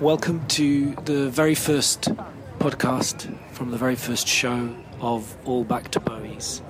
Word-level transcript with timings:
welcome 0.00 0.46
to 0.46 0.94
the 1.04 1.28
very 1.28 1.54
first 1.54 2.08
podcast 2.58 3.36
from 3.52 3.70
the 3.70 3.76
very 3.76 3.94
first 3.94 4.26
show 4.26 4.74
of 5.02 5.36
All 5.44 5.62
Back 5.62 5.90
to 5.90 6.00
Bowie's. 6.00 6.62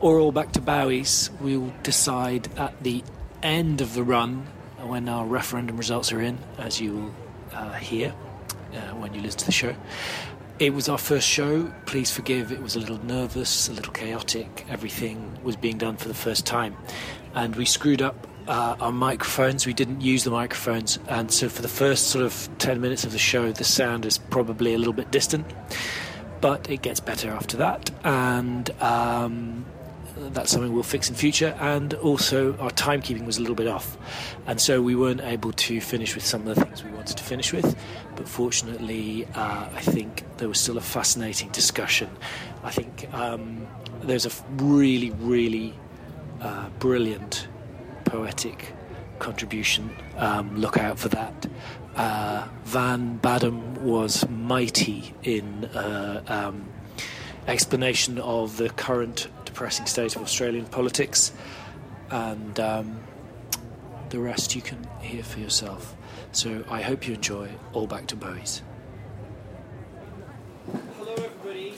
Or 0.00 0.18
All 0.18 0.32
Back 0.32 0.52
to 0.52 0.62
Bowie's, 0.62 1.28
we'll 1.42 1.74
decide 1.82 2.48
at 2.56 2.82
the 2.82 3.04
end 3.42 3.82
of 3.82 3.92
the 3.92 4.02
run 4.02 4.46
when 4.80 5.10
our 5.10 5.26
referendum 5.26 5.76
results 5.76 6.10
are 6.10 6.22
in, 6.22 6.38
as 6.56 6.80
you 6.80 6.94
will 6.94 7.14
uh, 7.52 7.74
hear 7.74 8.14
uh, 8.72 8.94
when 8.94 9.12
you 9.12 9.20
listen 9.20 9.40
to 9.40 9.46
the 9.46 9.52
show. 9.52 9.76
It 10.58 10.72
was 10.72 10.88
our 10.88 10.96
first 10.96 11.28
show. 11.28 11.70
Please 11.84 12.10
forgive, 12.10 12.50
it 12.50 12.62
was 12.62 12.76
a 12.76 12.80
little 12.80 13.04
nervous, 13.04 13.68
a 13.68 13.74
little 13.74 13.92
chaotic. 13.92 14.64
Everything 14.70 15.38
was 15.42 15.54
being 15.54 15.76
done 15.76 15.98
for 15.98 16.08
the 16.08 16.14
first 16.14 16.46
time. 16.46 16.78
And 17.34 17.54
we 17.56 17.66
screwed 17.66 18.00
up 18.00 18.26
uh, 18.48 18.76
our 18.80 18.92
microphones. 18.92 19.66
We 19.66 19.74
didn't 19.74 20.00
use 20.00 20.24
the 20.24 20.30
microphones. 20.30 20.98
And 21.08 21.30
so 21.30 21.48
for 21.48 21.62
the 21.62 21.68
first 21.68 22.08
sort 22.08 22.24
of 22.24 22.48
10 22.58 22.80
minutes 22.80 23.04
of 23.04 23.12
the 23.12 23.18
show, 23.18 23.52
the 23.52 23.64
sound 23.64 24.06
is 24.06 24.18
probably 24.18 24.74
a 24.74 24.78
little 24.78 24.92
bit 24.92 25.10
distant. 25.10 25.46
But 26.40 26.68
it 26.70 26.82
gets 26.82 27.00
better 27.00 27.30
after 27.30 27.56
that. 27.56 27.90
And 28.04 28.70
um, 28.82 29.66
that's 30.16 30.50
something 30.50 30.72
we'll 30.72 30.82
fix 30.82 31.08
in 31.08 31.14
future. 31.14 31.56
And 31.60 31.94
also, 31.94 32.56
our 32.58 32.70
timekeeping 32.70 33.26
was 33.26 33.38
a 33.38 33.40
little 33.40 33.54
bit 33.54 33.68
off, 33.68 33.96
and 34.46 34.60
so 34.60 34.80
we 34.80 34.94
weren't 34.94 35.20
able 35.20 35.52
to 35.52 35.80
finish 35.80 36.14
with 36.14 36.24
some 36.24 36.46
of 36.46 36.54
the 36.54 36.64
things 36.64 36.82
we 36.82 36.90
wanted 36.90 37.16
to 37.16 37.22
finish 37.22 37.52
with. 37.52 37.76
But 38.16 38.28
fortunately, 38.28 39.26
uh, 39.34 39.68
I 39.72 39.80
think 39.80 40.24
there 40.38 40.48
was 40.48 40.58
still 40.58 40.78
a 40.78 40.82
fascinating 40.82 41.50
discussion. 41.50 42.08
I 42.64 42.70
think 42.70 43.12
um, 43.12 43.66
there's 44.02 44.26
a 44.26 44.30
really, 44.56 45.10
really 45.10 45.74
uh, 46.40 46.68
brilliant 46.78 47.48
poetic 48.06 48.72
contribution. 49.18 49.94
Um, 50.16 50.56
look 50.56 50.78
out 50.78 50.98
for 50.98 51.08
that. 51.10 51.46
Uh, 51.94 52.48
Van 52.64 53.18
Badham 53.18 53.84
was 53.84 54.26
mighty 54.28 55.14
in 55.22 55.66
uh, 55.66 56.22
um, 56.26 56.68
explanation 57.46 58.18
of 58.18 58.56
the 58.56 58.70
current 58.70 59.28
depressing 59.44 59.86
state 59.86 60.16
of 60.16 60.22
Australian 60.22 60.66
politics, 60.66 61.32
and 62.10 62.58
um, 62.60 63.00
the 64.10 64.18
rest 64.18 64.54
you 64.54 64.62
can 64.62 64.86
hear 65.00 65.22
for 65.22 65.40
yourself. 65.40 65.96
So 66.32 66.64
I 66.70 66.82
hope 66.82 67.08
you 67.08 67.14
enjoy 67.14 67.48
All 67.72 67.86
Back 67.86 68.06
to 68.08 68.16
Bowie's. 68.16 68.62
Hello, 70.98 71.14
everybody. 71.14 71.74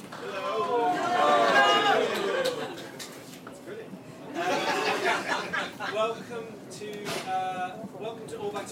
welcome 5.94 6.46
to 6.70 6.88
uh, 7.28 7.70
welcome 7.98 8.26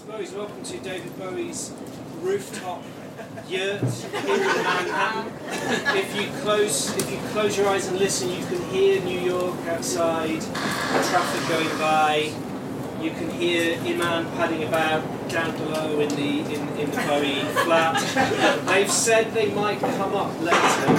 to 0.07 0.13
All 0.13 0.19
Back 0.19 0.27
to 0.27 0.33
Bowie's. 0.33 0.33
Welcome 0.33 0.63
to 0.63 0.79
David 0.79 1.19
Bowie's 1.19 1.73
rooftop 2.21 2.83
yurt 3.49 3.83
in 3.83 4.41
Manhattan. 4.41 5.33
If 5.97 6.17
you 6.17 6.29
close 6.43 6.97
if 6.97 7.11
you 7.11 7.19
close 7.31 7.57
your 7.57 7.69
eyes 7.69 7.89
and 7.89 7.99
listen, 7.99 8.31
you 8.31 8.45
can 8.47 8.63
hear 8.71 9.03
New 9.03 9.19
York 9.19 9.55
outside, 9.67 10.41
traffic 10.41 11.49
going 11.49 11.79
by. 11.79 12.33
You 13.01 13.11
can 13.11 13.31
hear 13.31 13.79
Iman 13.81 14.27
padding 14.37 14.65
about 14.65 15.03
down 15.29 15.57
below 15.57 16.01
in 16.01 16.09
the 16.11 16.55
in, 16.55 16.69
in 16.79 16.91
the 16.91 16.97
Bowie 17.07 17.41
flat. 17.65 18.01
They've 18.67 18.91
said 18.91 19.35
they 19.35 19.51
might 19.51 19.81
come 19.81 20.15
up 20.15 20.41
later. 20.41 20.93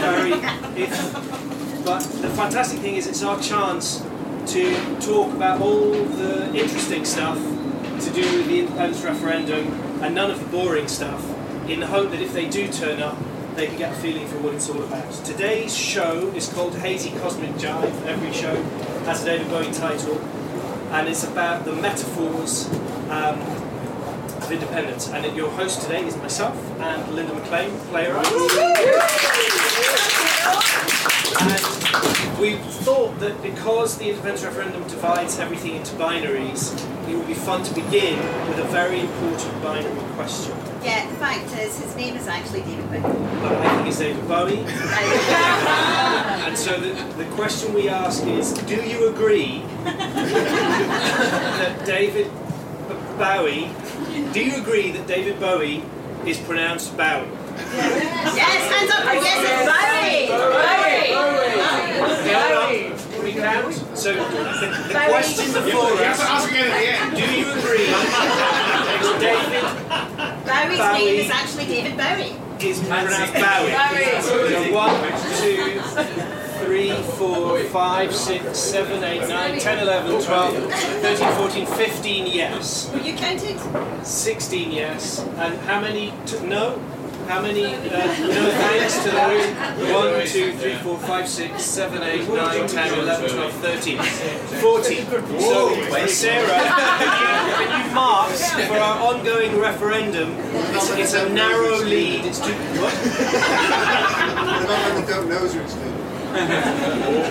Very 0.00 0.32
if 0.80 1.84
but 1.84 2.00
the 2.00 2.30
fantastic 2.30 2.80
thing 2.80 2.96
is 2.96 3.06
it's 3.06 3.22
our 3.22 3.40
chance 3.40 4.04
to 4.46 5.00
talk 5.00 5.32
about 5.34 5.60
all 5.60 5.90
the 5.90 6.54
interesting 6.54 7.04
stuff 7.04 7.55
to 8.00 8.10
do 8.12 8.42
the 8.44 8.60
independence 8.60 9.02
referendum 9.02 9.72
and 10.02 10.14
none 10.14 10.30
of 10.30 10.38
the 10.40 10.46
boring 10.46 10.88
stuff 10.88 11.24
in 11.68 11.80
the 11.80 11.86
hope 11.86 12.10
that 12.10 12.20
if 12.20 12.32
they 12.32 12.48
do 12.48 12.68
turn 12.68 13.00
up, 13.00 13.16
they 13.54 13.66
can 13.66 13.78
get 13.78 13.92
a 13.92 13.96
feeling 13.96 14.26
for 14.28 14.38
what 14.38 14.54
it's 14.54 14.68
all 14.68 14.82
about. 14.82 15.10
Today's 15.24 15.76
show 15.76 16.28
is 16.34 16.48
called 16.52 16.76
Hazy 16.76 17.10
Cosmic 17.18 17.50
Jive. 17.52 18.06
Every 18.06 18.32
show 18.32 18.54
has 19.04 19.22
a 19.22 19.24
David 19.24 19.48
Bowie 19.48 19.72
title, 19.72 20.18
and 20.92 21.08
it's 21.08 21.24
about 21.24 21.64
the 21.64 21.72
metaphors 21.72 22.68
um, 23.08 23.40
of 23.40 24.52
independence. 24.52 25.08
And 25.08 25.36
your 25.36 25.50
host 25.50 25.82
today 25.82 26.06
is 26.06 26.16
myself 26.18 26.54
and 26.80 27.14
Linda 27.14 27.32
McLean, 27.34 27.70
playwright. 27.88 28.26
And 31.40 32.38
we 32.38 32.56
thought 32.84 33.18
that 33.20 33.42
because 33.42 33.96
the 33.96 34.10
independence 34.10 34.44
referendum 34.44 34.82
divides 34.82 35.38
everything 35.38 35.76
into 35.76 35.94
binaries, 35.96 36.74
it 37.08 37.16
would 37.16 37.26
be 37.26 37.34
fun 37.34 37.62
to 37.62 37.74
begin 37.74 38.18
with 38.48 38.58
a 38.58 38.64
very 38.64 39.00
important 39.00 39.62
binary 39.62 39.94
question. 40.14 40.54
Yeah, 40.82 41.06
the 41.08 41.16
fact 41.16 41.52
is, 41.58 41.78
his 41.78 41.94
name 41.96 42.16
is 42.16 42.26
actually 42.28 42.62
David 42.62 42.88
Bowie. 42.90 43.02
But 43.42 43.52
I 43.52 43.74
think 43.76 43.88
it's 43.88 43.98
David 43.98 44.26
Bowie. 44.28 44.58
and 46.46 46.56
so 46.56 46.78
the, 46.80 46.92
the 47.22 47.26
question 47.34 47.74
we 47.74 47.88
ask 47.88 48.24
is 48.26 48.52
do 48.52 48.76
you 48.76 49.08
agree 49.08 49.62
that 49.84 51.82
David 51.84 52.30
B- 52.88 52.94
Bowie, 53.18 53.70
do 54.32 54.40
you 54.44 54.56
agree 54.60 54.90
that 54.92 55.06
David 55.06 55.38
Bowie 55.40 55.82
is 56.24 56.38
pronounced 56.38 56.96
Bowie? 56.96 57.28
yes, 57.56 58.70
hands 58.70 58.90
up. 58.92 59.04
Uh, 59.06 59.12
yes, 59.12 59.38
it's 59.42 59.66
Bowie. 59.70 60.28
Bowie. 60.28 61.14
Can 62.30 62.95
we 63.36 63.42
count? 63.42 63.74
So 63.96 64.14
the, 64.14 64.20
the 64.88 64.94
question 65.08 65.52
before 65.52 65.92
us, 65.92 66.48
do 66.48 67.22
you 67.22 67.52
agree 67.52 67.86
that 67.86 69.16
David 69.20 69.86
Bowie's 70.46 70.78
Bowie. 70.78 71.04
name 71.04 71.20
is 71.20 71.30
actually 71.30 71.66
David 71.66 71.96
Bowie. 71.96 72.68
is 72.68 72.78
pronounced 72.80 73.34
Bowie. 73.34 74.22
So 74.22 74.72
one, 74.72 74.96
two, 75.40 75.80
three, 76.64 76.92
four, 77.16 77.58
five, 77.64 78.14
six, 78.14 78.58
seven, 78.58 79.02
eight, 79.04 79.28
nine, 79.28 79.58
10, 79.58 79.78
11, 79.80 80.22
12, 80.22 80.72
13, 80.72 81.32
14, 81.34 81.66
15 81.66 82.26
yes. 82.26 82.90
Were 82.92 83.00
you 83.00 83.14
counted? 83.14 83.58
16 84.06 84.70
yes. 84.72 85.20
And 85.20 85.58
how 85.60 85.80
many 85.80 86.12
t- 86.26 86.40
no? 86.46 86.80
How 87.28 87.42
many 87.42 87.64
uh, 87.64 87.78
no 87.78 88.50
thanks 88.52 89.02
to 89.02 89.10
those? 89.10 89.46
1, 89.92 90.26
2, 90.26 90.58
3, 90.58 90.74
4, 90.76 90.98
5, 90.98 91.28
6, 91.28 91.62
7, 91.62 92.02
8, 92.02 92.28
9, 92.28 92.68
10, 92.68 92.98
11, 93.00 93.30
12, 93.30 93.52
13, 93.52 93.98
14. 93.98 95.06
So, 95.40 95.74
Sarah, 96.06 96.46
when 97.58 97.70
you 97.80 97.94
marked 97.94 98.38
for 98.38 98.76
our 98.76 99.14
ongoing 99.14 99.58
referendum, 99.58 100.36
it's, 100.74 100.90
it's 100.90 101.14
a 101.14 101.28
narrow 101.28 101.78
lead. 101.78 102.24
It's 102.26 102.38
too. 102.38 102.52
What? 102.52 102.94
don't 105.08 105.28
know 105.28 105.42
which 105.42 105.52
thing. 105.52 105.96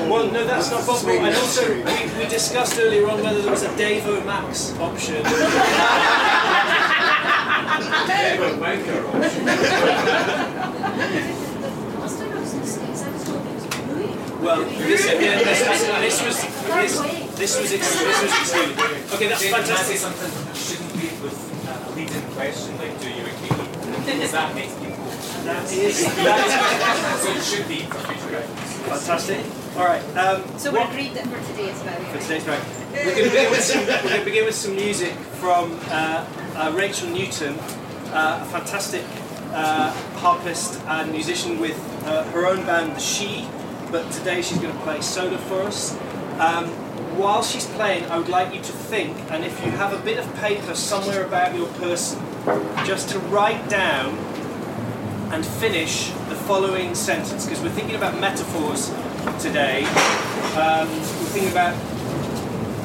Well, 0.09 0.31
no, 0.31 0.45
that's 0.45 0.71
not 0.71 0.85
possible. 0.85 1.11
And 1.11 1.35
also, 1.35 1.73
we, 1.73 2.19
we 2.19 2.25
discussed 2.29 2.79
earlier 2.79 3.07
on 3.07 3.23
whether 3.23 3.41
there 3.41 3.51
was 3.51 3.63
a 3.63 3.69
Devo 3.69 4.25
Max 4.25 4.73
option. 4.79 5.23
Well, 14.45 14.61
this, 14.63 15.05
again, 15.05 15.43
this, 15.43 15.67
was, 15.67 15.81
this 15.81 16.21
was 16.21 16.37
this, 16.37 17.35
this 17.35 17.59
was 17.59 17.73
ex- 17.73 17.99
this 17.99 18.21
was 18.21 18.31
excluded. 18.39 18.77
Okay, 19.13 19.27
that's 19.27 19.49
fantastic. 19.49 19.97
something 19.97 20.53
shouldn't 20.53 20.93
be 20.93 21.07
with 21.23 21.33
uh, 21.67 21.89
a 21.89 21.91
leading 21.95 22.21
question 22.37 22.77
like 22.77 22.99
do 23.01 23.09
you 23.09 23.25
agree? 23.25 24.19
Does 24.19 24.31
that 24.31 24.53
make 24.53 24.69
people 24.79 25.03
That 25.45 25.65
is 25.71 26.05
that 26.05 27.19
so 27.23 27.31
it 27.31 27.43
should 27.43 27.67
be 27.67 27.81
for 27.89 27.97
future 28.05 28.29
reference. 28.37 28.73
fantastic. 29.03 29.43
All 29.77 29.85
right. 29.85 30.03
Um, 30.15 30.43
So 30.59 30.71
we 30.71 30.77
what- 30.79 30.89
agreed 30.91 31.13
that 31.15 31.25
for 31.25 31.39
today 31.51 31.71
it's 31.71 31.81
for 31.81 32.19
today's 32.21 32.43
break. 32.43 32.59
We're 32.93 33.03
going 33.03 33.15
to 33.17 33.29
begin 33.31 33.49
with 33.51 33.63
some, 33.63 33.81
we're 33.85 34.01
going 34.03 34.19
to 34.19 34.25
begin 34.25 34.45
with 34.45 34.55
some 34.55 34.75
music 34.75 35.13
from 35.41 35.79
uh, 35.89 36.23
uh, 36.55 36.71
Rachel 36.75 37.09
Newton, 37.09 37.59
uh, 38.13 38.39
a 38.41 38.45
fantastic 38.45 39.03
uh, 39.51 39.91
harpist 40.17 40.81
and 40.87 41.11
musician 41.11 41.59
with 41.59 41.77
uh, 42.05 42.23
her 42.31 42.47
own 42.47 42.65
band, 42.65 42.95
The 42.95 42.99
Shee. 42.99 43.47
But 43.91 44.11
today 44.11 44.41
she's 44.41 44.57
going 44.57 44.73
to 44.73 44.83
play 44.83 45.01
solo 45.01 45.37
for 45.37 45.61
us. 45.63 45.93
Um, 46.39 46.67
while 47.17 47.43
she's 47.43 47.65
playing, 47.65 48.05
I 48.05 48.17
would 48.17 48.29
like 48.29 48.53
you 48.53 48.61
to 48.61 48.71
think, 48.71 49.17
and 49.31 49.45
if 49.45 49.63
you 49.63 49.71
have 49.71 49.93
a 49.93 50.03
bit 50.03 50.17
of 50.17 50.35
paper 50.35 50.75
somewhere 50.75 51.25
about 51.25 51.55
your 51.55 51.67
person, 51.73 52.21
just 52.85 53.09
to 53.09 53.19
write 53.19 53.69
down 53.69 54.17
and 55.31 55.45
finish 55.45 56.09
the 56.29 56.35
following 56.35 56.93
sentence 56.93 57.45
because 57.45 57.61
we're 57.61 57.69
thinking 57.69 57.95
about 57.95 58.19
metaphors 58.19 58.89
today. 59.39 59.85
Um, 60.55 60.89
we're 60.89 61.31
thinking 61.31 61.51
about 61.51 61.75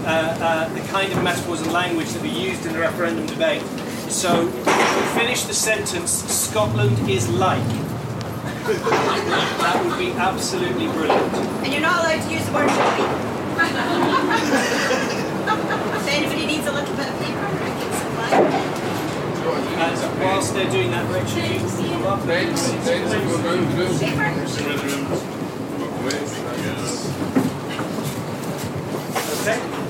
uh, 0.02 0.36
uh, 0.40 0.68
the 0.72 0.80
kind 0.88 1.12
of 1.12 1.22
metaphors 1.22 1.60
and 1.60 1.72
language 1.72 2.08
that 2.08 2.22
were 2.22 2.28
used 2.28 2.64
in 2.64 2.72
the 2.72 2.78
referendum 2.78 3.26
debate. 3.26 3.60
So, 4.08 4.48
finish 5.14 5.42
the 5.44 5.52
sentence 5.52 6.10
Scotland 6.10 7.08
is 7.08 7.28
like. 7.28 7.62
that 8.64 9.82
would 9.84 9.98
be 9.98 10.12
absolutely 10.12 10.86
brilliant. 10.88 11.34
And 11.62 11.72
you're 11.72 11.82
not 11.82 12.00
allowed 12.00 12.22
to 12.22 12.32
use 12.32 12.46
the 12.46 12.52
word 12.52 12.68
joey. 12.68 13.04
if 16.00 16.08
anybody 16.08 16.46
needs 16.46 16.66
a 16.66 16.72
little 16.72 16.96
bit 16.96 17.08
of 17.08 17.18
paper, 17.20 17.38
I 17.38 17.50
can 17.60 17.92
supply 17.92 18.30
As 19.84 20.00
whilst 20.18 20.54
they're 20.54 20.70
doing 20.70 20.90
that, 20.92 21.06
Richard, 21.12 21.44
you 21.44 21.58
can 21.58 21.92
come 21.92 22.06
up. 22.06 22.20
Thanks, 22.20 22.62
thanks. 22.62 23.10
We're 23.12 23.42
going 23.42 23.68
to 23.68 23.76
do. 23.76 23.84
Okay. 29.40 29.89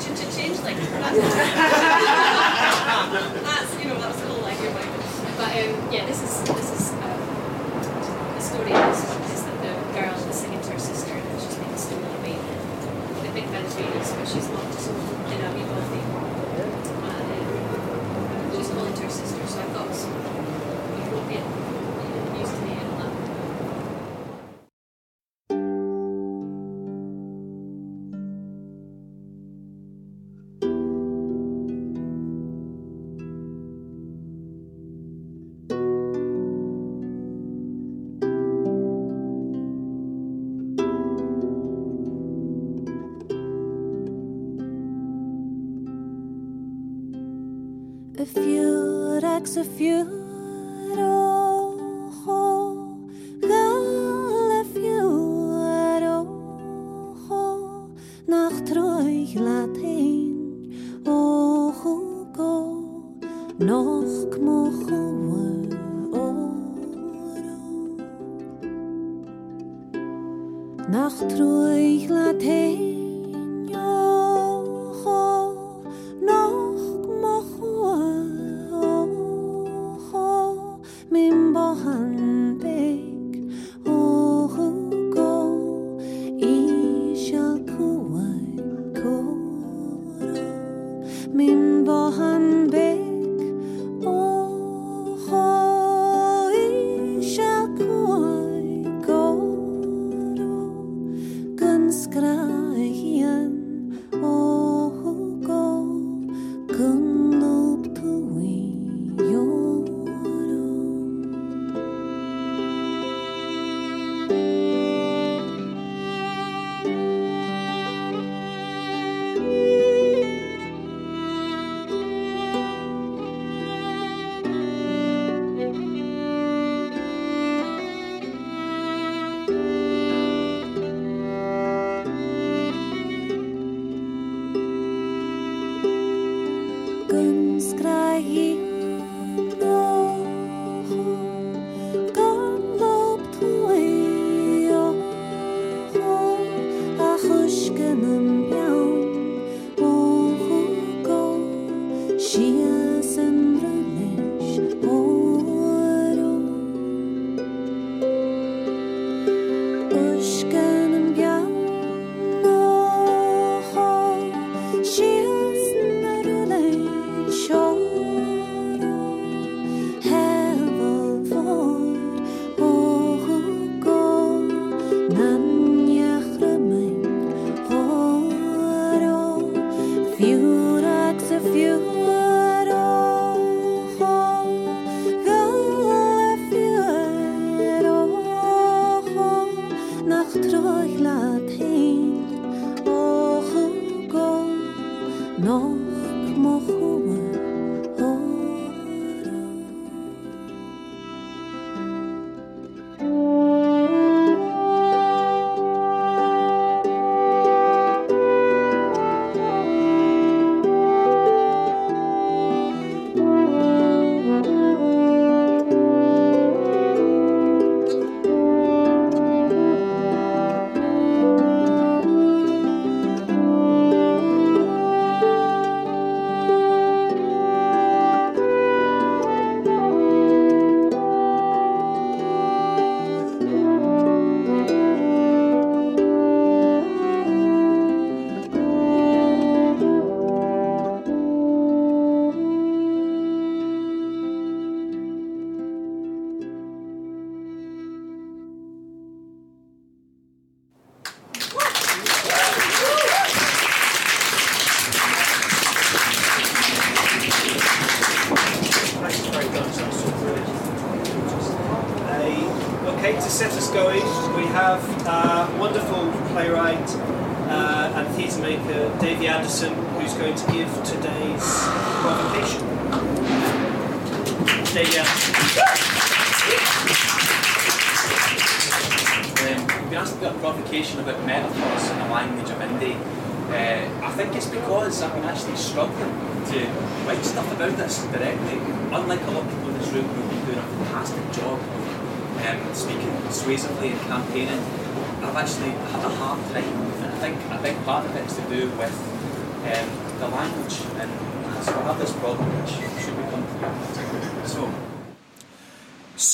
to 0.00 0.36
change 0.36 0.58
like 0.60 0.76
of 49.40 49.80
you. 49.80 50.19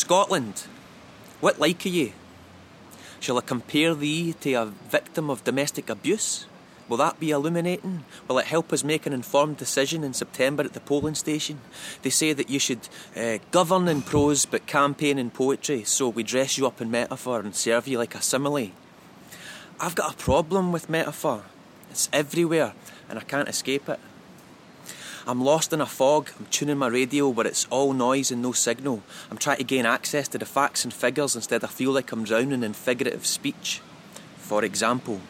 Scotland. 0.06 0.68
What 1.40 1.58
like 1.58 1.84
are 1.84 1.88
ye? 1.88 2.12
Shall 3.18 3.38
I 3.38 3.40
compare 3.40 3.92
thee 3.92 4.34
to 4.34 4.52
a 4.52 4.66
victim 4.66 5.28
of 5.28 5.42
domestic 5.42 5.90
abuse? 5.90 6.46
Will 6.88 6.98
that 6.98 7.18
be 7.18 7.32
illuminating? 7.32 8.04
Will 8.28 8.38
it 8.38 8.46
help 8.46 8.72
us 8.72 8.84
make 8.84 9.04
an 9.06 9.12
informed 9.12 9.56
decision 9.56 10.04
in 10.04 10.14
September 10.14 10.62
at 10.62 10.75
the 10.75 10.78
polling 10.78 11.16
station? 11.16 11.58
They 12.02 12.10
say 12.10 12.32
that 12.34 12.48
you 12.48 12.60
should 12.60 12.88
uh, 13.16 13.38
govern 13.50 13.88
in 13.88 14.00
prose 14.00 14.46
but 14.46 14.68
campaign 14.68 15.18
in 15.18 15.30
poetry, 15.30 15.82
so 15.82 16.08
we 16.08 16.22
dress 16.22 16.56
you 16.56 16.68
up 16.68 16.80
in 16.80 16.88
metaphor 16.88 17.40
and 17.40 17.52
serve 17.52 17.88
you 17.88 17.98
like 17.98 18.14
a 18.14 18.22
simile. 18.22 18.70
I've 19.80 19.96
got 19.96 20.14
a 20.14 20.16
problem 20.16 20.70
with 20.70 20.88
metaphor. 20.88 21.42
It's 21.90 22.08
everywhere 22.12 22.75
and 23.08 23.18
I 23.18 23.22
can't 23.22 23.48
escape 23.48 23.88
it. 23.88 23.98
I'm 25.28 25.42
lost 25.42 25.73
in 25.73 25.80
a 25.80 25.87
fog. 25.87 26.30
I'm 26.38 26.47
tuning 26.47 26.78
my 26.78 26.87
radio 26.87 27.28
where 27.28 27.49
it's 27.49 27.66
all 27.68 27.92
noise 27.92 28.30
and 28.30 28.40
no 28.40 28.52
signal. 28.52 29.02
I'm 29.28 29.38
trying 29.38 29.56
to 29.56 29.64
gain 29.64 29.85
access 29.85 30.28
to 30.28 30.38
the 30.38 30.47
facts 30.47 30.85
and 30.85 30.95
figures 30.95 31.35
instead 31.35 31.64
I 31.64 31.66
feel 31.66 31.90
like 31.90 32.12
I'm 32.12 32.23
drowning 32.23 32.62
in 32.62 32.75
figurative 32.75 33.26
speech. 33.26 33.83
For 34.37 34.64
example, 34.64 35.21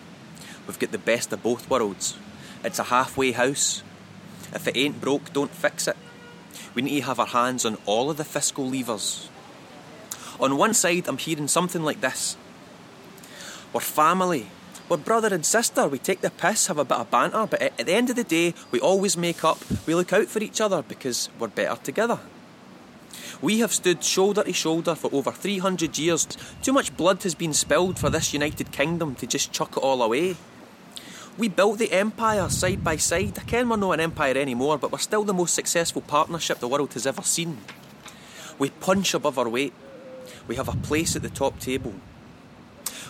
we've 0.66 0.78
got 0.78 0.92
the 0.92 0.98
best 0.98 1.32
of 1.32 1.42
both 1.42 1.70
worlds. 1.70 2.18
It's 2.62 2.78
a 2.78 2.84
halfway 2.84 3.32
house. 3.32 3.82
If 4.52 4.68
it 4.68 4.76
ain't 4.76 5.00
broke, 5.00 5.32
don't 5.32 5.50
fix 5.50 5.88
it. 5.88 5.96
We 6.74 6.82
need 6.82 7.00
to 7.00 7.06
have 7.06 7.18
our 7.18 7.26
hands 7.26 7.64
on 7.64 7.78
all 7.86 8.10
of 8.10 8.18
the 8.18 8.24
fiscal 8.24 8.68
levers. 8.68 9.30
On 10.38 10.58
one 10.58 10.74
side, 10.74 11.08
I'm 11.08 11.16
hearing 11.16 11.48
something 11.48 11.82
like 11.82 12.02
this 12.02 12.36
We're 13.72 13.80
family. 13.80 14.48
We're 14.88 14.98
brother 14.98 15.34
and 15.34 15.44
sister. 15.44 15.88
We 15.88 15.98
take 15.98 16.20
the 16.20 16.30
piss, 16.30 16.68
have 16.68 16.78
a 16.78 16.84
bit 16.84 16.98
of 16.98 17.10
banter, 17.10 17.44
but 17.50 17.60
at 17.60 17.76
the 17.76 17.92
end 17.92 18.08
of 18.08 18.14
the 18.14 18.22
day, 18.22 18.54
we 18.70 18.78
always 18.78 19.16
make 19.16 19.42
up. 19.42 19.58
We 19.84 19.96
look 19.96 20.12
out 20.12 20.28
for 20.28 20.38
each 20.38 20.60
other 20.60 20.82
because 20.82 21.28
we're 21.40 21.48
better 21.48 21.74
together. 21.82 22.20
We 23.42 23.58
have 23.58 23.72
stood 23.72 24.04
shoulder 24.04 24.44
to 24.44 24.52
shoulder 24.52 24.94
for 24.94 25.12
over 25.12 25.32
300 25.32 25.98
years. 25.98 26.26
Too 26.62 26.72
much 26.72 26.96
blood 26.96 27.24
has 27.24 27.34
been 27.34 27.52
spilled 27.52 27.98
for 27.98 28.10
this 28.10 28.32
United 28.32 28.70
Kingdom 28.70 29.16
to 29.16 29.26
just 29.26 29.52
chuck 29.52 29.76
it 29.76 29.82
all 29.82 30.02
away. 30.02 30.36
We 31.36 31.48
built 31.48 31.78
the 31.78 31.92
empire 31.92 32.48
side 32.48 32.84
by 32.84 32.96
side. 32.96 33.38
I 33.40 33.42
ken 33.42 33.68
we're 33.68 33.76
not 33.76 33.90
an 33.92 34.00
empire 34.00 34.38
anymore, 34.38 34.78
but 34.78 34.92
we're 34.92 34.98
still 34.98 35.24
the 35.24 35.34
most 35.34 35.54
successful 35.54 36.00
partnership 36.00 36.60
the 36.60 36.68
world 36.68 36.94
has 36.94 37.08
ever 37.08 37.22
seen. 37.22 37.58
We 38.56 38.70
punch 38.70 39.14
above 39.14 39.36
our 39.36 39.48
weight. 39.48 39.74
We 40.46 40.54
have 40.54 40.68
a 40.68 40.76
place 40.76 41.16
at 41.16 41.22
the 41.22 41.28
top 41.28 41.58
table. 41.58 41.94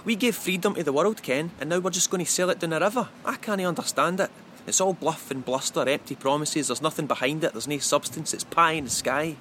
We 0.04 0.16
gave 0.16 0.36
freedom 0.36 0.74
to 0.74 0.82
the 0.82 0.92
world, 0.92 1.22
Ken, 1.22 1.50
and 1.60 1.70
now 1.70 1.78
we're 1.78 1.90
just 1.90 2.10
going 2.10 2.24
to 2.24 2.30
sell 2.30 2.50
it 2.50 2.58
down 2.58 2.70
the 2.70 2.80
river. 2.80 3.08
I 3.24 3.36
can't 3.36 3.60
understand 3.60 4.20
it. 4.20 4.30
It's 4.66 4.80
all 4.80 4.94
bluff 4.94 5.30
and 5.30 5.44
bluster, 5.44 5.88
empty 5.88 6.16
promises, 6.16 6.66
there's 6.66 6.82
nothing 6.82 7.06
behind 7.06 7.44
it, 7.44 7.52
there's 7.52 7.68
no 7.68 7.78
substance, 7.78 8.34
it's 8.34 8.42
pie 8.42 8.72
in 8.72 8.84
the 8.84 8.90
sky. 8.90 9.36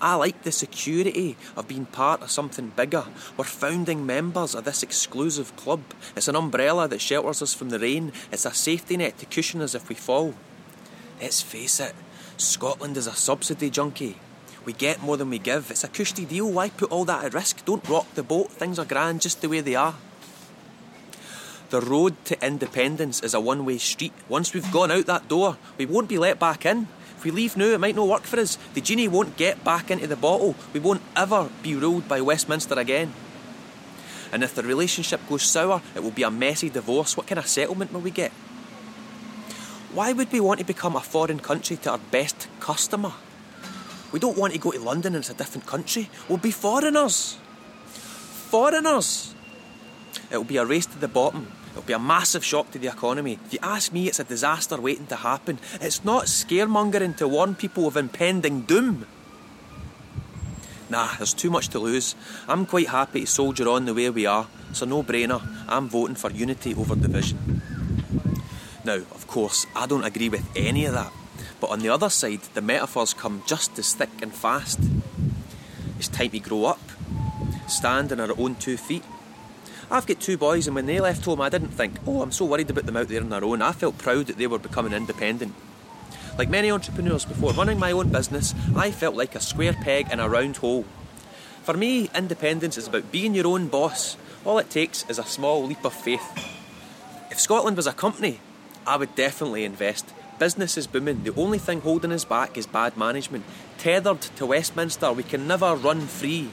I 0.00 0.16
like 0.16 0.42
the 0.42 0.52
security 0.52 1.36
of 1.56 1.68
being 1.68 1.86
part 1.86 2.20
of 2.20 2.30
something 2.30 2.72
bigger. 2.76 3.04
We're 3.36 3.44
founding 3.44 4.04
members 4.04 4.54
of 4.54 4.64
this 4.64 4.82
exclusive 4.82 5.56
club. 5.56 5.80
It's 6.14 6.28
an 6.28 6.36
umbrella 6.36 6.86
that 6.88 7.00
shelters 7.00 7.40
us 7.40 7.54
from 7.54 7.70
the 7.70 7.78
rain, 7.78 8.12
it's 8.32 8.44
a 8.44 8.52
safety 8.52 8.96
net 8.96 9.18
to 9.18 9.26
cushion 9.26 9.62
us 9.62 9.74
if 9.74 9.88
we 9.88 9.94
fall. 9.94 10.34
Let's 11.20 11.40
face 11.40 11.78
it, 11.80 11.94
Scotland 12.36 12.96
is 12.96 13.06
a 13.06 13.14
subsidy 13.14 13.70
junkie. 13.70 14.16
We 14.66 14.72
get 14.72 15.00
more 15.00 15.16
than 15.16 15.30
we 15.30 15.38
give. 15.38 15.70
It's 15.70 15.84
a 15.84 15.88
cushy 15.88 16.24
deal. 16.24 16.50
Why 16.50 16.70
put 16.70 16.90
all 16.90 17.04
that 17.04 17.24
at 17.24 17.34
risk? 17.34 17.64
Don't 17.64 17.88
rock 17.88 18.12
the 18.14 18.24
boat. 18.24 18.50
Things 18.50 18.80
are 18.80 18.84
grand 18.84 19.22
just 19.22 19.40
the 19.40 19.48
way 19.48 19.60
they 19.60 19.76
are. 19.76 19.94
The 21.70 21.80
road 21.80 22.16
to 22.26 22.46
independence 22.46 23.22
is 23.22 23.32
a 23.32 23.40
one 23.40 23.64
way 23.64 23.78
street. 23.78 24.12
Once 24.28 24.52
we've 24.52 24.72
gone 24.72 24.90
out 24.90 25.06
that 25.06 25.28
door, 25.28 25.56
we 25.78 25.86
won't 25.86 26.08
be 26.08 26.18
let 26.18 26.40
back 26.40 26.66
in. 26.66 26.88
If 27.16 27.24
we 27.24 27.30
leave 27.30 27.56
now, 27.56 27.66
it 27.66 27.80
might 27.80 27.94
not 27.94 28.08
work 28.08 28.24
for 28.24 28.40
us. 28.40 28.58
The 28.74 28.80
genie 28.80 29.08
won't 29.08 29.36
get 29.36 29.62
back 29.62 29.90
into 29.90 30.08
the 30.08 30.16
bottle. 30.16 30.56
We 30.72 30.80
won't 30.80 31.02
ever 31.14 31.48
be 31.62 31.76
ruled 31.76 32.08
by 32.08 32.20
Westminster 32.20 32.74
again. 32.74 33.12
And 34.32 34.42
if 34.42 34.54
the 34.54 34.64
relationship 34.64 35.20
goes 35.28 35.44
sour, 35.44 35.80
it 35.94 36.02
will 36.02 36.10
be 36.10 36.24
a 36.24 36.30
messy 36.30 36.70
divorce. 36.70 37.16
What 37.16 37.28
kind 37.28 37.38
of 37.38 37.46
settlement 37.46 37.92
will 37.92 38.00
we 38.00 38.10
get? 38.10 38.32
Why 39.94 40.12
would 40.12 40.30
we 40.32 40.40
want 40.40 40.58
to 40.58 40.66
become 40.66 40.96
a 40.96 41.00
foreign 41.00 41.38
country 41.38 41.76
to 41.78 41.92
our 41.92 42.00
best 42.10 42.48
customer? 42.58 43.12
We 44.16 44.20
don't 44.20 44.38
want 44.38 44.54
to 44.54 44.58
go 44.58 44.70
to 44.70 44.80
London 44.80 45.14
and 45.14 45.20
it's 45.20 45.28
a 45.28 45.34
different 45.34 45.66
country. 45.66 46.08
We'll 46.26 46.38
be 46.38 46.50
foreigners. 46.50 47.36
Foreigners. 48.48 49.34
It'll 50.30 50.42
be 50.42 50.56
a 50.56 50.64
race 50.64 50.86
to 50.86 50.98
the 50.98 51.06
bottom. 51.06 51.52
It'll 51.72 51.82
be 51.82 51.92
a 51.92 51.98
massive 51.98 52.42
shock 52.42 52.70
to 52.70 52.78
the 52.78 52.88
economy. 52.88 53.38
If 53.44 53.52
you 53.52 53.58
ask 53.62 53.92
me, 53.92 54.08
it's 54.08 54.18
a 54.18 54.24
disaster 54.24 54.80
waiting 54.80 55.06
to 55.08 55.16
happen. 55.16 55.58
It's 55.82 56.02
not 56.02 56.28
scaremongering 56.28 57.18
to 57.18 57.28
warn 57.28 57.56
people 57.56 57.86
of 57.86 57.98
impending 57.98 58.62
doom. 58.62 59.04
Nah, 60.88 61.14
there's 61.18 61.34
too 61.34 61.50
much 61.50 61.68
to 61.68 61.78
lose. 61.78 62.14
I'm 62.48 62.64
quite 62.64 62.88
happy 62.88 63.20
to 63.20 63.26
soldier 63.26 63.68
on 63.68 63.84
the 63.84 63.92
way 63.92 64.08
we 64.08 64.24
are. 64.24 64.46
It's 64.70 64.80
a 64.80 64.86
no 64.86 65.02
brainer. 65.02 65.46
I'm 65.68 65.90
voting 65.90 66.16
for 66.16 66.30
unity 66.30 66.74
over 66.74 66.96
division. 66.96 67.60
Now, 68.82 68.94
of 68.94 69.26
course, 69.26 69.66
I 69.76 69.86
don't 69.86 70.04
agree 70.04 70.30
with 70.30 70.48
any 70.56 70.86
of 70.86 70.94
that. 70.94 71.12
But 71.60 71.70
on 71.70 71.80
the 71.80 71.88
other 71.88 72.10
side, 72.10 72.42
the 72.54 72.60
metaphors 72.60 73.14
come 73.14 73.42
just 73.46 73.78
as 73.78 73.94
thick 73.94 74.10
and 74.22 74.34
fast. 74.34 74.78
It's 75.98 76.08
time 76.08 76.30
to 76.30 76.38
grow 76.38 76.66
up, 76.66 76.80
stand 77.68 78.12
on 78.12 78.20
our 78.20 78.38
own 78.38 78.56
two 78.56 78.76
feet. 78.76 79.04
I've 79.90 80.06
got 80.06 80.20
two 80.20 80.36
boys, 80.36 80.66
and 80.66 80.74
when 80.74 80.86
they 80.86 81.00
left 81.00 81.24
home, 81.24 81.40
I 81.40 81.48
didn't 81.48 81.68
think, 81.68 81.94
oh, 82.06 82.20
I'm 82.20 82.32
so 82.32 82.44
worried 82.44 82.70
about 82.70 82.86
them 82.86 82.96
out 82.96 83.08
there 83.08 83.22
on 83.22 83.30
their 83.30 83.44
own. 83.44 83.62
I 83.62 83.72
felt 83.72 83.98
proud 83.98 84.26
that 84.26 84.36
they 84.36 84.46
were 84.46 84.58
becoming 84.58 84.92
independent. 84.92 85.54
Like 86.36 86.50
many 86.50 86.70
entrepreneurs 86.70 87.24
before 87.24 87.52
running 87.52 87.78
my 87.78 87.92
own 87.92 88.10
business, 88.10 88.54
I 88.74 88.90
felt 88.90 89.14
like 89.14 89.34
a 89.34 89.40
square 89.40 89.72
peg 89.72 90.12
in 90.12 90.20
a 90.20 90.28
round 90.28 90.58
hole. 90.58 90.84
For 91.62 91.74
me, 91.74 92.10
independence 92.14 92.76
is 92.76 92.88
about 92.88 93.10
being 93.10 93.34
your 93.34 93.46
own 93.46 93.68
boss. 93.68 94.16
All 94.44 94.58
it 94.58 94.68
takes 94.68 95.08
is 95.08 95.18
a 95.18 95.24
small 95.24 95.64
leap 95.64 95.84
of 95.84 95.94
faith. 95.94 96.22
If 97.30 97.40
Scotland 97.40 97.76
was 97.76 97.86
a 97.86 97.92
company, 97.92 98.40
I 98.86 98.96
would 98.96 99.14
definitely 99.14 99.64
invest. 99.64 100.12
Business 100.38 100.76
is 100.76 100.86
booming. 100.86 101.22
The 101.24 101.34
only 101.34 101.58
thing 101.58 101.80
holding 101.80 102.12
us 102.12 102.26
back 102.26 102.58
is 102.58 102.66
bad 102.66 102.98
management. 102.98 103.44
Tethered 103.78 104.20
to 104.20 104.44
Westminster, 104.44 105.10
we 105.10 105.22
can 105.22 105.46
never 105.46 105.74
run 105.74 106.02
free. 106.02 106.50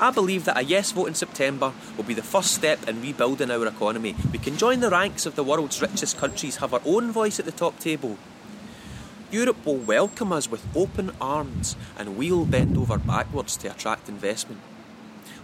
I 0.00 0.10
believe 0.10 0.44
that 0.46 0.58
a 0.58 0.64
yes 0.64 0.90
vote 0.90 1.06
in 1.06 1.14
September 1.14 1.72
will 1.96 2.02
be 2.02 2.14
the 2.14 2.22
first 2.22 2.52
step 2.52 2.88
in 2.88 3.00
rebuilding 3.00 3.52
our 3.52 3.68
economy. 3.68 4.16
We 4.32 4.40
can 4.40 4.56
join 4.56 4.80
the 4.80 4.90
ranks 4.90 5.24
of 5.24 5.36
the 5.36 5.44
world's 5.44 5.80
richest 5.80 6.18
countries, 6.18 6.56
have 6.56 6.74
our 6.74 6.82
own 6.84 7.12
voice 7.12 7.38
at 7.38 7.44
the 7.44 7.52
top 7.52 7.78
table. 7.78 8.18
Europe 9.30 9.64
will 9.64 9.76
welcome 9.76 10.32
us 10.32 10.50
with 10.50 10.66
open 10.76 11.12
arms 11.20 11.76
and 11.96 12.16
we'll 12.16 12.44
bend 12.44 12.76
over 12.76 12.98
backwards 12.98 13.56
to 13.58 13.70
attract 13.70 14.08
investment. 14.08 14.60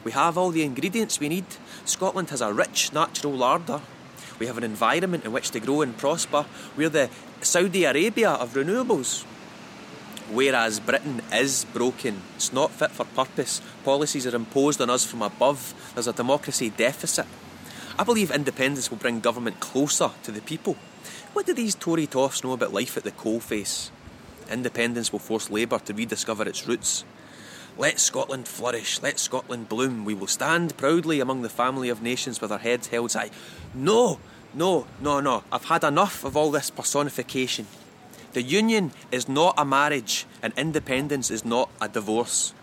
We 0.02 0.10
have 0.12 0.37
all 0.37 0.50
the 0.50 0.64
ingredients 0.64 1.20
we 1.20 1.28
need. 1.28 1.46
Scotland 1.84 2.30
has 2.30 2.40
a 2.40 2.52
rich 2.52 2.92
natural 2.92 3.34
larder. 3.34 3.82
We 4.40 4.47
have 4.47 4.56
an 4.56 4.64
environment 4.64 5.26
in 5.26 5.32
which 5.32 5.50
to 5.50 5.61
grow 5.61 5.82
and 5.82 5.97
prosper. 5.97 6.47
We're 6.75 6.88
the 6.88 7.11
Saudi 7.42 7.85
Arabia 7.85 8.30
of 8.30 8.54
renewables. 8.54 9.25
Whereas 10.32 10.80
Britain 10.80 11.20
is 11.30 11.66
broken, 11.66 12.23
it's 12.37 12.52
not 12.52 12.70
fit 12.70 12.90
for 12.90 13.04
purpose. 13.04 13.61
Policies 13.85 14.26
are 14.26 14.35
imposed 14.35 14.80
on 14.80 14.88
us 14.88 15.04
from 15.04 15.20
above. 15.20 15.75
There's 15.94 16.06
a 16.06 16.14
democracy 16.14 16.70
deficit. 16.70 17.26
I 17.99 18.04
believe 18.04 18.30
independence 18.30 18.90
will 18.90 18.97
bring 18.97 19.20
government 19.20 19.61
closer 19.61 20.12
to 20.23 20.32
the 20.32 20.40
people. 20.40 20.76
What 21.35 21.44
do 21.44 21.52
these 21.52 21.75
Tory 21.75 22.06
toffs 22.06 22.42
know 22.42 22.52
about 22.52 22.73
life 22.73 22.97
at 22.97 23.04
the 23.04 23.12
coalface? 23.12 23.90
Independence 24.50 25.12
will 25.12 25.18
force 25.18 25.50
Labour 25.50 25.80
to 25.80 25.92
rediscover 25.92 26.49
its 26.49 26.66
roots. 26.66 27.04
Let 27.76 28.00
Scotland 28.00 28.49
flourish, 28.49 29.02
let 29.02 29.18
Scotland 29.18 29.68
bloom. 29.68 30.04
We 30.04 30.14
will 30.14 30.26
stand 30.26 30.76
proudly 30.76 31.20
among 31.20 31.42
the 31.42 31.49
family 31.49 31.88
of 31.88 32.02
nations 32.02 32.40
with 32.40 32.52
our 32.52 32.59
heads 32.59 32.88
held 32.88 33.12
high. 33.12 33.30
No, 33.75 34.18
no, 34.54 34.87
no, 35.00 35.21
no. 35.21 35.45
I've 35.52 35.64
had 35.64 35.85
enough 35.85 36.25
of 36.25 36.37
all 36.37 36.50
this 36.50 36.71
personification. 36.71 37.66
The 38.33 38.42
union 38.42 38.92
is 39.11 39.28
not 39.28 39.54
a 39.57 39.64
marriage, 39.64 40.26
and 40.42 40.52
independence 40.57 41.30
is 41.30 41.45
not 41.45 41.71
a 41.80 41.88
divorce. 41.88 42.54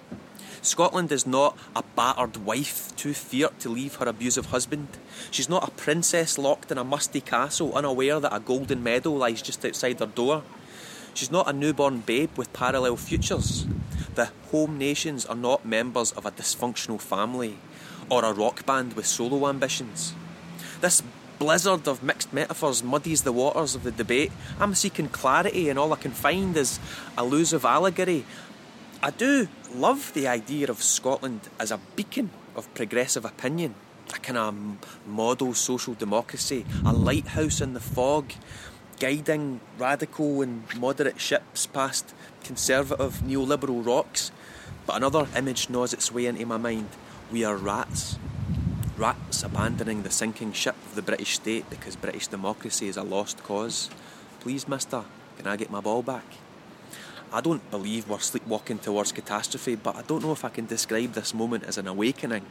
Scotland 0.61 1.11
is 1.11 1.25
not 1.25 1.57
a 1.75 1.83
battered 1.95 2.45
wife 2.45 2.93
too 2.97 3.13
fierce 3.13 3.53
to 3.59 3.69
leave 3.69 3.95
her 3.95 4.05
abusive 4.05 4.47
husband. 4.47 4.87
She's 5.31 5.47
not 5.47 5.67
a 5.67 5.71
princess 5.71 6.37
locked 6.37 6.71
in 6.71 6.77
a 6.77 6.83
musty 6.83 7.21
castle, 7.21 7.73
unaware 7.73 8.19
that 8.19 8.35
a 8.35 8.39
golden 8.39 8.83
meadow 8.83 9.13
lies 9.13 9.41
just 9.41 9.63
outside 9.63 9.99
her 9.99 10.07
door. 10.07 10.43
She's 11.13 11.31
not 11.31 11.49
a 11.49 11.53
newborn 11.53 12.01
babe 12.01 12.31
with 12.37 12.53
parallel 12.53 12.97
futures. 12.97 13.65
The 14.15 14.29
home 14.51 14.77
nations 14.77 15.25
are 15.25 15.35
not 15.35 15.65
members 15.65 16.11
of 16.11 16.25
a 16.25 16.31
dysfunctional 16.31 16.99
family 16.99 17.57
or 18.09 18.25
a 18.25 18.33
rock 18.33 18.65
band 18.65 18.93
with 18.93 19.05
solo 19.05 19.47
ambitions. 19.47 20.13
This 20.81 21.01
blizzard 21.39 21.87
of 21.87 22.03
mixed 22.03 22.33
metaphors 22.33 22.83
muddies 22.83 23.23
the 23.23 23.31
waters 23.31 23.75
of 23.75 23.83
the 23.83 23.91
debate. 23.91 24.31
I'm 24.59 24.75
seeking 24.75 25.09
clarity, 25.09 25.69
and 25.69 25.77
all 25.77 25.93
I 25.93 25.97
can 25.97 26.11
find 26.11 26.55
is 26.57 26.79
elusive 27.17 27.65
allegory. 27.65 28.25
I 29.01 29.11
do 29.11 29.47
love 29.73 30.11
the 30.13 30.27
idea 30.27 30.69
of 30.69 30.81
Scotland 30.81 31.41
as 31.59 31.71
a 31.71 31.79
beacon 31.95 32.31
of 32.55 32.73
progressive 32.73 33.25
opinion, 33.25 33.75
a 34.13 34.19
kind 34.19 34.37
of 34.37 35.07
model 35.07 35.53
social 35.53 35.93
democracy, 35.93 36.65
a 36.85 36.93
lighthouse 36.93 37.61
in 37.61 37.73
the 37.73 37.79
fog, 37.79 38.33
guiding 38.99 39.61
radical 39.77 40.41
and 40.41 40.63
moderate 40.79 41.21
ships 41.21 41.67
past 41.67 42.15
conservative 42.43 43.21
neoliberal 43.23 43.85
rocks. 43.85 44.31
But 44.87 44.97
another 44.97 45.27
image 45.35 45.69
gnaws 45.69 45.93
its 45.93 46.11
way 46.11 46.25
into 46.25 46.45
my 46.45 46.57
mind. 46.57 46.89
We 47.31 47.43
are 47.43 47.55
rats. 47.55 48.17
Rats 48.97 49.43
abandoning 49.43 50.01
the 50.01 50.09
sinking 50.09 50.53
ship 50.53 50.75
of 50.87 50.95
the 50.95 51.03
British 51.03 51.35
state 51.35 51.69
because 51.69 51.95
British 51.95 52.25
democracy 52.25 52.87
is 52.87 52.97
a 52.97 53.03
lost 53.03 53.43
cause. 53.43 53.91
Please, 54.39 54.67
mister, 54.67 55.03
can 55.37 55.45
I 55.45 55.55
get 55.55 55.69
my 55.69 55.81
ball 55.81 56.01
back? 56.01 56.25
I 57.31 57.41
don't 57.41 57.69
believe 57.69 58.09
we're 58.09 58.17
sleepwalking 58.17 58.79
towards 58.79 59.11
catastrophe, 59.11 59.75
but 59.75 59.95
I 59.95 60.01
don't 60.01 60.23
know 60.23 60.31
if 60.31 60.43
I 60.43 60.49
can 60.49 60.65
describe 60.65 61.13
this 61.13 61.35
moment 61.35 61.65
as 61.65 61.77
an 61.77 61.87
awakening. 61.87 62.47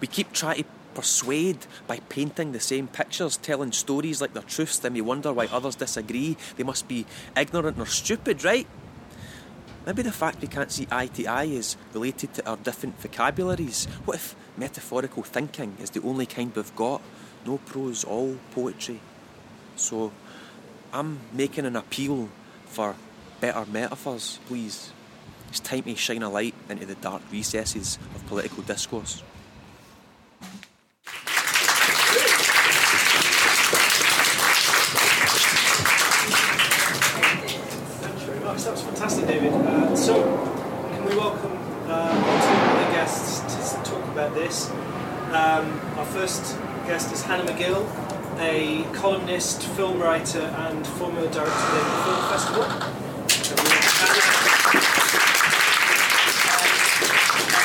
We 0.00 0.06
keep 0.06 0.32
trying 0.32 0.62
to 0.62 0.64
persuade 0.94 1.66
by 1.88 1.98
painting 2.08 2.52
the 2.52 2.60
same 2.60 2.86
pictures, 2.86 3.36
telling 3.36 3.72
stories 3.72 4.20
like 4.20 4.32
they're 4.32 4.44
truths, 4.44 4.78
then 4.78 4.94
we 4.94 5.00
wonder 5.00 5.32
why 5.32 5.46
others 5.46 5.74
disagree. 5.74 6.36
They 6.56 6.62
must 6.62 6.86
be 6.86 7.04
ignorant 7.36 7.80
or 7.80 7.86
stupid, 7.86 8.44
right? 8.44 8.68
Maybe 9.86 10.02
the 10.02 10.12
fact 10.12 10.40
we 10.40 10.48
can't 10.48 10.72
see 10.72 10.86
eye 10.90 11.08
to 11.08 11.26
eye 11.26 11.44
is 11.44 11.76
related 11.92 12.32
to 12.34 12.48
our 12.48 12.56
different 12.56 13.00
vocabularies. 13.00 13.86
What 14.04 14.16
if 14.16 14.34
metaphorical 14.56 15.22
thinking 15.22 15.76
is 15.80 15.90
the 15.90 16.00
only 16.02 16.26
kind 16.26 16.54
we've 16.56 16.74
got? 16.74 17.02
No 17.44 17.58
prose, 17.58 18.02
all 18.04 18.38
poetry. 18.52 19.00
So 19.76 20.12
I'm 20.92 21.20
making 21.32 21.66
an 21.66 21.76
appeal 21.76 22.30
for 22.66 22.96
better 23.40 23.66
metaphors, 23.70 24.38
please. 24.46 24.90
It's 25.50 25.60
time 25.60 25.82
to 25.82 25.94
shine 25.96 26.22
a 26.22 26.30
light 26.30 26.54
into 26.68 26.86
the 26.86 26.94
dark 26.94 27.22
recesses 27.30 27.98
of 28.14 28.26
political 28.26 28.62
discourse. 28.62 29.22
Much. 38.54 38.62
That 38.62 38.72
was 38.72 38.82
fantastic, 38.82 39.26
David. 39.26 39.52
Uh, 39.52 39.96
so, 39.96 40.22
can 40.92 41.04
we 41.06 41.16
welcome 41.16 41.58
uh, 41.88 42.14
two 42.14 42.54
other 42.70 42.92
guests 42.92 43.40
to 43.40 43.90
talk 43.90 44.04
about 44.12 44.32
this? 44.32 44.70
Um, 45.32 45.80
our 45.98 46.04
first 46.04 46.56
guest 46.86 47.12
is 47.12 47.24
Hannah 47.24 47.50
McGill, 47.50 47.84
a 48.38 48.84
columnist, 48.94 49.64
film 49.74 49.98
writer, 49.98 50.38
and 50.38 50.86
former 50.86 51.22
director 51.22 51.42
of 51.42 51.50
the 51.50 52.02
Film 52.04 52.22
Festival. 52.30 52.62
Our 52.62 53.28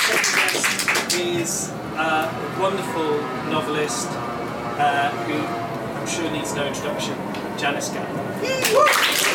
second 0.10 0.26
guest 0.40 1.14
is 1.20 1.70
a 2.00 2.58
wonderful 2.60 3.22
novelist 3.52 4.08
uh, 4.10 5.12
who 5.28 5.36
I'm 6.00 6.08
sure 6.08 6.32
needs 6.32 6.56
no 6.56 6.66
introduction, 6.66 7.16
Janice 7.60 7.90
Galloway. 7.90 9.29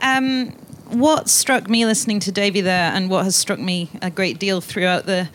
Um, 0.00 0.52
what 0.90 1.28
struck 1.28 1.68
me 1.68 1.84
listening 1.84 2.20
to 2.20 2.32
Davy 2.32 2.60
there, 2.60 2.92
and 2.92 3.10
what 3.10 3.24
has 3.24 3.36
struck 3.36 3.58
me 3.58 3.90
a 4.00 4.10
great 4.10 4.38
deal 4.38 4.60
throughout 4.60 5.06
the 5.06 5.28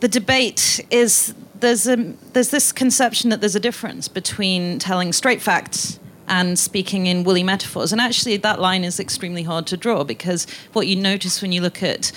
the 0.00 0.08
debate, 0.08 0.84
is 0.90 1.34
there's 1.60 1.86
a 1.86 1.96
there's 2.32 2.50
this 2.50 2.72
conception 2.72 3.30
that 3.30 3.40
there's 3.40 3.56
a 3.56 3.60
difference 3.60 4.08
between 4.08 4.78
telling 4.78 5.12
straight 5.12 5.40
facts 5.40 5.98
and 6.28 6.58
speaking 6.58 7.06
in 7.06 7.24
woolly 7.24 7.42
metaphors, 7.42 7.92
and 7.92 8.00
actually 8.00 8.36
that 8.36 8.60
line 8.60 8.84
is 8.84 9.00
extremely 9.00 9.42
hard 9.42 9.66
to 9.68 9.76
draw 9.76 10.04
because 10.04 10.46
what 10.72 10.86
you 10.86 10.96
notice 10.96 11.40
when 11.40 11.52
you 11.52 11.60
look 11.60 11.82
at 11.82 12.12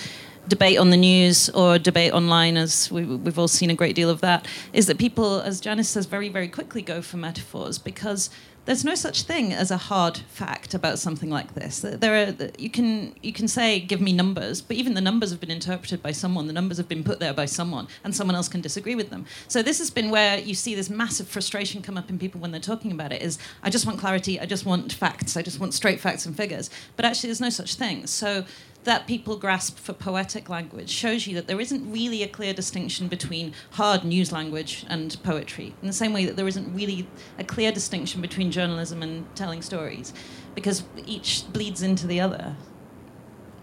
debate 0.48 0.78
on 0.78 0.90
the 0.90 0.96
news 0.96 1.48
or 1.50 1.78
debate 1.78 2.12
online, 2.12 2.56
as 2.56 2.90
we, 2.90 3.04
we've 3.04 3.38
all 3.38 3.48
seen 3.48 3.70
a 3.70 3.74
great 3.74 3.96
deal 3.96 4.10
of 4.10 4.20
that, 4.20 4.46
is 4.72 4.86
that 4.86 4.98
people, 4.98 5.40
as 5.40 5.60
Janice 5.60 5.88
says, 5.88 6.06
very, 6.06 6.28
very 6.28 6.48
quickly 6.48 6.82
go 6.82 7.02
for 7.02 7.16
metaphors 7.16 7.78
because 7.78 8.30
there's 8.66 8.84
no 8.84 8.96
such 8.96 9.22
thing 9.22 9.52
as 9.52 9.70
a 9.70 9.76
hard 9.76 10.18
fact 10.18 10.74
about 10.74 10.98
something 10.98 11.30
like 11.30 11.54
this. 11.54 11.80
There 11.80 12.28
are 12.28 12.34
you 12.58 12.68
can 12.68 13.14
you 13.22 13.32
can 13.32 13.48
say 13.48 13.78
give 13.78 14.00
me 14.00 14.12
numbers, 14.12 14.60
but 14.60 14.76
even 14.76 14.94
the 14.94 15.00
numbers 15.00 15.30
have 15.30 15.40
been 15.40 15.52
interpreted 15.52 16.02
by 16.02 16.10
someone. 16.12 16.48
The 16.48 16.52
numbers 16.52 16.76
have 16.76 16.88
been 16.88 17.04
put 17.04 17.20
there 17.20 17.32
by 17.32 17.46
someone, 17.46 17.86
and 18.02 18.14
someone 18.14 18.34
else 18.34 18.48
can 18.48 18.60
disagree 18.60 18.96
with 18.96 19.10
them. 19.10 19.24
So 19.46 19.62
this 19.62 19.78
has 19.78 19.90
been 19.90 20.10
where 20.10 20.38
you 20.38 20.54
see 20.54 20.74
this 20.74 20.90
massive 20.90 21.28
frustration 21.28 21.80
come 21.80 21.96
up 21.96 22.10
in 22.10 22.18
people 22.18 22.40
when 22.40 22.50
they're 22.50 22.60
talking 22.60 22.90
about 22.90 23.12
it. 23.12 23.22
Is 23.22 23.38
I 23.62 23.70
just 23.70 23.86
want 23.86 24.00
clarity. 24.00 24.40
I 24.40 24.46
just 24.46 24.66
want 24.66 24.92
facts. 24.92 25.36
I 25.36 25.42
just 25.42 25.60
want 25.60 25.72
straight 25.72 26.00
facts 26.00 26.26
and 26.26 26.36
figures. 26.36 26.68
But 26.96 27.04
actually, 27.04 27.28
there's 27.28 27.40
no 27.40 27.50
such 27.50 27.76
thing. 27.76 28.06
So 28.08 28.44
that 28.86 29.06
people 29.06 29.36
grasp 29.36 29.78
for 29.78 29.92
poetic 29.92 30.48
language 30.48 30.88
shows 30.88 31.26
you 31.26 31.34
that 31.34 31.46
there 31.46 31.60
isn't 31.60 31.92
really 31.92 32.22
a 32.22 32.28
clear 32.28 32.54
distinction 32.54 33.08
between 33.08 33.52
hard 33.72 34.04
news 34.04 34.32
language 34.32 34.86
and 34.88 35.22
poetry, 35.22 35.74
in 35.82 35.86
the 35.86 35.92
same 35.92 36.12
way 36.12 36.24
that 36.24 36.36
there 36.36 36.48
isn't 36.48 36.72
really 36.74 37.06
a 37.38 37.44
clear 37.44 37.70
distinction 37.70 38.22
between 38.22 38.50
journalism 38.50 39.02
and 39.02 39.26
telling 39.36 39.60
stories, 39.60 40.14
because 40.54 40.84
each 41.04 41.44
bleeds 41.52 41.82
into 41.82 42.06
the 42.06 42.20
other. 42.20 42.56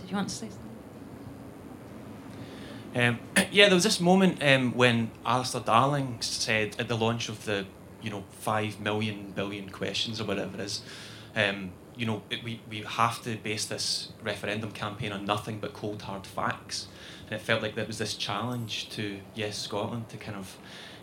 Did 0.02 0.12
you 0.12 0.16
want 0.18 0.30
to 0.30 0.36
say 0.36 0.50
something? 0.50 0.64
Um, 2.96 3.20
yeah, 3.52 3.68
there 3.68 3.76
was 3.76 3.86
this 3.86 4.00
moment 4.00 4.44
um, 4.44 4.74
when 4.74 5.10
Alistair 5.26 5.62
Darling 5.62 6.18
said 6.22 6.76
at 6.78 6.88
the 6.88 6.98
launch 6.98 7.30
of 7.30 7.46
the, 7.46 7.66
you 8.02 8.10
know, 8.10 8.24
five 8.30 8.80
million 8.80 9.32
billion 9.32 9.70
questions 9.70 10.20
or 10.20 10.26
whatever 10.26 10.56
it 10.56 10.62
is, 10.62 10.82
um, 11.36 11.72
you 11.96 12.06
know, 12.06 12.24
it, 12.30 12.44
we, 12.44 12.60
we 12.70 12.80
have 12.82 13.24
to 13.24 13.36
base 13.38 13.66
this 13.66 14.10
referendum 14.24 14.72
campaign 14.72 15.12
on 15.12 15.26
nothing 15.26 15.60
but 15.60 15.74
cold 15.74 16.02
hard 16.04 16.26
facts. 16.26 16.88
And 17.26 17.34
it 17.34 17.42
felt 17.42 17.62
like 17.62 17.76
there 17.76 17.86
was 17.86 17.98
this 17.98 18.16
challenge 18.16 18.90
to 18.92 19.20
Yes 19.36 19.58
Scotland 19.58 20.10
to 20.10 20.18
kind 20.18 20.38
of 20.38 20.58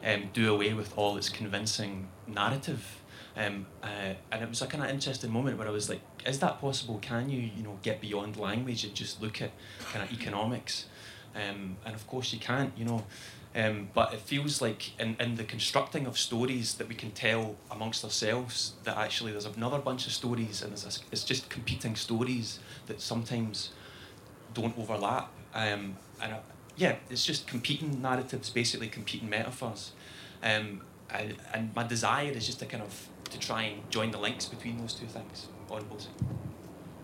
um, 0.04 0.30
do 0.32 0.52
away 0.52 0.74
with 0.74 0.96
all 0.96 1.16
its 1.16 1.28
convincing 1.28 2.08
narrative. 2.26 3.00
Um, 3.36 3.66
uh, 3.82 4.14
and 4.32 4.42
it 4.42 4.48
was 4.48 4.60
a 4.62 4.66
kind 4.66 4.82
of 4.82 4.90
interesting 4.90 5.30
moment 5.32 5.56
where 5.56 5.68
I 5.68 5.70
was 5.70 5.88
like, 5.88 6.00
is 6.26 6.40
that 6.40 6.60
possible? 6.60 6.98
Can 7.00 7.30
you, 7.30 7.50
you 7.56 7.62
know, 7.62 7.78
get 7.82 8.00
beyond 8.00 8.36
language 8.36 8.84
and 8.84 8.94
just 8.94 9.22
look 9.22 9.40
at 9.40 9.52
kind 9.92 10.04
of 10.04 10.12
economics? 10.12 10.86
Um, 11.34 11.76
and 11.84 11.94
of 11.94 12.06
course 12.06 12.32
you 12.32 12.38
can't, 12.38 12.72
you 12.76 12.84
know. 12.84 13.04
Um, 13.54 13.88
but 13.94 14.14
it 14.14 14.20
feels 14.20 14.62
like 14.62 14.98
in, 15.00 15.16
in 15.18 15.34
the 15.34 15.42
constructing 15.42 16.06
of 16.06 16.16
stories 16.16 16.74
that 16.74 16.88
we 16.88 16.94
can 16.94 17.10
tell 17.10 17.56
amongst 17.68 18.04
ourselves 18.04 18.74
that 18.84 18.96
actually 18.96 19.32
there's 19.32 19.44
another 19.44 19.78
bunch 19.78 20.06
of 20.06 20.12
stories 20.12 20.62
and 20.62 20.70
there's 20.70 20.86
a, 20.86 21.00
it's 21.10 21.24
just 21.24 21.50
competing 21.50 21.96
stories 21.96 22.60
that 22.86 23.00
sometimes 23.00 23.70
don't 24.54 24.78
overlap. 24.78 25.32
Um, 25.52 25.96
and 26.22 26.34
uh, 26.34 26.38
yeah, 26.76 26.96
it's 27.10 27.26
just 27.26 27.48
competing 27.48 28.00
narratives, 28.00 28.50
basically 28.50 28.86
competing 28.86 29.28
metaphors. 29.28 29.92
Um, 30.44 30.82
and, 31.12 31.34
and 31.52 31.74
my 31.74 31.84
desire 31.84 32.30
is 32.30 32.46
just 32.46 32.60
to 32.60 32.66
kind 32.66 32.84
of 32.84 33.08
to 33.30 33.38
try 33.38 33.62
and 33.62 33.90
join 33.90 34.12
the 34.12 34.18
links 34.18 34.46
between 34.46 34.78
those 34.78 34.94
two 34.94 35.06
things 35.06 35.48
on 35.70 35.84
both. 35.84 36.06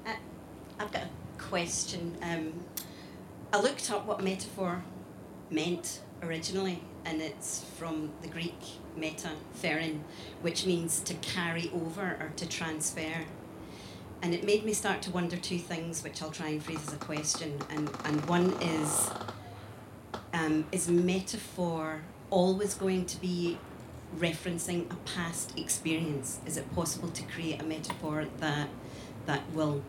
Uh, 0.06 0.11
I've 0.78 0.92
got 0.92 1.02
a 1.02 1.42
question. 1.42 2.16
Um, 2.22 2.52
I 3.52 3.61
looked 3.61 3.90
up 3.90 4.06
what 4.06 4.22
metaphor 4.22 4.82
meant 5.50 6.00
originally, 6.22 6.83
and 7.05 7.20
it's 7.20 7.64
from 7.79 8.11
the 8.22 8.29
Greek 8.29 8.59
meta, 8.96 9.31
ferin, 9.61 10.00
which 10.42 10.66
means 10.66 11.00
to 11.00 11.14
carry 11.14 11.70
over 11.74 12.16
or 12.20 12.33
to 12.37 12.48
transfer. 12.48 13.24
And 14.22 14.35
it 14.35 14.44
made 14.44 14.64
me 14.64 14.72
start 14.72 15.02
to 15.02 15.11
wonder 15.11 15.37
two 15.37 15.59
things, 15.59 16.02
which 16.02 16.22
I'll 16.22 16.31
try 16.31 16.48
and 16.48 16.62
phrase 16.62 16.87
as 16.88 16.94
a 16.94 16.98
question. 16.98 17.59
And, 17.70 17.90
and 18.05 18.24
one 18.26 18.50
is 18.61 19.11
um, 20.33 20.66
Is 20.72 20.88
metaphor 20.88 22.02
always 22.31 22.74
going 22.74 23.05
to 23.07 23.20
be 23.20 23.59
referencing 24.18 24.90
a 24.90 24.96
past 24.96 25.59
experience? 25.59 26.40
Is 26.46 26.57
it 26.57 26.74
possible 26.74 27.09
to 27.09 27.22
create 27.24 27.61
a 27.61 27.64
metaphor 27.64 28.26
that, 28.38 28.68
that 29.26 29.42
will 29.52 29.83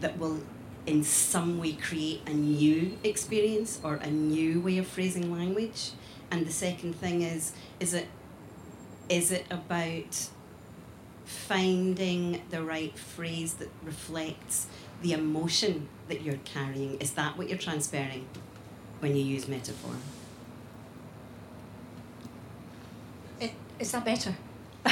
that 0.00 0.18
will 0.18 0.40
in 0.86 1.04
some 1.04 1.58
way 1.58 1.72
create 1.72 2.22
a 2.26 2.32
new 2.32 2.96
experience 3.04 3.78
or 3.82 3.96
a 3.96 4.10
new 4.10 4.60
way 4.60 4.78
of 4.78 4.86
phrasing 4.86 5.30
language 5.32 5.90
and 6.30 6.46
the 6.46 6.52
second 6.52 6.94
thing 6.94 7.22
is 7.22 7.52
is 7.78 7.94
it 7.94 8.06
is 9.08 9.32
it 9.32 9.44
about 9.50 10.28
finding 11.30 12.42
the 12.50 12.62
right 12.62 12.98
phrase 12.98 13.54
that 13.54 13.68
reflects 13.84 14.66
the 15.02 15.12
emotion 15.12 15.88
that 16.08 16.22
you're 16.22 16.38
carrying. 16.44 16.98
Is 17.00 17.12
that 17.12 17.38
what 17.38 17.48
you're 17.48 17.58
transferring 17.58 18.26
when 18.98 19.16
you 19.16 19.22
use 19.22 19.46
metaphor? 19.46 19.94
It, 23.40 23.52
is 23.78 23.92
that 23.92 24.04
better? 24.04 24.34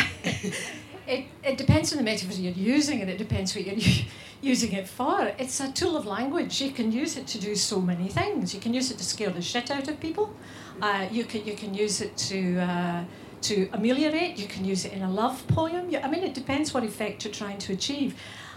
it, 1.06 1.26
it 1.42 1.58
depends 1.58 1.92
on 1.92 1.98
the 1.98 2.04
metaphor 2.04 2.34
you're 2.34 2.52
using 2.52 3.00
and 3.00 3.10
it 3.10 3.18
depends 3.18 3.54
what 3.54 3.66
you're 3.66 4.04
using 4.40 4.72
it 4.72 4.88
for. 4.88 5.32
It's 5.38 5.60
a 5.60 5.70
tool 5.72 5.96
of 5.96 6.06
language. 6.06 6.60
You 6.60 6.70
can 6.70 6.92
use 6.92 7.16
it 7.16 7.26
to 7.28 7.40
do 7.40 7.54
so 7.54 7.80
many 7.80 8.08
things. 8.08 8.54
You 8.54 8.60
can 8.60 8.74
use 8.74 8.90
it 8.90 8.98
to 8.98 9.04
scare 9.04 9.30
the 9.30 9.42
shit 9.42 9.70
out 9.70 9.88
of 9.88 10.00
people. 10.00 10.34
Uh, 10.80 11.08
you, 11.10 11.24
can, 11.24 11.44
you 11.44 11.54
can 11.54 11.74
use 11.74 12.00
it 12.00 12.16
to, 12.16 12.58
uh, 12.58 13.04
to 13.42 13.68
ameliorate. 13.72 14.38
You 14.38 14.46
can 14.46 14.64
use 14.64 14.84
it 14.84 14.92
in 14.92 15.02
a 15.02 15.10
love 15.10 15.46
poem. 15.48 15.90
You, 15.90 15.98
I 15.98 16.08
mean, 16.08 16.22
it 16.22 16.34
depends 16.34 16.72
what 16.72 16.84
effect 16.84 17.24
you're 17.24 17.34
trying 17.34 17.58
to 17.58 17.72
achieve. 17.72 18.14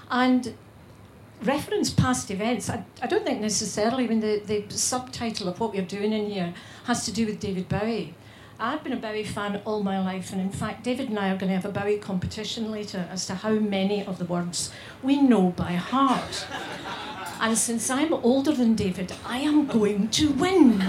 And 0.10 0.54
reference 1.44 1.90
past 1.90 2.30
events, 2.30 2.70
I, 2.70 2.86
I 3.02 3.08
don't 3.08 3.26
think 3.26 3.42
necessarily, 3.42 4.04
I 4.06 4.08
mean, 4.08 4.20
the, 4.20 4.40
the 4.46 4.64
subtitle 4.70 5.48
of 5.48 5.60
what 5.60 5.74
we're 5.74 5.82
doing 5.82 6.14
in 6.14 6.30
here 6.30 6.54
has 6.86 7.06
to 7.06 7.12
do 7.12 7.26
with 7.26 7.40
David 7.40 7.68
Bowie. 7.68 8.14
I've 8.64 8.84
been 8.84 8.94
a 8.94 8.98
Bowie 8.98 9.24
fan 9.24 9.60
all 9.66 9.82
my 9.82 10.00
life, 10.00 10.32
and 10.32 10.40
in 10.40 10.52
fact, 10.52 10.84
David 10.84 11.10
and 11.10 11.18
I 11.18 11.32
are 11.32 11.36
going 11.36 11.50
to 11.50 11.56
have 11.56 11.66
a 11.66 11.72
Bowie 11.72 11.98
competition 11.98 12.70
later 12.72 13.08
as 13.10 13.26
to 13.26 13.34
how 13.34 13.54
many 13.54 14.06
of 14.06 14.20
the 14.20 14.26
words 14.26 14.72
we 15.02 15.20
know 15.20 15.50
by 15.50 15.72
heart. 15.72 16.46
And 17.40 17.58
since 17.58 17.90
I'm 17.90 18.14
older 18.14 18.52
than 18.52 18.76
David, 18.76 19.14
I 19.26 19.40
am 19.40 19.66
going 19.66 20.10
to 20.10 20.30
win. 20.34 20.80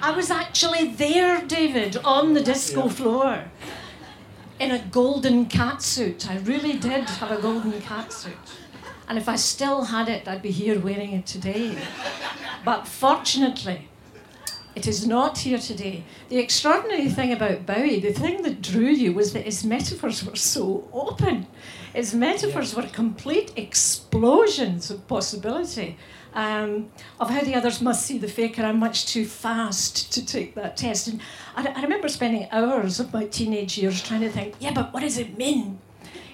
I 0.00 0.12
was 0.14 0.30
actually 0.30 0.86
there, 0.86 1.42
David, 1.44 1.96
on 2.04 2.34
the 2.34 2.40
disco 2.40 2.88
floor 2.88 3.42
in 4.60 4.70
a 4.70 4.78
golden 4.78 5.46
cat 5.46 5.82
suit. 5.82 6.30
I 6.30 6.38
really 6.38 6.74
did 6.74 7.10
have 7.10 7.32
a 7.32 7.42
golden 7.42 7.80
cat 7.80 8.12
suit. 8.12 8.38
And 9.08 9.18
if 9.18 9.28
I 9.28 9.34
still 9.34 9.86
had 9.86 10.08
it, 10.08 10.28
I'd 10.28 10.42
be 10.42 10.52
here 10.52 10.78
wearing 10.78 11.12
it 11.12 11.26
today. 11.26 11.76
But 12.64 12.86
fortunately, 12.86 13.88
it 14.74 14.86
is 14.86 15.06
not 15.06 15.38
here 15.38 15.58
today. 15.58 16.04
The 16.28 16.38
extraordinary 16.38 17.08
thing 17.08 17.32
about 17.32 17.66
Bowie, 17.66 18.00
the 18.00 18.12
thing 18.12 18.42
that 18.42 18.60
drew 18.60 18.88
you 18.88 19.12
was 19.12 19.32
that 19.32 19.44
his 19.44 19.64
metaphors 19.64 20.24
were 20.24 20.36
so 20.36 20.88
open. 20.92 21.46
His 21.94 22.14
metaphors 22.14 22.74
were 22.74 22.82
complete 22.82 23.52
explosions 23.56 24.90
of 24.90 25.06
possibility. 25.06 25.96
Um, 26.34 26.90
of 27.20 27.30
how 27.30 27.42
the 27.42 27.54
others 27.54 27.80
must 27.80 28.04
see 28.04 28.18
the 28.18 28.26
faker. 28.26 28.64
I'm 28.64 28.80
much 28.80 29.06
too 29.06 29.24
fast 29.24 30.12
to 30.14 30.26
take 30.26 30.56
that 30.56 30.76
test. 30.76 31.06
And 31.06 31.20
I, 31.54 31.68
I 31.68 31.82
remember 31.82 32.08
spending 32.08 32.48
hours 32.50 32.98
of 32.98 33.12
my 33.12 33.26
teenage 33.26 33.78
years 33.78 34.02
trying 34.02 34.22
to 34.22 34.30
think, 34.30 34.56
yeah, 34.58 34.72
but 34.72 34.92
what 34.92 35.04
does 35.04 35.16
it 35.16 35.38
mean? 35.38 35.78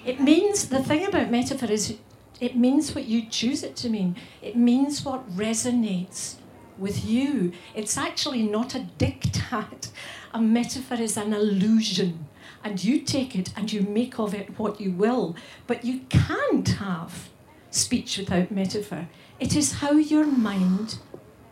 It 0.07 0.19
means, 0.19 0.71
the 0.71 0.83
thing 0.83 1.05
about 1.05 1.31
metaphor 1.31 1.71
is 1.71 1.99
it 2.41 2.57
means 2.57 2.95
what 2.95 3.05
you 3.05 3.27
choose 3.27 3.63
it 3.63 3.77
to 3.77 3.91
mean. 3.91 4.17
It 4.41 4.57
means 4.57 5.05
what 5.05 5.31
resonates 5.37 6.37
with 6.81 7.05
you. 7.05 7.53
It's 7.75 7.97
actually 7.97 8.43
not 8.43 8.75
a 8.75 8.87
diktat. 8.99 9.91
A 10.33 10.41
metaphor 10.41 10.99
is 11.01 11.17
an 11.17 11.33
illusion. 11.33 12.27
And 12.65 12.83
you 12.83 13.01
take 13.01 13.37
it 13.37 13.53
and 13.57 13.73
you 13.73 13.83
make 13.83 14.19
of 14.19 14.35
it 14.35 14.59
what 14.59 14.81
you 14.81 14.91
will. 14.91 15.37
But 15.67 15.85
you 15.85 16.01
can't 16.09 16.69
have 16.69 17.29
speech 17.71 18.19
without 18.19 18.51
metaphor. 18.51 19.09
It 19.39 19.55
is 19.55 19.75
how 19.75 19.93
your 19.93 20.27
mind 20.27 20.99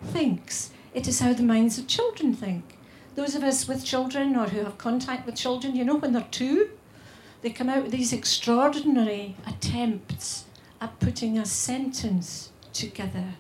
thinks. 0.03 0.71
It 0.95 1.07
is 1.07 1.21
how 1.21 1.33
the 1.33 1.43
minds 1.43 1.79
of 1.79 1.87
children 1.87 2.35
think. 2.35 2.79
Those 3.15 3.35
of 3.35 3.43
us 3.43 3.67
with 3.67 3.85
children 3.85 4.37
or 4.37 4.47
who 4.47 4.65
have 4.65 4.79
contact 4.79 5.27
with 5.27 5.35
children, 5.35 5.75
you 5.75 5.85
know, 5.85 5.97
when 5.97 6.13
they're 6.13 6.27
two, 6.31 6.71
they 7.43 7.51
come 7.51 7.69
out 7.69 7.83
with 7.83 7.93
these 7.93 8.13
extraordinary 8.13 9.37
attempts 9.47 10.45
at 10.81 10.99
putting 11.01 11.39
a 11.39 11.47
sentence 11.47 12.51
together. 12.73 13.35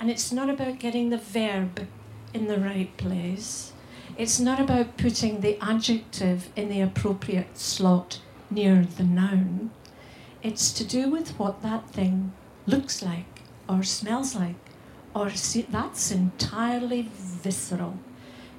And 0.00 0.10
it's 0.10 0.32
not 0.32 0.48
about 0.48 0.78
getting 0.78 1.10
the 1.10 1.18
verb 1.18 1.86
in 2.32 2.46
the 2.46 2.58
right 2.58 2.96
place. 2.96 3.72
It's 4.16 4.40
not 4.40 4.58
about 4.58 4.96
putting 4.96 5.40
the 5.40 5.58
adjective 5.60 6.48
in 6.56 6.70
the 6.70 6.80
appropriate 6.80 7.58
slot 7.58 8.20
near 8.50 8.86
the 8.96 9.04
noun. 9.04 9.70
It's 10.42 10.72
to 10.72 10.84
do 10.84 11.10
with 11.10 11.38
what 11.38 11.62
that 11.62 11.90
thing 11.90 12.32
looks 12.66 13.02
like 13.02 13.42
or 13.68 13.82
smells 13.82 14.34
like, 14.34 14.56
or 15.14 15.30
see, 15.30 15.62
that's 15.62 16.10
entirely 16.10 17.10
visceral. 17.12 17.98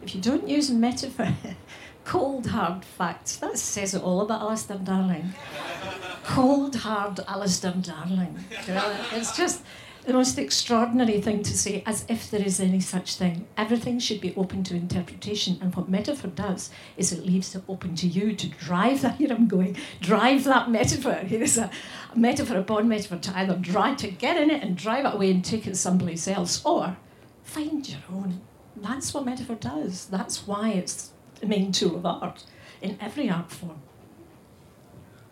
If 0.04 0.16
you 0.16 0.22
don't 0.22 0.48
use 0.48 0.70
metaphor, 0.70 1.34
cold 2.06 2.48
hard 2.48 2.86
facts, 2.86 3.36
that 3.38 3.58
says 3.58 3.94
it 3.94 4.04
all 4.04 4.22
about 4.22 4.42
Alistair 4.42 4.78
Darling. 4.78 5.34
cold 6.24 6.76
hard 6.76 7.20
Alistair 7.28 7.74
Darling. 7.74 8.44
You 8.68 8.74
know, 8.76 8.96
it's 9.14 9.36
just 9.36 9.64
the 10.06 10.14
most 10.14 10.38
extraordinary 10.40 11.22
thing 11.22 11.44
to 11.44 11.56
say, 11.58 11.84
as 11.86 12.06
if 12.08 12.32
there 12.32 12.42
is 12.42 12.60
any 12.60 12.80
such 12.80 13.16
thing. 13.16 13.48
Everything 13.56 14.00
should 14.00 14.20
be 14.20 14.36
open 14.36 14.64
to 14.64 14.76
interpretation, 14.76 15.60
and 15.62 15.76
what 15.76 15.90
metaphor 15.90 16.32
does 16.32 16.72
is 16.98 17.12
it 17.12 17.26
leaves 17.26 17.56
it 17.56 17.64
open 17.70 17.96
to 17.96 18.08
you 18.08 18.36
to 18.36 18.48
drive 18.48 19.02
that. 19.02 19.16
Here 19.18 19.32
I'm 19.32 19.48
going, 19.48 19.78
drive 20.00 20.44
that 20.46 20.72
metaphor. 20.72 21.14
Here 21.26 21.44
is 21.44 21.58
a, 21.58 21.70
a 22.14 22.18
metaphor, 22.18 22.58
a 22.58 22.62
bond 22.64 22.90
metaphor 22.90 23.20
to 23.20 23.38
either 23.38 23.56
drive 23.56 23.98
to 23.98 24.10
get 24.10 24.38
in 24.38 24.50
it 24.50 24.64
and 24.64 24.76
drive 24.76 25.06
it 25.06 25.14
away 25.14 25.32
and 25.32 25.46
take 25.46 25.68
it 25.68 25.78
someplace 25.78 26.28
else, 26.28 26.66
or 26.66 26.98
find 27.44 27.88
your 27.88 28.02
own. 28.12 28.42
That's 28.76 29.14
what 29.14 29.26
metaphor 29.26 29.58
does. 29.58 30.08
That's 30.08 30.48
why 30.48 30.72
it's 30.72 31.12
the 31.40 31.46
main 31.46 31.72
tool 31.72 31.98
of 31.98 32.06
art 32.06 32.44
in 32.82 32.98
every 33.00 33.30
art 33.30 33.52
form. 33.52 33.82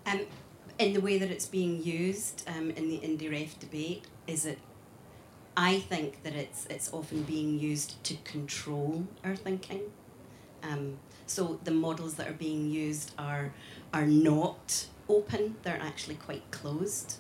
Um, 0.05 0.21
in 0.79 0.93
the 0.93 1.01
way 1.01 1.19
that 1.19 1.29
it's 1.29 1.45
being 1.45 1.84
used 1.84 2.43
um, 2.47 2.71
in 2.71 2.89
the 2.89 2.99
indie 2.99 3.29
ref 3.29 3.60
debate, 3.60 4.05
is 4.29 4.45
it? 4.45 4.59
I 5.57 5.79
think 5.79 6.23
that 6.23 6.33
it's 6.33 6.65
it's 6.67 6.93
often 6.93 7.23
being 7.23 7.59
used 7.59 8.01
to 8.05 8.15
control 8.23 9.07
our 9.23 9.35
thinking. 9.35 9.81
Um, 10.63 10.99
so 11.25 11.59
the 11.63 11.71
models 11.71 12.15
that 12.15 12.27
are 12.27 12.33
being 12.33 12.69
used 12.69 13.11
are 13.17 13.53
are 13.93 14.05
not 14.05 14.87
open; 15.09 15.55
they're 15.63 15.81
actually 15.81 16.15
quite 16.15 16.49
closed. 16.51 17.17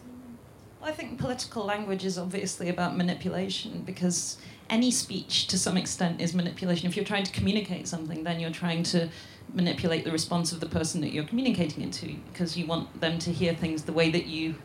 I 0.81 0.93
think 0.93 1.19
political 1.19 1.65
language 1.65 2.05
is 2.05 2.17
obviously 2.17 2.69
about 2.69 2.95
manipulation 2.95 3.81
because 3.85 4.37
any 4.69 4.91
speech 4.91 5.47
to 5.47 5.57
some 5.57 5.75
extent 5.75 6.21
is 6.21 6.33
manipulation. 6.33 6.87
If 6.87 6.95
you're 6.95 7.03
trying 7.03 7.25
to 7.25 7.33
communicate 7.33 7.85
something, 7.87 8.23
then 8.23 8.39
you're 8.39 8.51
trying 8.51 8.83
to 8.83 9.09
manipulate 9.53 10.05
the 10.05 10.11
response 10.11 10.53
of 10.53 10.61
the 10.61 10.67
person 10.67 11.01
that 11.01 11.11
you're 11.11 11.25
communicating 11.25 11.83
it 11.83 11.91
to 11.91 12.15
because 12.31 12.55
you 12.55 12.65
want 12.65 13.01
them 13.01 13.19
to 13.19 13.31
hear 13.31 13.53
things 13.53 13.83
the 13.83 13.91
way 13.91 14.09
that 14.11 14.27
you 14.27 14.55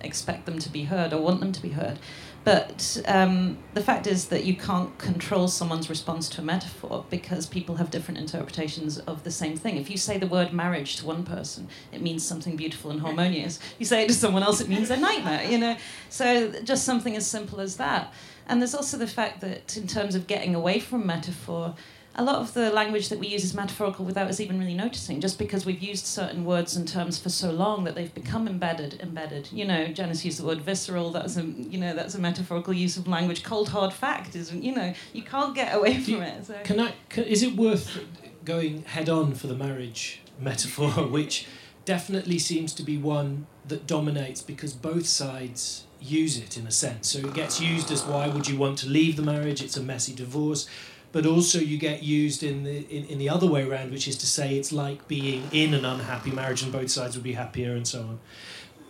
expect 0.00 0.46
them 0.46 0.58
to 0.58 0.68
be 0.68 0.84
heard 0.84 1.12
or 1.12 1.20
want 1.20 1.40
them 1.40 1.52
to 1.52 1.62
be 1.62 1.70
heard. 1.70 1.98
But 2.44 3.02
um, 3.06 3.58
the 3.74 3.82
fact 3.82 4.06
is 4.06 4.28
that 4.28 4.44
you 4.44 4.56
can't 4.56 4.96
control 4.96 5.48
someone's 5.48 5.90
response 5.90 6.28
to 6.30 6.40
a 6.40 6.44
metaphor 6.44 7.04
because 7.10 7.44
people 7.44 7.76
have 7.76 7.90
different 7.90 8.18
interpretations 8.18 8.98
of 9.00 9.24
the 9.24 9.30
same 9.30 9.56
thing. 9.56 9.76
If 9.76 9.90
you 9.90 9.98
say 9.98 10.16
the 10.16 10.26
word 10.26 10.52
marriage 10.52 10.96
to 10.96 11.06
one 11.06 11.24
person, 11.24 11.68
it 11.92 12.00
means 12.00 12.24
something 12.24 12.56
beautiful 12.56 12.90
and 12.90 13.00
harmonious. 13.00 13.58
You 13.78 13.84
say 13.84 14.04
it 14.04 14.08
to 14.08 14.14
someone 14.14 14.42
else, 14.42 14.60
it 14.60 14.68
means 14.68 14.88
a 14.90 14.96
nightmare, 14.96 15.44
you 15.50 15.58
know? 15.58 15.76
So 16.08 16.50
just 16.62 16.84
something 16.84 17.16
as 17.16 17.26
simple 17.26 17.60
as 17.60 17.76
that. 17.76 18.14
And 18.46 18.62
there's 18.62 18.74
also 18.74 18.96
the 18.96 19.06
fact 19.06 19.42
that 19.42 19.76
in 19.76 19.86
terms 19.86 20.14
of 20.14 20.26
getting 20.26 20.54
away 20.54 20.80
from 20.80 21.06
metaphor, 21.06 21.74
a 22.14 22.24
lot 22.24 22.36
of 22.36 22.54
the 22.54 22.70
language 22.70 23.10
that 23.10 23.18
we 23.18 23.28
use 23.28 23.44
is 23.44 23.54
metaphorical 23.54 24.04
without 24.04 24.28
us 24.28 24.40
even 24.40 24.58
really 24.58 24.74
noticing, 24.74 25.20
just 25.20 25.38
because 25.38 25.64
we've 25.64 25.82
used 25.82 26.04
certain 26.04 26.44
words 26.44 26.74
and 26.74 26.88
terms 26.88 27.18
for 27.18 27.28
so 27.28 27.50
long 27.50 27.84
that 27.84 27.94
they've 27.94 28.14
become 28.14 28.48
embedded. 28.48 29.00
Embedded. 29.00 29.50
You 29.52 29.64
know, 29.64 29.86
Janice 29.88 30.24
used 30.24 30.40
the 30.40 30.46
word 30.46 30.60
visceral. 30.60 31.10
That's 31.10 31.36
a 31.36 31.44
you 31.44 31.78
know 31.78 31.94
that's 31.94 32.14
a 32.14 32.20
metaphorical 32.20 32.72
use 32.72 32.96
of 32.96 33.06
language. 33.06 33.44
Cold 33.44 33.68
hard 33.68 33.92
fact 33.92 34.34
is 34.34 34.52
you 34.52 34.74
know 34.74 34.94
you 35.12 35.22
can't 35.22 35.54
get 35.54 35.74
away 35.74 35.98
from 35.98 36.22
it. 36.22 36.46
So. 36.46 36.54
Can 36.64 36.80
I? 36.80 36.94
Can, 37.08 37.24
is 37.24 37.42
it 37.42 37.56
worth 37.56 38.00
going 38.44 38.82
head 38.82 39.08
on 39.08 39.34
for 39.34 39.46
the 39.46 39.54
marriage 39.54 40.20
metaphor, 40.40 40.90
which 41.08 41.46
definitely 41.84 42.38
seems 42.38 42.72
to 42.74 42.82
be 42.82 42.98
one 42.98 43.46
that 43.66 43.86
dominates 43.86 44.42
because 44.42 44.72
both 44.72 45.06
sides 45.06 45.84
use 46.00 46.38
it 46.38 46.56
in 46.56 46.66
a 46.66 46.70
sense. 46.70 47.08
So 47.08 47.18
it 47.20 47.34
gets 47.34 47.60
used 47.60 47.90
as 47.90 48.04
why 48.04 48.28
would 48.28 48.48
you 48.48 48.56
want 48.56 48.78
to 48.78 48.88
leave 48.88 49.16
the 49.16 49.22
marriage? 49.22 49.62
It's 49.62 49.76
a 49.76 49.82
messy 49.82 50.14
divorce. 50.14 50.68
But 51.10 51.24
also 51.24 51.58
you 51.58 51.78
get 51.78 52.02
used 52.02 52.42
in 52.42 52.64
the 52.64 52.86
in, 52.94 53.04
in 53.06 53.18
the 53.18 53.30
other 53.30 53.46
way 53.46 53.62
around, 53.62 53.90
which 53.90 54.06
is 54.06 54.16
to 54.18 54.26
say 54.26 54.56
it's 54.56 54.72
like 54.72 55.08
being 55.08 55.48
in 55.52 55.74
an 55.74 55.84
unhappy 55.84 56.30
marriage 56.30 56.62
and 56.62 56.70
both 56.70 56.90
sides 56.90 57.16
would 57.16 57.24
be 57.24 57.32
happier 57.32 57.72
and 57.72 57.88
so 57.88 58.00
on. 58.00 58.20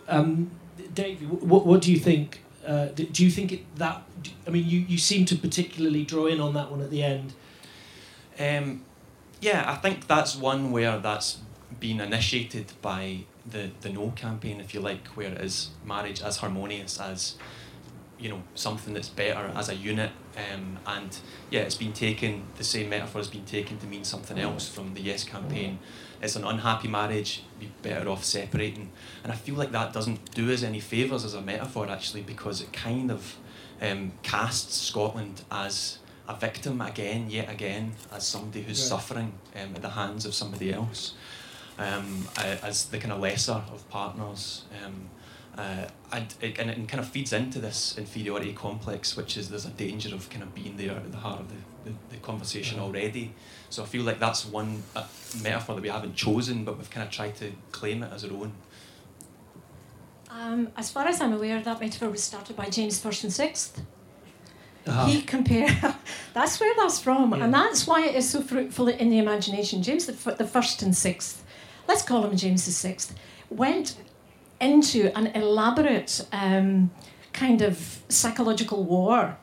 Um, 0.07 0.51
Davey, 0.93 1.25
what, 1.25 1.65
what 1.65 1.81
do 1.81 1.91
you 1.91 1.99
think? 1.99 2.41
Uh, 2.65 2.87
do 2.87 3.23
you 3.23 3.31
think 3.31 3.51
it, 3.51 3.75
that? 3.77 4.03
I 4.45 4.49
mean, 4.49 4.67
you, 4.67 4.79
you 4.79 4.97
seem 4.97 5.25
to 5.25 5.35
particularly 5.35 6.03
draw 6.03 6.25
in 6.25 6.41
on 6.41 6.53
that 6.55 6.69
one 6.69 6.81
at 6.81 6.89
the 6.89 7.03
end. 7.03 7.33
Um, 8.37 8.83
yeah, 9.41 9.63
I 9.71 9.75
think 9.75 10.07
that's 10.07 10.35
one 10.35 10.71
where 10.71 10.97
that's 10.99 11.37
been 11.79 12.01
initiated 12.01 12.73
by 12.81 13.19
the, 13.45 13.71
the 13.81 13.89
No 13.89 14.11
campaign, 14.11 14.59
if 14.59 14.73
you 14.73 14.81
like, 14.81 15.07
where 15.09 15.31
it 15.31 15.41
is 15.41 15.69
marriage 15.85 16.21
as 16.21 16.37
harmonious 16.37 16.99
as 16.99 17.35
you 18.19 18.29
know 18.29 18.41
something 18.55 18.93
that's 18.93 19.09
better 19.09 19.51
as 19.55 19.69
a 19.69 19.75
unit. 19.75 20.11
Um, 20.37 20.77
and 20.85 21.17
yeah, 21.49 21.61
it's 21.61 21.75
been 21.75 21.93
taken. 21.93 22.43
The 22.57 22.63
same 22.63 22.89
metaphor 22.89 23.19
has 23.19 23.27
been 23.29 23.45
taken 23.45 23.77
to 23.79 23.87
mean 23.87 24.03
something 24.03 24.37
else 24.39 24.67
from 24.69 24.93
the 24.93 25.01
Yes 25.01 25.23
campaign. 25.23 25.79
It's 26.21 26.35
an 26.35 26.43
unhappy 26.43 26.87
marriage. 26.89 27.43
Be 27.59 27.71
better 27.81 28.09
off 28.09 28.23
separating. 28.25 28.91
And 29.23 29.31
I 29.31 29.35
feel 29.35 29.55
like 29.55 29.71
that 29.71 29.93
doesn't 29.93 30.33
do 30.33 30.51
us 30.51 30.63
any 30.63 30.79
favors 30.79 31.23
as 31.25 31.33
a 31.33 31.41
metaphor 31.41 31.89
actually, 31.89 32.21
because 32.21 32.61
it 32.61 32.71
kind 32.73 33.09
of 33.11 33.37
um, 33.81 34.11
casts 34.21 34.75
Scotland 34.81 35.41
as 35.49 35.99
a 36.27 36.35
victim 36.35 36.81
again, 36.81 37.29
yet 37.29 37.49
again, 37.49 37.93
as 38.11 38.25
somebody 38.27 38.61
who's 38.61 38.79
Right. 38.81 38.89
suffering 38.89 39.33
um, 39.55 39.75
at 39.75 39.81
the 39.81 39.89
hands 39.89 40.25
of 40.25 40.33
somebody 40.35 40.73
else, 40.73 41.13
um, 41.77 42.27
as 42.37 42.85
the 42.85 42.97
kind 42.99 43.13
of 43.13 43.19
lesser 43.19 43.63
of 43.73 43.89
partners. 43.89 44.63
Um, 44.85 45.09
uh, 45.59 45.87
and, 46.13 46.33
it, 46.41 46.57
and 46.57 46.69
it 46.69 46.87
kind 46.87 47.01
of 47.01 47.07
feeds 47.07 47.33
into 47.33 47.59
this 47.59 47.97
inferiority 47.97 48.53
complex, 48.53 49.17
which 49.17 49.35
is 49.35 49.49
there's 49.49 49.65
a 49.65 49.71
danger 49.71 50.15
of 50.15 50.29
kind 50.29 50.41
of 50.41 50.55
being 50.55 50.77
there 50.77 50.91
at 50.91 51.11
the 51.11 51.17
heart 51.17 51.41
of 51.41 51.49
the, 51.49 51.89
the, 51.89 51.95
the 52.11 52.17
conversation 52.17 52.79
already. 52.79 53.33
So 53.69 53.83
I 53.83 53.85
feel 53.85 54.03
like 54.03 54.19
that's 54.19 54.45
one 54.45 54.83
uh, 54.95 55.05
metaphor 55.43 55.75
that 55.75 55.81
we 55.81 55.89
haven't 55.89 56.15
chosen, 56.15 56.63
but 56.63 56.77
we've 56.77 56.89
kind 56.89 57.05
of 57.05 57.11
tried 57.11 57.35
to 57.37 57.51
claim 57.73 58.03
it 58.03 58.13
as 58.13 58.23
our 58.23 58.31
own. 58.31 58.53
Um, 60.31 60.69
as 60.77 60.89
far 60.91 61.05
as 61.07 61.19
I'm 61.19 61.33
aware, 61.33 61.61
that 61.61 61.79
metaphor 61.81 62.09
was 62.09 62.23
started 62.23 62.55
by 62.55 62.69
James 62.69 62.99
First 62.99 63.23
and 63.25 63.33
Sixth. 63.33 63.81
Uh-huh. 64.87 65.05
He 65.07 65.21
compared. 65.21 65.75
that's 66.33 66.59
where 66.59 66.73
that's 66.77 67.01
from, 67.01 67.33
Yeah. 67.35 67.43
and 67.43 67.53
that's 67.53 67.85
why 67.85 68.05
it 68.07 68.15
is 68.15 68.29
so 68.29 68.41
fruitful 68.41 68.87
in 68.87 69.09
the 69.09 69.19
imagination. 69.19 69.83
James 69.83 70.05
the, 70.05 70.13
the 70.35 70.47
first 70.47 70.81
and 70.83 70.95
sixth, 70.95 71.43
let's 71.87 72.01
call 72.01 72.23
him 72.25 72.37
James 72.37 72.65
the 72.65 72.71
sixth, 72.71 73.13
went 73.49 73.97
into 74.59 75.15
an 75.17 75.27
elaborate 75.27 76.25
um, 76.31 76.91
kind 77.33 77.61
of 77.61 78.03
psychological 78.09 78.83
war 78.83 79.37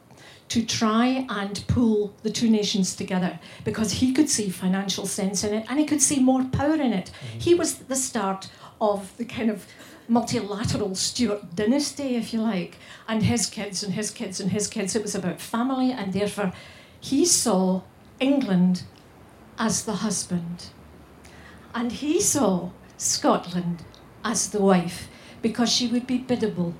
to 0.48 0.64
try 0.64 1.26
and 1.28 1.64
pull 1.66 2.14
the 2.22 2.30
two 2.30 2.48
nations 2.48 2.94
together 2.94 3.38
because 3.64 3.92
he 3.92 4.12
could 4.12 4.30
see 4.30 4.48
financial 4.48 5.06
sense 5.06 5.42
in 5.42 5.52
it 5.52 5.66
and 5.68 5.78
he 5.80 5.84
could 5.84 6.00
see 6.00 6.20
more 6.20 6.44
power 6.44 6.74
in 6.74 6.92
it. 6.92 7.10
He 7.38 7.54
was 7.54 7.76
the 7.78 7.96
start 7.96 8.48
of 8.80 9.16
the 9.16 9.24
kind 9.24 9.50
of 9.50 9.66
multilateral 10.08 10.94
Stuart 10.94 11.56
dynasty, 11.56 12.14
if 12.16 12.32
you 12.32 12.40
like, 12.40 12.76
and 13.08 13.24
his 13.24 13.46
kids 13.46 13.82
and 13.82 13.94
his 13.94 14.10
kids 14.10 14.40
and 14.40 14.52
his 14.52 14.68
kids. 14.68 14.94
It 14.94 15.02
was 15.02 15.14
about 15.14 15.40
family, 15.40 15.90
and 15.90 16.12
therefore 16.12 16.52
he 17.00 17.24
saw 17.24 17.82
England 18.20 18.82
as 19.58 19.84
the 19.84 19.96
husband. 19.96 20.66
And 21.74 21.92
he 21.92 22.20
saw 22.20 22.70
Scotland 22.96 23.84
as 24.26 24.50
the 24.50 24.60
wife 24.60 25.08
because 25.40 25.70
she 25.72 25.86
would 25.86 26.06
be 26.06 26.18
biddable. 26.18 26.74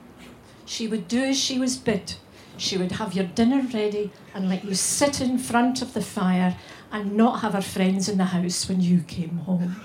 She 0.65 0.89
would 0.89 1.07
do 1.07 1.23
as 1.23 1.39
she 1.39 1.59
was 1.59 1.77
bid. 1.77 2.15
She 2.57 2.77
would 2.77 2.93
have 2.93 3.15
your 3.15 3.27
dinner 3.27 3.63
ready 3.73 4.11
and 4.35 4.49
let 4.49 4.65
you 4.65 4.75
sit 4.75 5.21
in 5.21 5.39
front 5.39 5.81
of 5.81 5.95
the 5.95 6.03
fire 6.03 6.57
and 6.91 7.17
not 7.17 7.41
have 7.41 7.53
her 7.53 7.63
friends 7.63 8.09
in 8.09 8.19
the 8.19 8.25
house 8.25 8.69
when 8.69 8.81
you 8.81 9.01
came 9.01 9.39
home. 9.39 9.77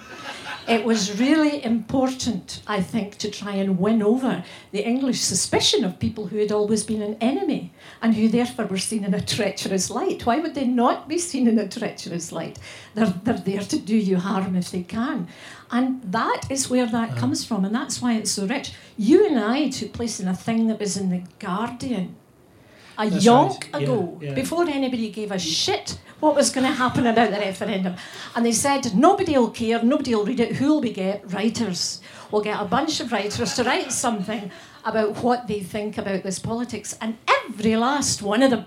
It 0.71 0.85
was 0.85 1.19
really 1.19 1.63
important, 1.63 2.61
I 2.65 2.81
think, 2.81 3.17
to 3.17 3.29
try 3.29 3.55
and 3.55 3.77
win 3.77 4.01
over 4.01 4.43
the 4.71 4.85
English 4.85 5.19
suspicion 5.19 5.83
of 5.83 5.99
people 5.99 6.27
who 6.27 6.37
had 6.37 6.51
always 6.51 6.83
been 6.83 7.01
an 7.01 7.17
enemy 7.19 7.73
and 8.01 8.15
who 8.15 8.27
therefore 8.27 8.67
were 8.67 8.77
seen 8.77 9.03
in 9.03 9.13
a 9.13 9.21
treacherous 9.21 9.89
light. 9.89 10.25
Why 10.25 10.39
would 10.39 10.55
they 10.55 10.65
not 10.65 11.09
be 11.09 11.17
seen 11.17 11.47
in 11.47 11.59
a 11.59 11.67
treacherous 11.67 12.31
light? 12.31 12.57
They're, 12.95 13.13
they're 13.23 13.37
there 13.37 13.61
to 13.61 13.77
do 13.77 13.97
you 13.97 14.17
harm 14.17 14.55
if 14.55 14.71
they 14.71 14.83
can. 14.83 15.27
And 15.71 16.01
that 16.03 16.43
is 16.49 16.69
where 16.69 16.85
that 16.85 17.17
comes 17.17 17.43
from, 17.43 17.65
and 17.65 17.75
that's 17.75 18.01
why 18.01 18.13
it's 18.13 18.31
so 18.31 18.45
rich. 18.45 18.73
You 18.97 19.27
and 19.27 19.39
I 19.39 19.69
took 19.69 19.93
place 19.93 20.19
in 20.19 20.27
a 20.27 20.35
thing 20.35 20.67
that 20.67 20.79
was 20.79 20.97
in 20.97 21.09
The 21.09 21.23
Guardian 21.39 22.15
a 22.97 23.09
That's 23.09 23.25
yonk 23.25 23.73
right. 23.73 23.81
Yeah, 23.81 23.87
ago, 23.87 24.19
yeah. 24.21 24.33
before 24.33 24.67
anybody 24.67 25.09
gave 25.09 25.31
a 25.31 25.39
shit 25.39 25.99
what 26.21 26.35
was 26.35 26.49
going 26.51 26.65
to 26.65 26.73
happen 26.73 27.05
about 27.07 27.31
the 27.31 27.37
referendum. 27.37 27.95
And 28.35 28.45
they 28.45 28.51
said, 28.53 28.95
nobody 28.95 29.37
will 29.37 29.49
care, 29.49 29.83
nobody 29.83 30.15
will 30.15 30.25
read 30.25 30.39
it. 30.39 30.55
Who 30.55 30.67
will 30.69 30.81
we 30.81 30.93
get? 30.93 31.33
Writers. 31.33 31.99
We'll 32.31 32.41
get 32.43 32.61
a 32.61 32.65
bunch 32.65 33.01
of 33.01 33.11
writers 33.11 33.55
to 33.55 33.63
write 33.63 33.91
something 33.91 34.49
about 34.85 35.17
what 35.23 35.47
they 35.47 35.59
think 35.59 35.97
about 35.97 36.23
this 36.23 36.39
politics. 36.39 36.97
And 37.01 37.17
every 37.47 37.75
last 37.75 38.21
one 38.21 38.41
of 38.41 38.51
them, 38.51 38.65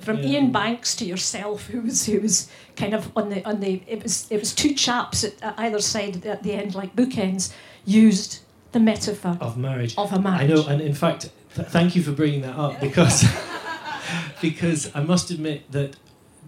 from 0.00 0.18
Yeah. 0.18 0.38
Iain 0.38 0.52
Banks 0.52 0.94
to 0.96 1.04
yourself, 1.04 1.66
who 1.66 1.80
was 1.82 2.06
who 2.06 2.20
was 2.20 2.48
kind 2.76 2.94
of 2.94 3.10
on 3.16 3.28
the 3.30 3.42
on 3.48 3.60
the 3.60 3.82
it 3.86 4.02
was 4.02 4.26
it 4.30 4.38
was 4.38 4.52
two 4.54 4.74
chaps 4.74 5.24
at, 5.24 5.40
at 5.42 5.54
either 5.58 5.80
side 5.80 6.26
at 6.26 6.42
the 6.42 6.52
end, 6.52 6.74
like 6.74 6.94
bookends, 6.96 7.52
used 7.86 8.40
the 8.72 8.80
metaphor 8.80 9.38
of 9.40 9.56
marriage. 9.56 9.94
of 9.96 10.12
a 10.12 10.20
marriage. 10.20 10.50
I 10.50 10.54
know, 10.54 10.66
and 10.66 10.80
in 10.82 10.94
fact, 10.94 11.30
th- 11.54 11.68
thank 11.68 11.96
you 11.96 12.02
for 12.02 12.12
bringing 12.12 12.42
that 12.42 12.56
up 12.56 12.80
because 12.80 13.24
because 14.42 14.90
I 14.94 15.02
must 15.02 15.30
admit 15.30 15.70
that 15.72 15.96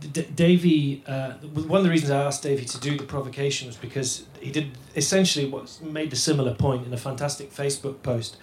D- 0.00 0.26
Davey. 0.35 1.02
Uh, 1.06 1.32
one 1.32 1.78
of 1.78 1.85
the 1.85 1.90
reasons 1.90 2.11
I 2.11 2.22
asked 2.22 2.42
Davey 2.42 2.64
to 2.66 2.78
do 2.80 2.96
the 2.96 3.04
provocation 3.04 3.66
was 3.66 3.76
because 3.76 4.24
he 4.40 4.50
did 4.50 4.76
essentially 4.94 5.46
what 5.46 5.78
made 5.82 6.12
a 6.12 6.16
similar 6.16 6.54
point 6.54 6.87
in 6.87 6.92
a 6.92 6.96
fantastic 6.98 7.52
Facebook 7.52 8.02
post, 8.02 8.37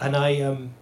and 0.00 0.16
I. 0.16 0.40
Um, 0.40 0.74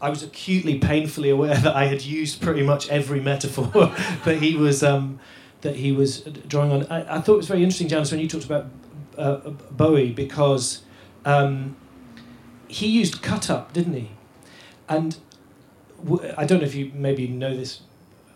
I 0.00 0.10
was 0.10 0.24
acutely, 0.24 0.80
painfully 0.80 1.30
aware 1.30 1.54
that 1.66 1.76
I 1.76 1.84
had 1.84 2.02
used 2.02 2.42
pretty 2.42 2.64
much 2.64 2.88
every 2.88 3.20
metaphor 3.20 3.70
that 4.24 4.38
he 4.40 4.56
was 4.56 4.82
um, 4.82 5.20
that 5.60 5.76
he 5.76 5.92
was 5.92 6.22
drawing 6.48 6.72
on. 6.72 6.86
I, 6.90 7.18
I 7.18 7.20
thought 7.20 7.34
it 7.34 7.36
was 7.36 7.46
very 7.46 7.62
interesting, 7.62 7.86
Janice, 7.86 8.10
when 8.10 8.18
you 8.20 8.28
talked 8.28 8.44
about 8.44 8.66
uh, 9.16 9.36
Bowie 9.70 10.10
because 10.10 10.82
um, 11.24 11.76
he 12.66 12.88
used 12.88 13.22
cut 13.22 13.48
up, 13.48 13.72
didn't 13.72 13.94
he? 13.94 14.10
And 14.88 15.16
w- 16.04 16.34
I 16.36 16.44
don't 16.46 16.58
know 16.58 16.66
if 16.66 16.74
you 16.74 16.90
maybe 16.94 17.28
know 17.28 17.56
this. 17.56 17.80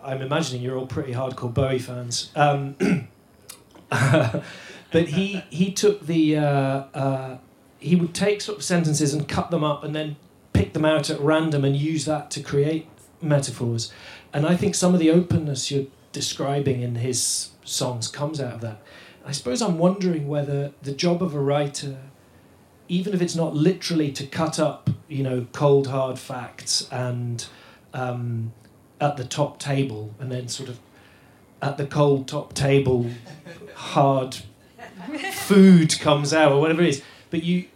I'm 0.07 0.23
imagining 0.23 0.63
you're 0.63 0.79
all 0.79 0.87
pretty 0.87 1.13
hardcore 1.13 1.53
Bowie 1.53 1.79
fans. 1.79 2.31
Um, 2.37 2.77
but 3.91 5.09
he 5.09 5.43
he 5.51 5.73
took 5.73 6.07
the 6.07 6.37
uh, 6.37 6.85
uh, 6.95 7.39
he 7.79 7.97
would 7.97 8.15
take 8.15 8.41
sort 8.41 8.59
of 8.59 8.65
sentences 8.65 9.13
and 9.13 9.29
cut 9.29 9.51
them 9.51 9.65
up 9.65 9.85
and 9.85 9.95
then 9.95 10.17
pick 10.53 10.73
them 10.73 10.85
out 10.85 11.11
at 11.11 11.21
random 11.21 11.65
and 11.65 11.77
use 11.77 12.05
that 12.05 12.31
to 12.33 12.41
create 12.41 12.89
metaphors. 13.21 13.93
And 14.33 14.47
I 14.47 14.57
think 14.57 14.75
some 14.75 14.95
of 14.95 15.01
the 15.01 15.11
openness 15.11 15.71
you're 15.71 15.87
describing 16.13 16.83
in 16.83 16.97
his 16.97 17.51
songs 17.65 18.09
comes 18.09 18.41
out 18.41 18.55
of 18.55 18.61
that. 18.63 18.81
I 19.25 19.33
suppose 19.33 19.61
I'm 19.61 19.79
wondering 19.79 20.29
whether 20.29 20.73
the 20.83 20.93
job 20.93 21.23
of 21.23 21.35
a 21.35 21.41
writer, 21.41 21.99
even 22.89 23.13
if 23.13 23.21
it's 23.21 23.35
not 23.35 23.55
literally 23.55 24.13
to 24.13 24.27
cut 24.27 24.61
up, 24.61 24.89
you 25.09 25.23
know, 25.23 25.47
cold 25.53 25.89
hard 25.89 26.19
facts 26.19 26.89
and 26.91 27.45
um, 27.93 28.53
at 29.01 29.17
the 29.17 29.25
top 29.25 29.59
table, 29.59 30.15
and 30.19 30.31
then 30.31 30.49
sort 30.49 30.69
of 30.69 30.79
at 31.63 31.77
the 31.77 31.87
cold 31.87 32.29
top 32.29 32.55
table, 32.55 33.11
hard 33.75 34.37
food 35.33 35.99
comes 36.01 36.33
out 36.33 36.53
or 36.53 36.61
whatever 36.61 36.83
it 36.83 36.89
is. 36.89 37.03
But 37.31 37.43
you, 37.43 37.67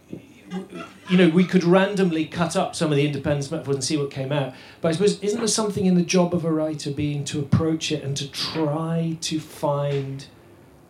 you 1.09 1.17
know, 1.17 1.29
we 1.29 1.45
could 1.45 1.63
randomly 1.63 2.25
cut 2.25 2.55
up 2.55 2.75
some 2.75 2.91
of 2.91 2.97
the 2.97 3.05
independence 3.05 3.51
metaphors 3.51 3.75
and 3.75 3.83
see 3.83 3.97
what 3.97 4.11
came 4.11 4.31
out. 4.31 4.53
But 4.81 4.89
I 4.89 4.91
suppose 4.93 5.19
isn't 5.21 5.39
there 5.39 5.47
something 5.47 5.85
in 5.85 5.95
the 5.95 6.03
job 6.03 6.33
of 6.33 6.45
a 6.45 6.51
writer 6.51 6.91
being 6.91 7.23
to 7.25 7.39
approach 7.39 7.91
it 7.91 8.03
and 8.03 8.15
to 8.17 8.29
try 8.31 9.17
to 9.21 9.39
find 9.39 10.25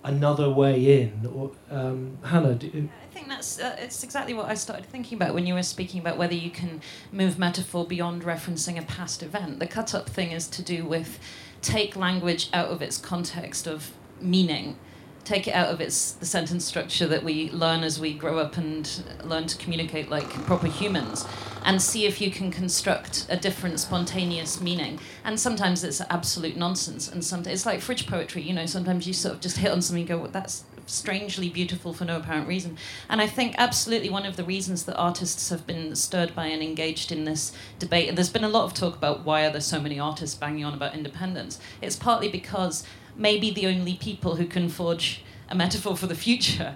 another 0.04 0.50
way 0.50 1.02
in? 1.02 1.30
Or 1.34 1.52
um, 1.70 2.18
Hannah, 2.24 2.56
do, 2.56 2.90
think 3.14 3.28
that's 3.28 3.60
uh, 3.60 3.76
it's 3.80 4.04
exactly 4.04 4.34
what 4.34 4.48
I 4.48 4.54
started 4.54 4.86
thinking 4.86 5.18
about 5.18 5.34
when 5.34 5.46
you 5.46 5.54
were 5.54 5.64
speaking 5.64 6.00
about 6.00 6.18
whether 6.18 6.34
you 6.34 6.50
can 6.50 6.82
move 7.12 7.38
metaphor 7.38 7.86
beyond 7.86 8.24
referencing 8.24 8.80
a 8.80 8.84
past 8.84 9.22
event. 9.22 9.60
The 9.60 9.68
cut 9.68 9.94
up 9.94 10.10
thing 10.10 10.32
is 10.32 10.48
to 10.48 10.64
do 10.64 10.86
with 10.86 11.20
take 11.62 11.96
language 11.96 12.50
out 12.54 12.70
of 12.70 12.82
its 12.82 12.98
context 12.98 13.68
of 13.68 13.92
meaning, 14.20 14.78
take 15.24 15.48
it 15.48 15.54
out 15.54 15.70
of 15.70 15.82
its 15.82 16.14
the 16.14 16.26
sentence 16.26 16.66
structure 16.66 17.06
that 17.08 17.24
we 17.24 17.52
learn 17.52 17.84
as 17.84 18.00
we 18.00 18.14
grow 18.14 18.40
up 18.40 18.58
and 18.58 19.04
learn 19.24 19.46
to 19.48 19.58
communicate 19.58 20.10
like 20.10 20.30
proper 20.46 20.68
humans, 20.68 21.26
and 21.64 21.82
see 21.82 22.06
if 22.06 22.22
you 22.22 22.32
can 22.32 22.50
construct 22.50 23.28
a 23.30 23.38
different 23.38 23.80
spontaneous 23.80 24.62
meaning. 24.62 25.00
And 25.24 25.40
sometimes 25.40 25.84
it's 25.84 26.02
absolute 26.10 26.56
nonsense, 26.56 27.12
and 27.12 27.24
sometimes 27.24 27.56
it's 27.56 27.66
like 27.66 27.82
fridge 27.82 28.08
poetry. 28.08 28.42
You 28.42 28.54
know, 28.54 28.66
sometimes 28.66 29.06
you 29.06 29.14
sort 29.14 29.36
of 29.36 29.42
just 29.42 29.58
hit 29.58 29.70
on 29.70 29.82
something 29.82 30.02
and 30.02 30.10
go, 30.10 30.18
well, 30.18 30.32
"That's 30.32 30.64
strangely 30.86 31.50
beautiful 31.50 31.94
for 31.94 32.06
no 32.06 32.18
apparent 32.18 32.48
reason." 32.48 32.78
And 33.10 33.22
I 33.22 33.28
think 33.28 33.56
absolutely 33.58 34.10
one 34.10 34.26
of 34.26 34.36
the 34.36 34.44
reasons 34.44 34.84
that 34.84 34.98
artists 34.98 35.50
have 35.50 35.66
been 35.68 35.96
stirred 35.96 36.36
by 36.36 36.48
and 36.48 36.62
engaged 36.62 37.12
in 37.12 37.26
this 37.26 37.52
debate, 37.80 38.10
and 38.10 38.18
there's 38.18 38.30
been 38.30 38.44
a 38.44 38.50
lot 38.50 38.66
of 38.66 38.74
talk 38.74 38.96
about 38.96 39.26
why 39.26 39.46
are 39.46 39.52
there 39.52 39.62
so 39.62 39.80
many 39.80 40.00
artists 40.00 40.36
banging 40.36 40.66
on 40.66 40.74
about 40.74 40.94
independence. 40.94 41.60
It's 41.82 41.96
partly 41.96 42.30
because 42.30 42.84
maybe 43.16 43.52
the 43.52 43.68
only 43.68 43.96
people 43.96 44.36
who 44.36 44.46
can 44.46 44.70
forge 44.70 45.24
a 45.50 45.56
metaphor 45.56 45.98
for 45.98 46.08
the 46.08 46.16
future 46.16 46.76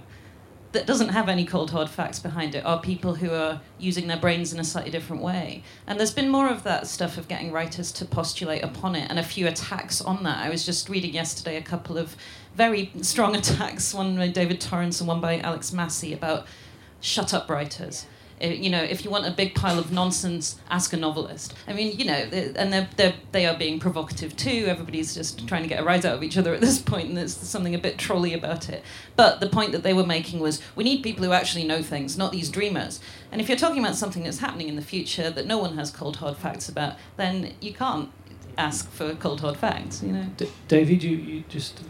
that 0.75 0.85
doesn't 0.85 1.09
have 1.09 1.29
any 1.29 1.45
cold 1.45 1.71
hard 1.71 1.89
facts 1.89 2.19
behind 2.19 2.53
it 2.53 2.65
are 2.65 2.79
people 2.79 3.15
who 3.15 3.31
are 3.31 3.61
using 3.79 4.07
their 4.07 4.17
brains 4.17 4.53
in 4.53 4.59
a 4.59 4.63
slightly 4.63 4.91
different 4.91 5.21
way. 5.21 5.63
And 5.87 5.97
there's 5.97 6.13
been 6.13 6.29
more 6.29 6.49
of 6.49 6.63
that 6.63 6.85
stuff 6.85 7.17
of 7.17 7.29
getting 7.29 7.53
writers 7.53 7.93
to 7.93 8.05
postulate 8.05 8.61
upon 8.61 8.93
it 8.95 9.09
and 9.09 9.17
a 9.17 9.23
few 9.23 9.47
attacks 9.47 10.01
on 10.01 10.23
that. 10.23 10.45
I 10.45 10.49
was 10.49 10.65
just 10.65 10.89
reading 10.89 11.13
yesterday 11.13 11.55
a 11.55 11.61
couple 11.61 11.97
of 11.97 12.17
very 12.55 12.91
strong 13.01 13.35
attacks, 13.41 13.93
one 13.93 14.17
by 14.17 14.27
David 14.27 14.59
Torrance 14.59 14.99
and 14.99 15.07
one 15.07 15.21
by 15.21 15.39
Alex 15.39 15.71
Massie 15.71 16.11
about 16.11 16.45
shut 16.99 17.33
up 17.33 17.49
writers. 17.49 18.05
You 18.41 18.69
know, 18.69 18.83
if 18.83 19.05
you 19.05 19.09
want 19.09 19.25
a 19.25 19.31
big 19.31 19.55
pile 19.55 19.79
of 19.79 19.93
nonsense, 19.93 20.57
ask 20.69 20.91
a 20.91 20.97
novelist. 20.97 21.53
I 21.67 21.73
mean, 21.73 21.97
you 21.97 22.03
know, 22.03 22.13
and 22.13 22.73
they're, 22.73 22.89
they're, 22.97 23.13
they 23.31 23.45
are 23.45 23.57
being 23.57 23.79
provocative 23.79 24.35
too. 24.35 24.65
Everybody's 24.67 25.15
just 25.15 25.47
trying 25.47 25.63
to 25.63 25.69
get 25.69 25.79
a 25.79 25.83
rise 25.85 26.03
out 26.03 26.15
of 26.15 26.23
each 26.23 26.37
other 26.37 26.53
at 26.53 26.59
this 26.59 26.79
point, 26.79 27.07
and 27.07 27.17
there's 27.17 27.35
something 27.35 27.73
a 27.73 27.79
bit 27.79 27.97
trolly 27.97 28.33
about 28.33 28.67
it. 28.67 28.83
But 29.15 29.39
the 29.39 29.47
point 29.47 29.71
that 29.71 29.83
they 29.83 29.93
were 29.93 30.05
making 30.05 30.41
was 30.41 30.61
we 30.75 30.83
need 30.83 31.01
people 31.01 31.23
who 31.23 31.31
actually 31.31 31.65
know 31.65 31.81
things, 31.81 32.17
not 32.17 32.33
these 32.33 32.49
dreamers. 32.49 32.99
And 33.31 33.39
if 33.39 33.47
you're 33.47 33.57
talking 33.57 33.79
about 33.79 33.95
something 33.95 34.23
that's 34.23 34.39
happening 34.39 34.67
in 34.67 34.75
the 34.75 34.81
future 34.81 35.29
that 35.29 35.45
no 35.45 35.57
one 35.57 35.77
has 35.77 35.89
cold 35.89 36.17
hard 36.17 36.35
facts 36.35 36.67
about, 36.67 36.95
then 37.15 37.53
you 37.61 37.73
can't 37.73 38.11
ask 38.57 38.91
for 38.91 39.15
cold 39.15 39.41
hard 39.41 39.57
facts. 39.57 40.03
You 40.03 40.11
know. 40.11 40.25
D- 40.35 40.51
David, 40.67 41.03
you, 41.03 41.15
you 41.15 41.43
just. 41.47 41.81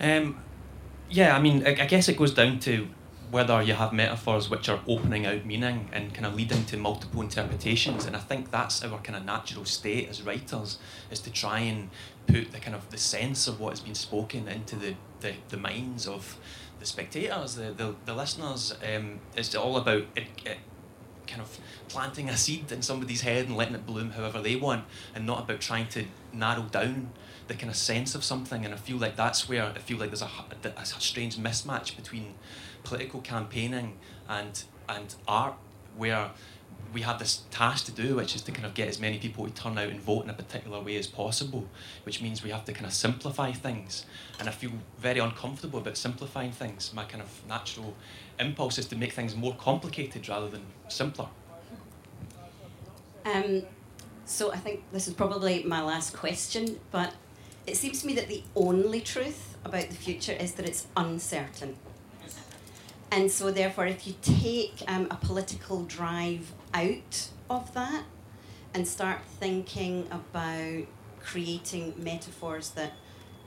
Um, 0.00 0.40
yeah, 1.10 1.36
I 1.36 1.40
mean, 1.40 1.66
I, 1.66 1.70
I 1.70 1.86
guess 1.86 2.08
it 2.08 2.16
goes 2.16 2.32
down 2.32 2.58
to 2.60 2.88
whether 3.32 3.62
you 3.62 3.72
have 3.72 3.94
metaphors 3.94 4.50
which 4.50 4.68
are 4.68 4.80
opening 4.86 5.24
out 5.24 5.46
meaning 5.46 5.88
and 5.90 6.12
kind 6.12 6.26
of 6.26 6.34
leading 6.34 6.66
to 6.66 6.76
multiple 6.76 7.22
interpretations. 7.22 8.04
And 8.04 8.14
I 8.14 8.18
think 8.18 8.50
that's 8.50 8.84
our 8.84 8.98
kind 8.98 9.16
of 9.16 9.24
natural 9.24 9.64
state 9.64 10.10
as 10.10 10.20
writers, 10.22 10.78
is 11.10 11.18
to 11.20 11.32
try 11.32 11.60
and 11.60 11.88
put 12.26 12.52
the 12.52 12.58
kind 12.58 12.76
of 12.76 12.90
the 12.90 12.98
sense 12.98 13.48
of 13.48 13.58
what 13.58 13.70
has 13.70 13.80
been 13.80 13.94
spoken 13.94 14.48
into 14.48 14.76
the, 14.76 14.94
the, 15.20 15.32
the 15.48 15.56
minds 15.56 16.06
of 16.06 16.36
the 16.78 16.84
spectators, 16.84 17.54
the, 17.54 17.72
the, 17.72 17.94
the 18.04 18.14
listeners. 18.14 18.74
Um, 18.94 19.20
it's 19.34 19.54
all 19.54 19.78
about 19.78 20.04
it, 20.14 20.26
it 20.44 20.58
kind 21.26 21.40
of 21.40 21.58
planting 21.88 22.28
a 22.28 22.36
seed 22.36 22.70
in 22.70 22.82
somebody's 22.82 23.22
head 23.22 23.46
and 23.46 23.56
letting 23.56 23.74
it 23.74 23.86
bloom 23.86 24.10
however 24.10 24.42
they 24.42 24.56
want, 24.56 24.84
and 25.14 25.24
not 25.24 25.44
about 25.44 25.62
trying 25.62 25.88
to 25.88 26.04
narrow 26.34 26.64
down 26.64 27.12
the 27.48 27.54
kind 27.54 27.70
of 27.70 27.76
sense 27.76 28.14
of 28.14 28.24
something. 28.24 28.66
And 28.66 28.74
I 28.74 28.76
feel 28.76 28.98
like 28.98 29.16
that's 29.16 29.48
where 29.48 29.64
I 29.64 29.78
feel 29.78 29.96
like 29.96 30.10
there's 30.10 30.20
a, 30.20 30.30
a, 30.64 30.68
a 30.82 30.84
strange 30.84 31.38
mismatch 31.38 31.96
between 31.96 32.34
political 32.84 33.20
campaigning 33.20 33.98
and 34.28 34.64
and 34.88 35.14
art, 35.26 35.54
where 35.96 36.30
we 36.92 37.02
have 37.02 37.18
this 37.18 37.42
task 37.50 37.86
to 37.86 37.92
do, 37.92 38.16
which 38.16 38.34
is 38.34 38.42
to 38.42 38.52
kind 38.52 38.66
of 38.66 38.74
get 38.74 38.88
as 38.88 39.00
many 39.00 39.18
people 39.18 39.46
to 39.46 39.52
turn 39.52 39.78
out 39.78 39.88
and 39.88 40.00
vote 40.00 40.24
in 40.24 40.30
a 40.30 40.34
particular 40.34 40.80
way 40.80 40.96
as 40.96 41.06
possible, 41.06 41.66
which 42.04 42.20
means 42.20 42.42
we 42.42 42.50
have 42.50 42.64
to 42.66 42.72
kind 42.72 42.86
of 42.86 42.92
simplify 42.92 43.52
things. 43.52 44.04
And 44.38 44.48
I 44.48 44.52
feel 44.52 44.72
very 44.98 45.18
uncomfortable 45.18 45.78
about 45.78 45.96
simplifying 45.96 46.52
things. 46.52 46.92
My 46.92 47.04
kind 47.04 47.22
of 47.22 47.28
natural 47.48 47.94
impulse 48.38 48.78
is 48.78 48.86
to 48.86 48.96
make 48.96 49.12
things 49.12 49.34
more 49.34 49.54
complicated 49.54 50.28
rather 50.28 50.48
than 50.48 50.64
simpler. 50.88 51.28
Um, 53.24 53.62
so 54.24 54.52
I 54.52 54.56
think 54.56 54.82
this 54.92 55.08
is 55.08 55.14
probably 55.14 55.62
my 55.62 55.82
last 55.82 56.14
question, 56.14 56.78
but 56.90 57.14
it 57.66 57.76
seems 57.76 58.00
to 58.00 58.06
me 58.06 58.14
that 58.14 58.28
the 58.28 58.42
only 58.56 59.00
truth 59.00 59.56
about 59.64 59.88
the 59.88 59.94
future 59.94 60.32
is 60.32 60.54
that 60.54 60.66
it's 60.66 60.86
uncertain. 60.96 61.76
And 63.12 63.30
so, 63.30 63.50
therefore, 63.50 63.84
if 63.84 64.06
you 64.06 64.14
take 64.22 64.82
um, 64.88 65.06
a 65.10 65.16
political 65.16 65.82
drive 65.82 66.50
out 66.72 67.28
of 67.50 67.74
that 67.74 68.04
and 68.72 68.88
start 68.88 69.20
thinking 69.38 70.08
about 70.10 70.86
creating 71.20 71.92
metaphors 71.98 72.70
that 72.70 72.94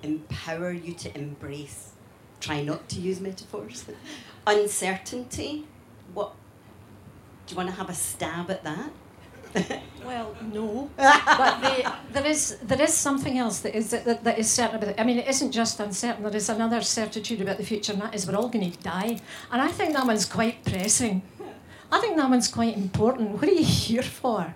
empower 0.04 0.71
you 0.71 0.93
to 0.93 1.17
embrace, 1.17 1.93
try 2.39 2.62
not 2.62 2.88
to 2.89 2.99
use 3.01 3.19
metaphors, 3.19 3.86
uncertainty, 4.47 5.65
what 6.13 6.36
do 7.47 7.54
you 7.54 7.58
want 7.58 7.69
to 7.69 7.75
have 7.75 7.89
a 7.89 7.95
stab 7.95 8.51
at 8.51 8.63
that? 8.63 8.91
Well, 10.06 10.36
no, 10.54 10.91
but 10.98 11.62
the, 11.62 11.91
there 12.13 12.28
is 12.28 12.58
there 12.62 12.80
is 12.80 12.94
something 12.94 13.39
else 13.39 13.60
that 13.62 13.76
is 13.76 13.89
that, 13.89 14.24
that 14.24 14.38
is 14.38 14.52
certain 14.52 14.76
about 14.76 14.89
it. 14.89 15.00
I 15.00 15.04
mean, 15.04 15.18
it 15.18 15.28
isn't 15.28 15.52
just 15.52 15.80
uncertain. 15.80 16.22
There 16.24 16.36
is 16.36 16.48
another 16.48 16.82
certitude 16.82 17.41
about 17.41 17.58
the 17.58 17.65
future, 17.65 17.91
and 17.94 18.02
that 18.04 18.13
is 18.13 18.28
we're 18.28 18.36
all 18.36 18.48
going 18.48 18.72
to 18.72 18.78
die. 18.84 19.20
And 19.52 19.62
I 19.63 19.70
think 19.70 19.94
that 19.96 20.06
one's 20.06 20.26
quite 20.26 20.63
pressing. 20.63 21.24
I 21.91 22.00
think 22.02 22.18
that 22.18 22.30
one's 22.30 22.48
quite 22.48 22.78
important. 22.78 23.32
What 23.32 23.50
are 23.50 23.54
you 23.54 23.65
here 23.65 24.04
for? 24.04 24.56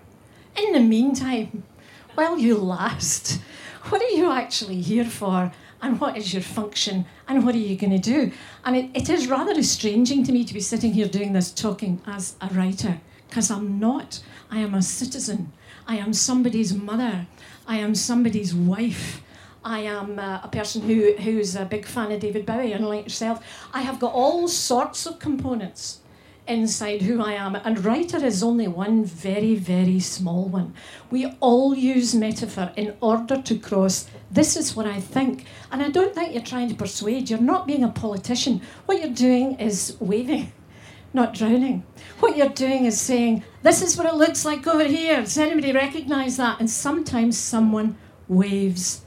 In 0.56 0.72
the 0.72 0.80
meantime, 0.80 1.64
while 2.14 2.38
you 2.38 2.56
last, 2.56 3.40
what 3.88 4.00
are 4.02 4.10
you 4.10 4.30
actually 4.30 4.80
here 4.80 5.04
for? 5.04 5.52
And 5.82 5.98
what 6.00 6.16
is 6.16 6.32
your 6.32 6.42
function? 6.42 7.06
And 7.26 7.44
what 7.44 7.54
are 7.54 7.58
you 7.58 7.76
going 7.76 7.98
to 7.98 7.98
do? 7.98 8.32
And 8.64 8.76
it, 8.76 8.90
it 8.94 9.08
is 9.08 9.26
rather 9.28 9.52
estranging 9.52 10.24
to 10.24 10.32
me 10.32 10.44
to 10.44 10.54
be 10.54 10.60
sitting 10.60 10.92
here 10.92 11.08
doing 11.08 11.32
this 11.32 11.50
talking 11.50 12.00
as 12.06 12.36
a 12.40 12.48
writer, 12.48 13.00
because 13.28 13.50
I'm 13.50 13.80
not. 13.80 14.20
I 14.50 14.58
am 14.58 14.74
a 14.74 14.82
citizen. 14.82 15.52
I 15.86 15.96
am 15.96 16.12
somebody's 16.12 16.74
mother. 16.74 17.26
I 17.66 17.76
am 17.76 17.94
somebody's 17.94 18.54
wife. 18.54 19.22
I 19.64 19.80
am 19.80 20.18
uh, 20.18 20.40
a 20.42 20.48
person 20.48 20.82
who, 20.82 21.12
who's 21.14 21.54
a 21.54 21.64
big 21.64 21.86
fan 21.86 22.10
of 22.10 22.20
David 22.20 22.46
Bowie, 22.46 22.72
unlike 22.72 23.04
yourself. 23.04 23.44
I 23.72 23.82
have 23.82 24.00
got 24.00 24.12
all 24.12 24.48
sorts 24.48 25.06
of 25.06 25.18
components 25.18 26.00
inside 26.48 27.02
who 27.02 27.22
I 27.22 27.34
am, 27.34 27.54
and 27.54 27.84
writer 27.84 28.24
is 28.24 28.42
only 28.42 28.66
one 28.66 29.04
very, 29.04 29.54
very 29.54 30.00
small 30.00 30.46
one. 30.46 30.74
We 31.10 31.26
all 31.38 31.76
use 31.76 32.14
metaphor 32.14 32.72
in 32.76 32.96
order 33.00 33.40
to 33.40 33.58
cross 33.58 34.08
this 34.32 34.56
is 34.56 34.74
what 34.74 34.86
I 34.86 35.00
think. 35.00 35.44
And 35.70 35.82
I 35.82 35.90
don't 35.90 36.14
think 36.14 36.32
you're 36.32 36.42
trying 36.42 36.68
to 36.68 36.74
persuade, 36.74 37.30
you're 37.30 37.40
not 37.40 37.66
being 37.66 37.84
a 37.84 37.88
politician. 37.88 38.62
What 38.86 39.00
you're 39.00 39.10
doing 39.14 39.58
is 39.60 39.96
waving 40.00 40.52
not 41.12 41.34
drowning. 41.34 41.84
What 42.20 42.36
you're 42.36 42.48
doing 42.48 42.84
is 42.84 43.00
saying, 43.00 43.42
This 43.62 43.82
is 43.82 43.96
what 43.96 44.06
it 44.06 44.14
looks 44.14 44.44
like 44.44 44.66
over 44.66 44.84
here. 44.84 45.20
Does 45.20 45.38
anybody 45.38 45.72
recognize 45.72 46.36
that? 46.36 46.60
And 46.60 46.70
sometimes 46.70 47.36
someone 47.36 47.96
waves 48.28 49.02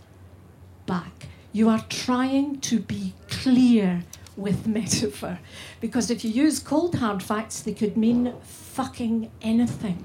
back. 0.85 1.27
You 1.51 1.69
are 1.69 1.85
trying 1.89 2.59
to 2.61 2.79
be 2.79 3.13
clear 3.29 4.03
with 4.35 4.67
metaphor. 4.79 5.39
Because 5.79 6.09
if 6.09 6.25
you 6.25 6.31
use 6.31 6.59
cold 6.59 6.95
hard 6.95 7.23
facts, 7.23 7.61
they 7.61 7.73
could 7.73 7.95
mean 7.95 8.33
fucking 8.41 9.31
anything. 9.41 10.03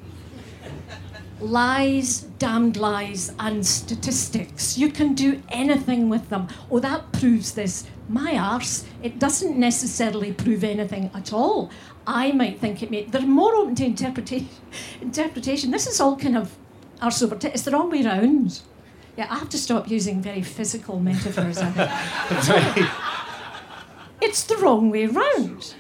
lies, 1.41 2.23
damned 2.39 2.77
lies, 2.77 3.33
and 3.39 3.67
statistics. 3.67 4.77
You 4.77 4.91
can 4.91 5.15
do 5.15 5.43
anything 5.49 6.09
with 6.09 6.29
them. 6.29 6.49
Oh, 6.71 6.79
that 6.81 7.13
proves 7.13 7.53
this. 7.53 7.87
My 8.09 8.39
arse, 8.39 8.85
it 9.03 9.19
doesn't 9.19 9.59
necessarily 9.59 10.33
prove 10.33 10.65
anything 10.65 11.11
at 11.15 11.33
all. 11.33 11.71
I 12.07 12.33
might 12.33 12.59
think 12.59 12.83
it 12.83 12.91
may. 12.91 13.05
They're 13.05 13.21
more 13.21 13.55
open 13.55 13.75
to 13.77 13.85
interpretation. 13.85 14.49
interpretation. 15.03 15.71
This 15.71 15.87
is 15.87 16.01
all 16.01 16.17
kind 16.17 16.37
of 16.37 16.57
arse 17.03 17.23
over. 17.23 17.37
T- 17.37 17.49
it's 17.49 17.63
the 17.63 17.71
wrong 17.71 17.91
way 17.91 18.03
round. 18.03 18.61
Yeah, 19.17 19.27
I 19.31 19.39
have 19.39 19.51
to 19.51 19.59
stop 19.59 19.91
using 19.91 20.23
very 20.23 20.43
physical 20.43 21.01
metaphors. 21.01 21.59
I 21.59 21.71
think. 21.71 22.89
it's 24.23 24.45
the 24.45 24.57
wrong 24.57 24.91
way 24.91 25.07
round. 25.07 25.75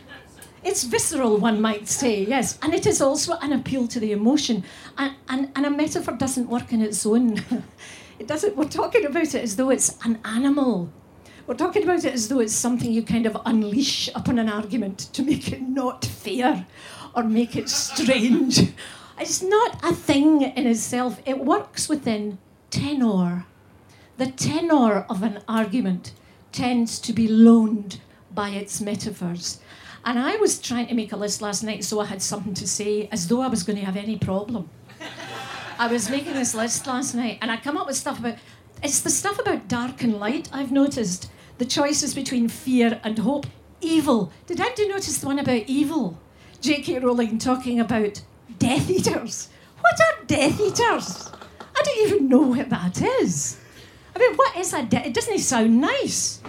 It's 0.64 0.82
visceral, 0.84 1.38
one 1.38 1.60
might 1.60 1.88
say, 1.88 2.24
yes. 2.24 2.58
And 2.62 2.74
it 2.74 2.84
is 2.84 3.00
also 3.00 3.38
an 3.40 3.52
appeal 3.52 3.86
to 3.88 4.00
the 4.00 4.12
emotion. 4.12 4.64
And, 4.96 5.14
and, 5.28 5.52
and 5.54 5.64
a 5.64 5.70
metaphor 5.70 6.14
doesn't 6.14 6.48
work 6.48 6.72
in 6.72 6.82
its 6.82 7.06
own. 7.06 7.42
it 8.18 8.26
doesn't, 8.26 8.56
we're 8.56 8.68
talking 8.68 9.06
about 9.06 9.34
it 9.34 9.42
as 9.42 9.56
though 9.56 9.70
it's 9.70 9.96
an 10.04 10.18
animal. 10.24 10.92
We're 11.48 11.54
talking 11.54 11.82
about 11.82 12.04
it 12.04 12.12
as 12.12 12.28
though 12.28 12.40
it's 12.40 12.52
something 12.52 12.92
you 12.92 13.02
kind 13.02 13.24
of 13.24 13.34
unleash 13.46 14.10
upon 14.14 14.38
an 14.38 14.50
argument 14.50 14.98
to 15.14 15.22
make 15.22 15.50
it 15.50 15.62
not 15.62 16.04
fair 16.04 16.66
or 17.16 17.22
make 17.24 17.56
it 17.56 17.70
strange. 17.70 18.60
It's 19.20 19.42
not 19.42 19.82
a 19.82 19.92
thing 19.94 20.42
in 20.42 20.66
itself, 20.66 21.20
it 21.26 21.40
works 21.40 21.88
within 21.88 22.38
tenor. 22.70 23.46
The 24.16 24.30
tenor 24.30 25.06
of 25.10 25.24
an 25.24 25.40
argument 25.48 26.12
tends 26.52 27.00
to 27.00 27.12
be 27.12 27.26
loaned 27.26 27.98
by 28.32 28.50
its 28.50 28.80
metaphors. 28.80 29.58
And 30.04 30.20
I 30.20 30.36
was 30.36 30.60
trying 30.60 30.86
to 30.86 30.94
make 30.94 31.12
a 31.12 31.16
list 31.16 31.42
last 31.42 31.64
night 31.64 31.82
so 31.82 31.98
I 31.98 32.04
had 32.04 32.22
something 32.22 32.54
to 32.54 32.68
say, 32.68 33.08
as 33.10 33.26
though 33.26 33.40
I 33.40 33.48
was 33.48 33.64
going 33.64 33.78
to 33.78 33.84
have 33.84 33.96
any 33.96 34.16
problem. 34.16 34.68
I 35.80 35.88
was 35.88 36.10
making 36.10 36.34
this 36.34 36.54
list 36.54 36.86
last 36.86 37.14
night 37.14 37.38
and 37.40 37.50
I 37.50 37.56
come 37.56 37.76
up 37.76 37.88
with 37.88 37.96
stuff 37.96 38.20
about 38.20 38.36
it's 38.82 39.00
the 39.00 39.10
stuff 39.10 39.40
about 39.40 39.66
dark 39.66 40.04
and 40.04 40.20
light 40.20 40.48
I've 40.52 40.70
noticed. 40.70 41.28
The 41.58 41.64
choices 41.64 42.14
between 42.14 42.48
fear 42.48 43.00
and 43.04 43.18
hope. 43.18 43.46
Evil. 43.80 44.32
Did 44.46 44.60
anybody 44.60 44.88
notice 44.88 45.18
the 45.18 45.26
one 45.26 45.38
about 45.38 45.64
evil? 45.66 46.18
J.K. 46.60 46.98
Rowling 46.98 47.38
talking 47.38 47.78
about 47.78 48.22
Death 48.58 48.90
Eaters. 48.90 49.48
What 49.80 50.00
are 50.00 50.24
Death 50.26 50.60
Eaters? 50.60 51.30
I 51.60 51.82
don't 51.82 52.06
even 52.08 52.28
know 52.28 52.40
what 52.40 52.70
that 52.70 53.00
is. 53.00 53.58
I 54.14 54.18
mean, 54.18 54.34
what 54.34 54.56
is 54.56 54.72
a 54.72 54.82
de- 54.82 55.06
It 55.06 55.14
doesn't 55.14 55.38
sound 55.38 55.80
nice. 55.80 56.40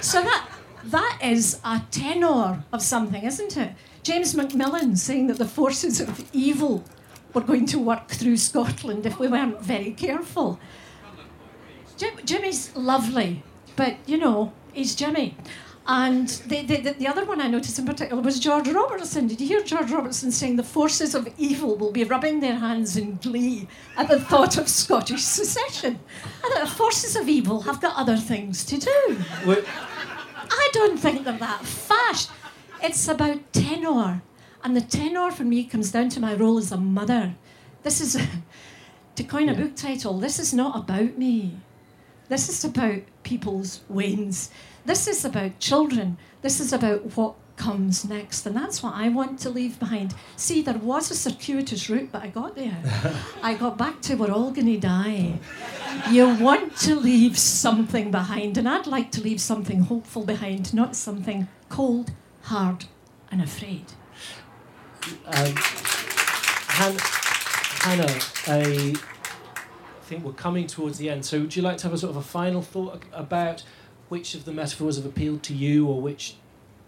So 0.00 0.20
that 0.20 0.48
that 0.86 1.18
is 1.22 1.60
a 1.64 1.82
tenor 1.90 2.64
of 2.72 2.82
something, 2.82 3.22
isn't 3.22 3.56
it? 3.56 3.72
James 4.02 4.34
Macmillan 4.34 4.96
saying 4.96 5.28
that 5.28 5.38
the 5.38 5.46
forces 5.48 6.00
of 6.00 6.28
evil 6.32 6.84
were 7.32 7.40
going 7.40 7.66
to 7.66 7.78
work 7.78 8.08
through 8.10 8.36
Scotland 8.36 9.06
if 9.06 9.18
we 9.18 9.28
weren't 9.28 9.60
very 9.62 9.92
careful. 9.92 10.58
Jim, 11.96 12.14
Jimmy's 12.24 12.74
lovely, 12.76 13.42
but 13.76 13.96
you 14.06 14.16
know, 14.16 14.52
he's 14.72 14.94
Jimmy. 14.94 15.36
And 15.86 16.28
the, 16.28 16.62
the, 16.62 16.94
the 16.98 17.06
other 17.06 17.26
one 17.26 17.42
I 17.42 17.46
noticed 17.46 17.78
in 17.78 17.84
particular 17.84 18.22
was 18.22 18.40
George 18.40 18.68
Robertson. 18.68 19.26
Did 19.26 19.40
you 19.40 19.46
hear 19.46 19.62
George 19.62 19.90
Robertson 19.90 20.32
saying 20.32 20.56
the 20.56 20.62
forces 20.62 21.14
of 21.14 21.28
evil 21.36 21.76
will 21.76 21.92
be 21.92 22.04
rubbing 22.04 22.40
their 22.40 22.54
hands 22.54 22.96
in 22.96 23.16
glee 23.16 23.68
at 23.96 24.08
the 24.08 24.18
thought 24.18 24.56
of 24.56 24.66
Scottish 24.66 25.22
secession? 25.22 25.98
And 26.42 26.52
that 26.54 26.60
the 26.60 26.70
forces 26.70 27.16
of 27.16 27.28
evil 27.28 27.60
have 27.62 27.82
got 27.82 27.96
other 27.96 28.16
things 28.16 28.64
to 28.64 28.78
do. 28.78 29.18
I 30.50 30.70
don't 30.72 30.98
think 30.98 31.24
they're 31.24 31.36
that 31.36 31.66
fast. 31.66 32.30
It's 32.82 33.06
about 33.06 33.52
tenor. 33.52 34.22
And 34.62 34.74
the 34.74 34.80
tenor 34.80 35.30
for 35.30 35.44
me 35.44 35.64
comes 35.64 35.92
down 35.92 36.08
to 36.10 36.20
my 36.20 36.34
role 36.34 36.56
as 36.56 36.72
a 36.72 36.78
mother. 36.78 37.34
This 37.82 38.00
is, 38.00 38.18
to 39.16 39.24
coin 39.24 39.50
a 39.50 39.54
book 39.54 39.76
title, 39.76 40.18
this 40.18 40.38
is 40.38 40.54
not 40.54 40.78
about 40.78 41.18
me. 41.18 41.58
This 42.28 42.48
is 42.48 42.64
about 42.64 43.02
people's 43.22 43.80
wins. 43.88 44.50
This 44.84 45.06
is 45.06 45.24
about 45.24 45.58
children. 45.58 46.16
This 46.42 46.60
is 46.60 46.72
about 46.72 47.16
what 47.16 47.34
comes 47.56 48.04
next. 48.04 48.46
And 48.46 48.56
that's 48.56 48.82
what 48.82 48.94
I 48.94 49.08
want 49.08 49.38
to 49.40 49.50
leave 49.50 49.78
behind. 49.78 50.14
See, 50.36 50.62
there 50.62 50.78
was 50.78 51.10
a 51.10 51.14
circuitous 51.14 51.88
route, 51.88 52.10
but 52.12 52.22
I 52.22 52.28
got 52.28 52.56
there. 52.56 52.76
I 53.42 53.54
got 53.54 53.78
back 53.78 54.00
to 54.02 54.14
we're 54.14 54.32
all 54.32 54.50
going 54.50 54.66
to 54.66 54.78
die. 54.78 55.38
You 56.10 56.34
want 56.34 56.76
to 56.78 56.96
leave 56.96 57.38
something 57.38 58.10
behind, 58.10 58.58
and 58.58 58.68
I'd 58.68 58.86
like 58.86 59.10
to 59.12 59.22
leave 59.22 59.40
something 59.40 59.82
hopeful 59.82 60.24
behind, 60.24 60.74
not 60.74 60.96
something 60.96 61.48
cold, 61.68 62.12
hard, 62.42 62.86
and 63.30 63.40
afraid. 63.40 63.84
Um, 65.26 65.54
Han- 66.76 66.96
Hannah, 67.84 68.18
I 68.46 68.94
think 70.14 70.24
we're 70.24 70.32
coming 70.32 70.66
towards 70.66 70.98
the 70.98 71.10
end. 71.10 71.24
So, 71.24 71.40
would 71.40 71.56
you 71.56 71.62
like 71.62 71.78
to 71.78 71.84
have 71.84 71.92
a 71.92 71.98
sort 71.98 72.10
of 72.10 72.16
a 72.16 72.22
final 72.22 72.62
thought 72.62 73.02
about 73.12 73.62
which 74.08 74.34
of 74.34 74.44
the 74.44 74.52
metaphors 74.52 74.96
have 74.96 75.06
appealed 75.06 75.42
to 75.44 75.54
you, 75.54 75.86
or 75.86 76.00
which 76.00 76.36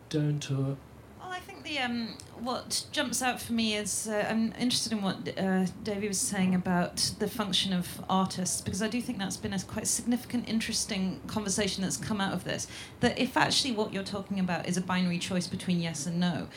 don't? 0.08 0.48
Or 0.50 0.76
Well, 1.18 1.30
I 1.30 1.40
think 1.40 1.64
the 1.64 1.78
um, 1.80 2.16
what 2.38 2.86
jumps 2.92 3.22
out 3.22 3.40
for 3.40 3.52
me 3.52 3.74
is 3.74 4.08
uh, 4.08 4.26
I'm 4.28 4.52
interested 4.58 4.92
in 4.92 5.02
what 5.02 5.28
uh, 5.36 5.66
Davey 5.82 6.06
was 6.06 6.20
saying 6.20 6.54
about 6.54 6.96
the 7.18 7.28
function 7.28 7.72
of 7.72 8.00
artists 8.08 8.60
because 8.60 8.82
I 8.82 8.88
do 8.88 9.00
think 9.00 9.18
that's 9.18 9.36
been 9.36 9.52
a 9.52 9.60
quite 9.60 9.88
significant, 9.88 10.48
interesting 10.48 11.20
conversation 11.26 11.82
that's 11.82 11.96
come 11.96 12.20
out 12.20 12.32
of 12.32 12.44
this. 12.44 12.68
That 13.00 13.18
if 13.18 13.36
actually 13.36 13.72
what 13.72 13.92
you're 13.92 14.04
talking 14.04 14.38
about 14.38 14.68
is 14.68 14.76
a 14.76 14.82
binary 14.82 15.18
choice 15.18 15.48
between 15.48 15.80
yes 15.80 16.06
and 16.06 16.20
no, 16.20 16.48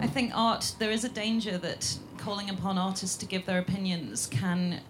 I 0.00 0.08
think 0.08 0.32
art 0.34 0.74
there 0.80 0.90
is 0.90 1.04
a 1.04 1.08
danger 1.08 1.56
that 1.58 1.98
calling 2.18 2.50
upon 2.50 2.78
artists 2.78 3.16
to 3.18 3.26
give 3.26 3.46
their 3.46 3.58
opinions 3.58 4.26
can 4.26 4.80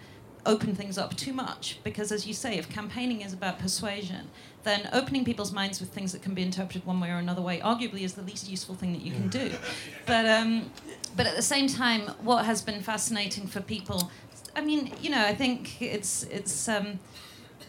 open 0.47 0.74
things 0.74 0.97
up 0.97 1.16
too 1.16 1.32
much. 1.32 1.78
Because 1.84 2.12
as 2.12 2.26
you 2.26 2.34
say 2.34 2.57
if 2.57 2.68
campaigning 2.68 3.20
is 3.20 3.32
about 3.32 3.59
persuasion 3.59 4.30
then 4.66 4.88
opening 4.92 5.24
people's 5.24 5.53
minds 5.53 5.80
with 5.80 5.90
things 5.90 6.11
that 6.12 6.20
can 6.22 6.34
be 6.34 6.42
interpreted 6.42 6.84
one 6.84 6.99
way 6.99 7.09
or 7.09 7.18
another 7.18 7.40
way 7.40 7.61
arguably 7.61 8.01
is 8.01 8.14
the 8.14 8.22
least 8.22 8.51
useful 8.51 8.74
thing 8.74 8.92
that 8.92 9.01
you 9.01 9.12
can 9.12 9.28
do. 9.28 9.53
But 10.07 10.26
um, 10.26 10.70
but 11.16 11.26
at 11.26 11.36
the 11.36 11.42
same 11.42 11.66
time 11.66 12.03
what 12.20 12.44
has 12.44 12.62
been 12.62 12.80
fascinating 12.82 13.47
for 13.47 13.61
people 13.61 14.11
i 14.55 14.61
mean 14.61 14.92
you 15.01 15.11
know 15.11 15.24
i 15.24 15.34
think 15.34 15.80
it's 15.82 16.24
it's 16.24 16.68
um, 16.68 16.99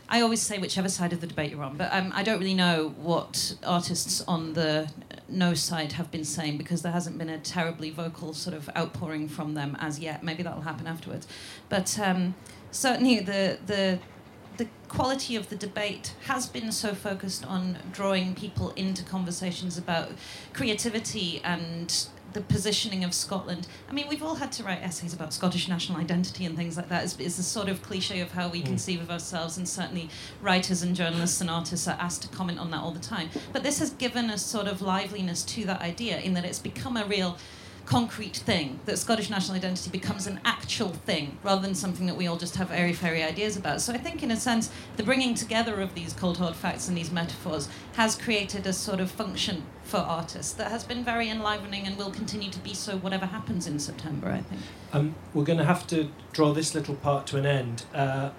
I 0.10 0.22
always 0.22 0.42
say 0.42 0.58
whichever 0.58 0.88
side 0.88 1.12
of 1.12 1.20
the 1.20 1.28
debate 1.28 1.52
you're 1.52 1.64
on, 1.64 1.76
but 1.76 1.94
um, 1.94 2.14
I 2.16 2.24
don't 2.24 2.40
really 2.40 2.54
know 2.54 2.94
what 2.98 3.56
artists 3.66 4.22
on 4.22 4.54
the 4.54 4.90
no 5.28 5.54
side 5.54 5.92
have 5.94 6.10
been 6.12 6.24
saying 6.24 6.58
because 6.58 6.82
there 6.82 6.94
hasn't 6.94 7.18
been 7.18 7.30
a 7.30 7.38
terribly 7.40 7.90
vocal 7.90 8.34
sort 8.34 8.56
of 8.56 8.70
outpouring 8.78 9.28
from 9.28 9.54
them 9.54 9.76
as 9.80 10.00
yet. 10.00 10.24
Maybe 10.24 10.44
that'll 10.44 10.62
happen 10.62 10.88
afterwards, 10.88 11.28
but 11.68 12.00
um, 12.00 12.36
certainly 12.78 13.20
the 13.20 13.58
the 13.66 14.00
the 14.58 14.68
quality 14.88 15.36
of 15.36 15.50
the 15.50 15.56
debate 15.56 16.14
has 16.26 16.48
been 16.48 16.72
so 16.72 16.94
focused 16.96 17.46
on 17.46 17.78
drawing 17.92 18.34
people 18.34 18.72
into 18.76 19.04
conversations 19.04 19.78
about 19.78 20.10
creativity 20.54 21.40
and 21.44 22.08
the 22.34 22.42
positioning 22.42 23.04
of 23.04 23.14
Scotland. 23.14 23.68
I 23.90 23.94
mean, 23.94 24.08
we've 24.10 24.24
all 24.24 24.36
had 24.36 24.52
to 24.54 24.64
write 24.64 24.82
essays 24.82 25.14
about 25.14 25.32
Scottish 25.34 25.68
national 25.68 26.00
identity 26.00 26.44
and 26.46 26.58
things 26.58 26.76
like 26.76 26.90
that. 26.90 27.04
It's, 27.04 27.16
it's 27.20 27.38
a 27.40 27.44
sort 27.44 27.70
of 27.70 27.82
cliche 27.84 28.20
of 28.20 28.32
how 28.32 28.48
we 28.50 28.62
Mm. 28.62 28.66
conceive 28.66 29.02
of 29.02 29.10
ourselves, 29.12 29.58
and 29.58 29.68
certainly 29.70 30.10
writers 30.42 30.82
and 30.82 30.96
journalists 30.96 31.40
and 31.40 31.50
artists 31.50 31.88
are 31.88 31.98
asked 32.00 32.24
to 32.24 32.28
comment 32.30 32.60
on 32.60 32.70
that 32.72 32.82
all 32.82 32.92
the 32.92 33.00
time. 33.00 33.30
But 33.54 33.64
this 33.64 33.80
has 33.80 33.92
given 33.92 34.30
a 34.30 34.38
sort 34.38 34.68
of 34.68 34.82
liveliness 34.82 35.44
to 35.44 35.66
that 35.66 35.82
idea 35.82 36.20
in 36.20 36.34
that 36.34 36.46
it's 36.46 36.60
become 36.60 36.98
a 36.98 37.06
real 37.06 37.38
concrete 37.88 38.36
thing 38.36 38.82
that 38.86 39.00
Scottish 39.00 39.30
national 39.30 39.56
identity 39.56 39.90
becomes 39.90 40.28
an 40.28 40.42
actual 40.44 40.90
thing 40.90 41.38
rather 41.42 41.62
than 41.62 41.74
something 41.74 42.06
that 42.06 42.18
we 42.18 42.28
all 42.28 42.36
just 42.36 42.58
have 42.58 42.70
airy 42.70 42.92
fairy 42.92 43.24
ideas 43.24 43.56
about. 43.56 43.80
So 43.80 43.94
I 43.94 43.98
think, 43.98 44.22
in 44.22 44.30
a 44.30 44.36
sense, 44.36 44.70
the 44.98 45.04
bringing 45.04 45.34
together 45.34 45.80
of 45.80 45.96
these 45.96 46.12
cold 46.12 46.38
hard 46.38 46.56
facts 46.56 46.90
and 46.90 46.98
these 46.98 47.12
metaphors 47.12 47.70
has 47.94 48.16
created 48.16 48.68
a 48.68 48.74
sort 48.74 49.00
of 49.00 49.10
function 49.10 49.64
for 49.84 49.98
artists 49.98 50.52
that 50.54 50.70
has 50.70 50.84
been 50.84 51.02
very 51.06 51.30
enlivening 51.30 51.88
and 51.88 51.98
will 51.98 52.12
continue 52.12 52.52
to 52.52 52.60
be 52.60 52.74
so 52.74 52.98
whatever 52.98 53.26
happens 53.26 53.68
in 53.68 53.80
September. 53.80 54.28
I 54.28 54.42
think. 54.42 54.62
Um, 54.92 55.16
we're 55.34 55.46
going 55.46 55.60
to 55.60 55.66
have 55.66 55.88
to 55.88 56.12
draw 56.34 56.52
this 56.52 56.76
little 56.76 56.96
part 56.96 57.26
to 57.28 57.38
an 57.38 57.46
end. 57.46 57.86
Uh, 57.94 58.32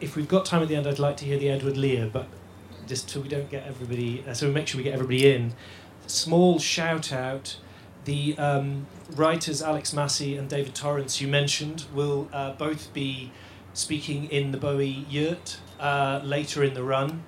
if 0.00 0.16
we've 0.16 0.28
got 0.28 0.44
time 0.44 0.62
at 0.62 0.68
the 0.68 0.74
end, 0.74 0.88
I'd 0.88 0.98
like 0.98 1.16
to 1.18 1.24
hear 1.24 1.38
the 1.38 1.48
Edward 1.48 1.76
Lear, 1.76 2.10
but 2.12 2.26
just 2.88 3.08
so 3.08 3.20
we 3.20 3.28
don't 3.28 3.48
get 3.50 3.64
everybody, 3.68 4.24
uh, 4.26 4.34
so 4.34 4.48
we 4.48 4.52
make 4.52 4.66
sure 4.66 4.78
we 4.78 4.84
get 4.84 4.94
everybody 4.94 5.32
in. 5.32 5.54
Small 6.08 6.58
shout 6.58 7.12
out. 7.12 7.56
The 8.04 8.36
um, 8.38 8.86
writers 9.14 9.62
Alex 9.62 9.92
Massie 9.92 10.36
and 10.36 10.48
David 10.48 10.74
Torrance 10.74 11.20
you 11.20 11.28
mentioned 11.28 11.84
will 11.94 12.28
uh, 12.32 12.52
both 12.52 12.92
be 12.92 13.30
speaking 13.74 14.26
in 14.26 14.52
the 14.52 14.58
Bowie 14.58 15.06
Yurt 15.08 15.58
uh, 15.78 16.20
later 16.24 16.64
in 16.64 16.74
the 16.74 16.82
run. 16.82 17.22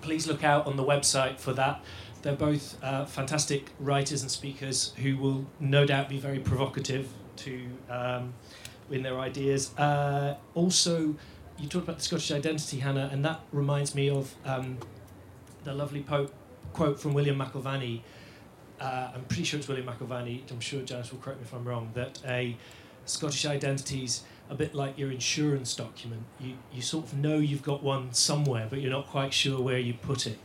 Please 0.00 0.26
look 0.26 0.42
out 0.42 0.66
on 0.66 0.76
the 0.76 0.84
website 0.84 1.38
for 1.38 1.52
that. 1.52 1.82
They're 2.22 2.34
both 2.34 2.82
uh, 2.82 3.04
fantastic 3.04 3.70
writers 3.78 4.22
and 4.22 4.30
speakers 4.30 4.92
who 4.96 5.16
will 5.16 5.46
no 5.60 5.84
doubt 5.84 6.08
be 6.08 6.18
very 6.18 6.38
provocative 6.38 7.08
to 7.36 7.66
um, 7.90 8.34
in 8.90 9.02
their 9.02 9.18
ideas. 9.18 9.76
Uh, 9.76 10.36
also, 10.54 11.16
you 11.58 11.68
talked 11.68 11.84
about 11.84 11.98
the 11.98 12.04
Scottish 12.04 12.30
identity, 12.30 12.78
Hannah, 12.78 13.08
and 13.12 13.24
that 13.24 13.40
reminds 13.52 13.94
me 13.94 14.08
of 14.08 14.34
um, 14.44 14.78
the 15.64 15.74
lovely 15.74 16.02
po- 16.02 16.30
quote 16.72 17.00
from 17.00 17.12
William 17.12 17.38
McIlvanney. 17.38 18.02
Uh, 18.82 19.12
I'm 19.14 19.22
pretty 19.26 19.44
sure 19.44 19.60
it's 19.60 19.68
William 19.68 19.86
McIlvanney. 19.86 20.50
I'm 20.50 20.58
sure 20.58 20.82
Janice 20.82 21.12
will 21.12 21.20
correct 21.20 21.38
me 21.38 21.44
if 21.46 21.54
I'm 21.54 21.64
wrong. 21.64 21.92
That 21.94 22.18
a 22.26 22.56
Scottish 23.04 23.46
identity's 23.46 24.24
a 24.50 24.56
bit 24.56 24.74
like 24.74 24.98
your 24.98 25.12
insurance 25.12 25.76
document. 25.76 26.24
You 26.40 26.54
you 26.72 26.82
sort 26.82 27.04
of 27.06 27.14
know 27.14 27.36
you've 27.36 27.62
got 27.62 27.84
one 27.84 28.12
somewhere, 28.12 28.66
but 28.68 28.80
you're 28.80 28.90
not 28.90 29.06
quite 29.06 29.32
sure 29.32 29.60
where 29.60 29.78
you 29.78 29.94
put 29.94 30.26
it. 30.26 30.38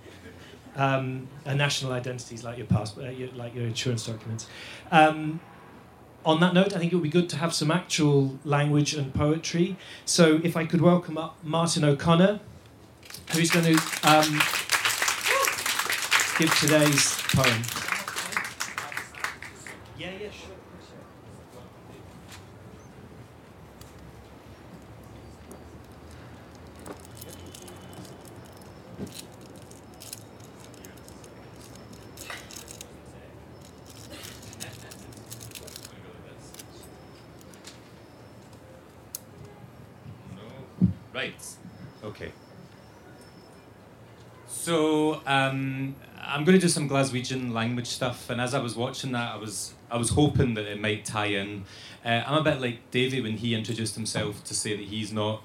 Um, 0.75 1.27
a 1.45 1.55
national 1.55 1.91
identity 1.93 2.35
is 2.35 2.43
like 2.43 2.59
your 2.59 2.67
passport, 2.67 3.07
uh, 3.07 3.09
your, 3.09 3.29
like 3.29 3.55
your 3.55 3.65
insurance 3.65 4.05
documents. 4.05 4.45
Um, 4.91 5.39
on 6.23 6.39
that 6.41 6.53
note, 6.53 6.75
I 6.75 6.77
think 6.77 6.91
it 6.91 6.95
would 6.95 7.03
be 7.03 7.09
good 7.09 7.29
to 7.29 7.37
have 7.37 7.55
some 7.55 7.71
actual 7.71 8.37
language 8.43 8.93
and 8.93 9.11
poetry. 9.13 9.77
So, 10.05 10.39
if 10.43 10.55
I 10.55 10.65
could 10.65 10.81
welcome 10.81 11.17
up 11.17 11.37
Martin 11.43 11.83
O'Connor, 11.83 12.39
who's 13.31 13.49
going 13.49 13.65
to 13.75 13.81
um, 14.03 14.39
give 16.37 16.53
today's 16.59 17.17
poem. 17.33 17.63
Yeah, 19.97 20.11
yeah, 20.21 20.29
sure. 20.29 20.53
Right. 41.13 41.33
Okay. 42.03 42.31
So 44.47 45.21
um, 45.25 45.95
I'm 46.21 46.36
going 46.47 46.57
to 46.57 46.65
do 46.65 46.69
some 46.69 46.87
Glaswegian 46.87 47.51
language 47.51 47.87
stuff, 47.87 48.29
and 48.29 48.39
as 48.39 48.53
I 48.53 48.61
was 48.61 48.73
watching 48.73 49.11
that, 49.11 49.33
I 49.33 49.35
was 49.35 49.73
I 49.91 49.97
was 49.97 50.11
hoping 50.11 50.53
that 50.53 50.65
it 50.65 50.79
might 50.79 51.03
tie 51.03 51.25
in. 51.25 51.65
Uh, 52.05 52.23
I'm 52.25 52.37
a 52.37 52.43
bit 52.43 52.61
like 52.61 52.89
Davey 52.89 53.19
when 53.19 53.33
he 53.33 53.53
introduced 53.53 53.95
himself 53.95 54.45
to 54.45 54.53
say 54.53 54.73
that 54.77 54.85
he's 54.85 55.11
not 55.11 55.43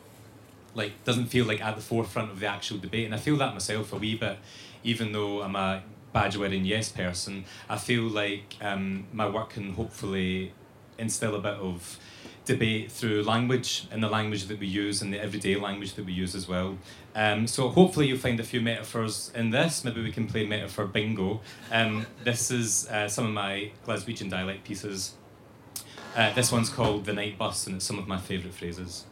like 0.76 1.03
doesn't 1.03 1.26
feel 1.26 1.44
like 1.44 1.61
at 1.61 1.74
the 1.74 1.82
forefront 1.82 2.30
of 2.30 2.38
the 2.38 2.46
actual 2.46 2.78
debate, 2.78 3.05
and 3.05 3.14
I 3.16 3.18
feel 3.18 3.36
that 3.38 3.53
myself 3.53 3.92
a 3.92 3.96
wee 3.96 4.14
bit, 4.14 4.38
even 4.84 5.11
though 5.11 5.42
I'm 5.42 5.57
a 5.57 5.82
badge 6.12 6.36
wearing 6.36 6.64
yes 6.64 6.88
person. 6.90 7.46
I 7.68 7.78
feel 7.78 8.05
like 8.05 8.55
um, 8.61 9.07
my 9.12 9.28
work 9.28 9.50
can 9.50 9.72
hopefully 9.72 10.53
instill 10.98 11.34
a 11.34 11.40
bit 11.40 11.55
of 11.55 11.98
debate 12.45 12.90
through 12.90 13.22
language 13.22 13.86
and 13.90 14.03
the 14.03 14.09
language 14.09 14.47
that 14.47 14.59
we 14.59 14.66
use 14.66 15.01
and 15.01 15.12
the 15.12 15.20
everyday 15.20 15.55
language 15.57 15.95
that 15.95 16.05
we 16.05 16.12
use 16.12 16.34
as 16.34 16.49
well. 16.49 16.76
Um, 17.14 17.47
so 17.47 17.68
hopefully 17.68 18.09
you'll 18.09 18.18
find 18.18 18.40
a 18.40 18.45
few 18.45 18.61
metaphors 18.61 19.30
in 19.34 19.51
this. 19.51 19.84
Maybe 19.84 20.03
we 20.03 20.11
can 20.11 20.26
play 20.26 20.47
metaphor 20.47 20.86
bingo. 20.86 21.40
Um, 21.70 22.07
this 22.24 22.51
is 22.51 22.88
uh, 22.88 23.09
some 23.09 23.26
of 23.26 23.32
my 23.32 23.70
Glaswegian 23.86 24.30
dialect 24.30 24.64
pieces. 24.64 25.14
Uh, 26.16 26.32
this 26.34 26.51
one's 26.51 26.68
called 26.68 27.05
The 27.05 27.12
Night 27.12 27.38
Bus 27.38 27.66
and 27.66 27.76
it's 27.76 27.84
some 27.84 27.99
of 27.99 28.09
my 28.09 28.18
favourite 28.18 28.55
phrases. 28.55 29.05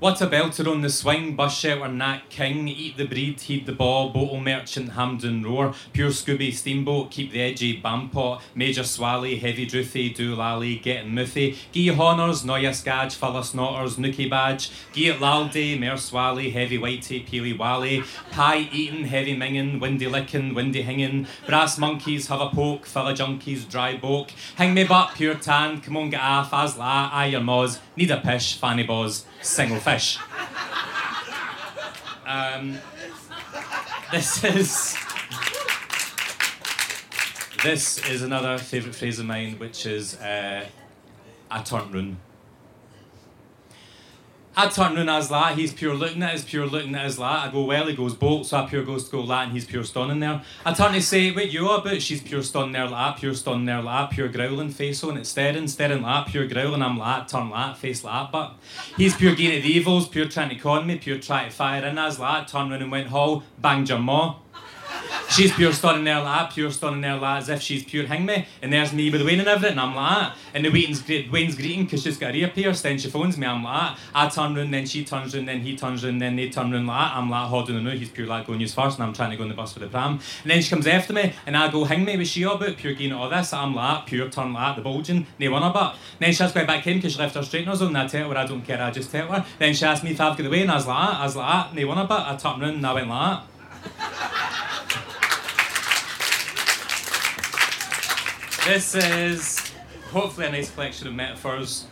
What 0.00 0.20
a 0.20 0.26
belter 0.26 0.70
on 0.70 0.82
the 0.82 0.90
swing, 0.90 1.36
bus 1.36 1.56
shelter, 1.56 1.88
Nat 1.88 2.22
King, 2.28 2.66
eat 2.66 2.96
the 2.96 3.06
breed, 3.06 3.40
heed 3.40 3.64
the 3.64 3.72
ball, 3.72 4.10
bottle 4.10 4.40
merchant, 4.40 4.90
Hampden 4.90 5.44
roar, 5.44 5.72
pure 5.92 6.10
Scooby 6.10 6.52
steamboat, 6.52 7.12
keep 7.12 7.30
the 7.30 7.40
edgy 7.40 7.80
bampot, 7.80 8.42
Major 8.56 8.82
Swally, 8.82 9.38
heavy 9.38 9.64
drouthy, 9.64 10.12
do 10.12 10.34
lally, 10.34 10.76
getting 10.76 11.14
mouthy, 11.14 11.56
gie 11.70 11.90
honours, 11.90 12.42
noya 12.42 12.74
scadge, 12.74 13.14
full 13.14 13.36
of 13.36 13.44
snotters, 13.44 13.94
nookie 13.94 14.28
badge, 14.28 14.72
gie 14.92 15.10
it 15.10 15.20
laldy, 15.20 15.78
mer 15.78 15.96
swally, 15.96 16.50
heavy 16.50 16.76
whitey, 16.76 17.26
peely 17.26 17.56
wally, 17.56 18.02
pie 18.32 18.68
eating, 18.72 19.04
heavy 19.04 19.36
mingin, 19.36 19.80
windy 19.80 20.08
licking, 20.08 20.54
windy 20.54 20.82
hinging, 20.82 21.26
brass 21.46 21.78
monkeys, 21.78 22.26
have 22.26 22.40
a 22.40 22.50
poke, 22.50 22.84
full 22.84 23.06
of 23.06 23.16
junkies, 23.16 23.66
dry 23.70 23.96
boke, 23.96 24.32
hang 24.56 24.74
me 24.74 24.82
butt, 24.82 25.14
pure 25.14 25.36
tan, 25.36 25.80
come 25.80 25.96
on 25.96 26.10
get 26.10 26.20
off, 26.20 26.52
as 26.52 26.76
la, 26.76 27.08
aye 27.12 27.26
your 27.26 27.40
moz, 27.40 27.78
need 27.96 28.10
a 28.10 28.20
pish, 28.20 28.58
fanny 28.58 28.82
boz, 28.82 29.24
single 29.40 29.78
fish. 29.84 30.18
Um, 32.26 32.78
this 34.10 34.42
is 34.42 34.96
this 37.62 37.98
is 38.08 38.22
another 38.22 38.56
favourite 38.56 38.94
phrase 38.94 39.18
of 39.18 39.26
mine, 39.26 39.58
which 39.58 39.84
is 39.84 40.18
uh, 40.20 40.64
"I 41.50 41.62
turn 41.62 41.92
run." 41.92 42.16
I 44.56 44.68
turn 44.68 44.94
run 44.94 45.08
as 45.08 45.30
that. 45.30 45.58
He's 45.58 45.72
pure 45.72 45.94
looking 45.94 46.22
at 46.22 46.34
us, 46.34 46.44
pure 46.44 46.64
looking 46.66 46.94
at 46.94 47.06
us 47.06 47.16
that. 47.16 47.48
I 47.48 47.50
go 47.50 47.64
well, 47.64 47.86
he 47.86 47.96
goes 47.96 48.14
bolt, 48.14 48.46
so 48.46 48.58
I 48.58 48.66
pure 48.66 48.84
goes 48.84 49.06
to 49.06 49.10
go 49.10 49.26
that, 49.26 49.44
and 49.44 49.52
he's 49.52 49.64
pure 49.64 49.82
stunning 49.82 50.20
there. 50.20 50.42
I 50.64 50.72
turn 50.72 50.92
to 50.92 51.02
say, 51.02 51.32
wait, 51.32 51.50
you 51.50 51.68
are 51.68 51.80
about? 51.80 52.00
She's 52.00 52.22
pure 52.22 52.42
stunning 52.42 52.70
there, 52.70 52.88
that, 52.88 53.16
pure 53.16 53.34
stunning 53.34 53.64
there, 53.64 53.82
that, 53.82 54.10
pure 54.10 54.28
growling, 54.28 54.70
face 54.70 55.02
on 55.02 55.16
it, 55.16 55.26
staring, 55.26 55.66
staring 55.66 56.02
that, 56.02 56.28
pure 56.28 56.46
growling, 56.46 56.82
I'm 56.82 56.96
like 56.96 57.28
that, 57.28 57.36
turn 57.36 57.50
like 57.50 57.72
that, 57.74 57.78
face 57.78 58.04
like 58.04 58.12
that, 58.12 58.32
but 58.32 58.54
he's 58.96 59.16
pure 59.16 59.34
gain 59.34 59.56
at 59.56 59.62
the 59.64 59.70
evils, 59.70 60.08
pure 60.08 60.28
trying 60.28 60.50
to 60.50 60.54
con 60.54 60.86
me, 60.86 60.98
pure 60.98 61.18
trying 61.18 61.50
to 61.50 61.54
fire 61.54 61.84
in 61.84 61.98
as 61.98 62.20
like 62.20 62.46
that, 62.46 62.52
turn 62.52 62.70
round 62.70 62.82
and 62.82 62.92
went 62.92 63.08
hall, 63.08 63.42
banged 63.58 63.88
your. 63.88 64.36
She's 65.30 65.52
pure 65.52 65.72
stunning 65.72 66.04
there 66.04 66.20
like 66.20 66.48
that, 66.48 66.54
pure 66.54 66.70
stunning 66.70 67.00
there 67.00 67.16
like 67.16 67.42
as 67.42 67.48
if 67.48 67.60
she's 67.60 67.84
pure 67.84 68.06
hang 68.06 68.24
me. 68.24 68.46
And 68.62 68.72
there's 68.72 68.92
me 68.92 69.10
with 69.10 69.22
Wayne 69.26 69.40
and 69.40 69.48
everything, 69.48 69.72
and 69.72 69.80
I'm 69.80 69.94
like 69.94 70.18
that. 70.18 70.36
And 70.54 70.64
the 70.64 70.70
Wayne's, 70.70 71.02
gre- 71.02 71.30
Wayne's 71.32 71.56
greeting 71.56 71.84
because 71.84 72.02
she's 72.04 72.16
got 72.16 72.30
her 72.30 72.36
ear 72.36 72.48
pierced, 72.48 72.84
then 72.84 72.98
she 72.98 73.10
phones 73.10 73.36
me, 73.36 73.46
I'm 73.46 73.64
like 73.64 73.96
that. 73.96 73.98
I 74.14 74.28
turn 74.28 74.54
round, 74.54 74.72
then 74.72 74.86
she 74.86 75.04
turns 75.04 75.34
round, 75.34 75.48
then 75.48 75.60
he 75.60 75.76
turns 75.76 76.04
round, 76.04 76.22
then 76.22 76.36
they 76.36 76.50
turn 76.50 76.70
round 76.70 76.86
like 76.86 77.10
that. 77.10 77.16
I'm 77.16 77.28
like, 77.30 77.48
hold 77.48 77.70
on, 77.70 77.82
no, 77.82 77.90
he's 77.90 78.10
pure 78.10 78.26
like 78.26 78.46
going 78.46 78.60
use 78.60 78.74
first, 78.74 78.98
and 78.98 79.06
I'm 79.06 79.12
trying 79.12 79.30
to 79.30 79.36
go 79.36 79.42
on 79.42 79.48
the 79.48 79.54
bus 79.56 79.72
for 79.72 79.80
the 79.80 79.88
pram. 79.88 80.20
And 80.42 80.50
then 80.50 80.62
she 80.62 80.70
comes 80.70 80.86
after 80.86 81.12
me, 81.12 81.32
and 81.46 81.56
I 81.56 81.70
go, 81.70 81.84
hang 81.84 82.04
me, 82.04 82.16
was 82.16 82.28
she 82.28 82.44
all 82.44 82.54
about 82.54 82.76
pure 82.76 82.94
gain 82.94 83.12
all 83.12 83.28
this? 83.28 83.52
I'm 83.52 83.74
like, 83.74 84.06
pure 84.06 84.28
turn 84.28 84.52
like 84.52 84.76
the 84.76 84.82
bulging, 84.82 85.26
no 85.40 85.50
one 85.50 85.64
about. 85.64 85.96
Then 86.20 86.32
she 86.32 86.42
has 86.42 86.52
to 86.52 86.60
go 86.60 86.66
back 86.66 86.86
in 86.86 86.98
because 86.98 87.14
she 87.14 87.18
left 87.18 87.34
her 87.34 87.42
straighteners 87.42 87.82
on, 87.82 87.88
and 87.88 87.98
I 87.98 88.06
tell 88.06 88.28
her, 88.28 88.36
I 88.36 88.46
don't 88.46 88.62
care, 88.62 88.80
I 88.80 88.92
just 88.92 89.10
tell 89.10 89.26
her. 89.28 89.44
Then 89.58 89.74
she 89.74 89.84
asked 89.84 90.04
me 90.04 90.12
if 90.12 90.20
I've 90.20 90.36
got 90.36 90.44
the 90.44 90.50
way, 90.50 90.62
and 90.62 90.70
I 90.70 90.76
was 90.76 90.86
like, 90.86 91.14
I 91.14 91.24
was 91.24 91.34
like, 91.34 91.72
that, 91.72 91.74
no 91.74 91.86
one 91.88 91.98
about. 91.98 92.32
I 92.32 92.36
turned 92.36 92.62
round, 92.62 92.76
and 92.76 92.86
I 92.86 92.92
went 92.92 93.08
like 93.08 93.40
that. 93.40 95.00
This 98.66 98.94
is 98.94 99.72
hopefully 100.10 100.46
a 100.46 100.50
nice 100.50 100.70
collection 100.70 101.06
of 101.06 101.12
metaphors 101.12 101.84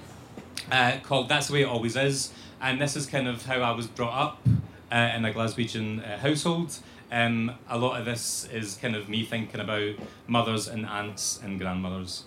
uh, 0.70 0.97
called 1.03 1.29
That's 1.29 1.49
the 1.49 1.53
Way 1.53 1.62
It 1.62 1.68
Always 1.68 1.97
Is. 1.97 2.33
And 2.62 2.81
this 2.81 2.97
is 2.97 3.05
kind 3.05 3.29
of 3.29 3.45
how 3.45 3.59
I 3.61 3.73
was 3.73 3.87
brought 3.87 4.14
up 4.14 4.49
uh, 4.91 5.12
in 5.14 5.23
a 5.27 5.35
Glaswegian 5.35 6.03
uh, 6.03 6.16
household. 6.16 6.79
Um, 7.11 7.53
a 7.68 7.77
lot 7.77 8.01
of 8.01 8.07
this 8.07 8.49
is 8.51 8.77
kind 8.77 8.97
of 8.97 9.11
me 9.11 9.23
thinking 9.23 9.61
about 9.61 9.97
mothers 10.27 10.66
and 10.66 10.87
aunts 10.87 11.39
and 11.43 11.61
grandmothers. 11.61 12.25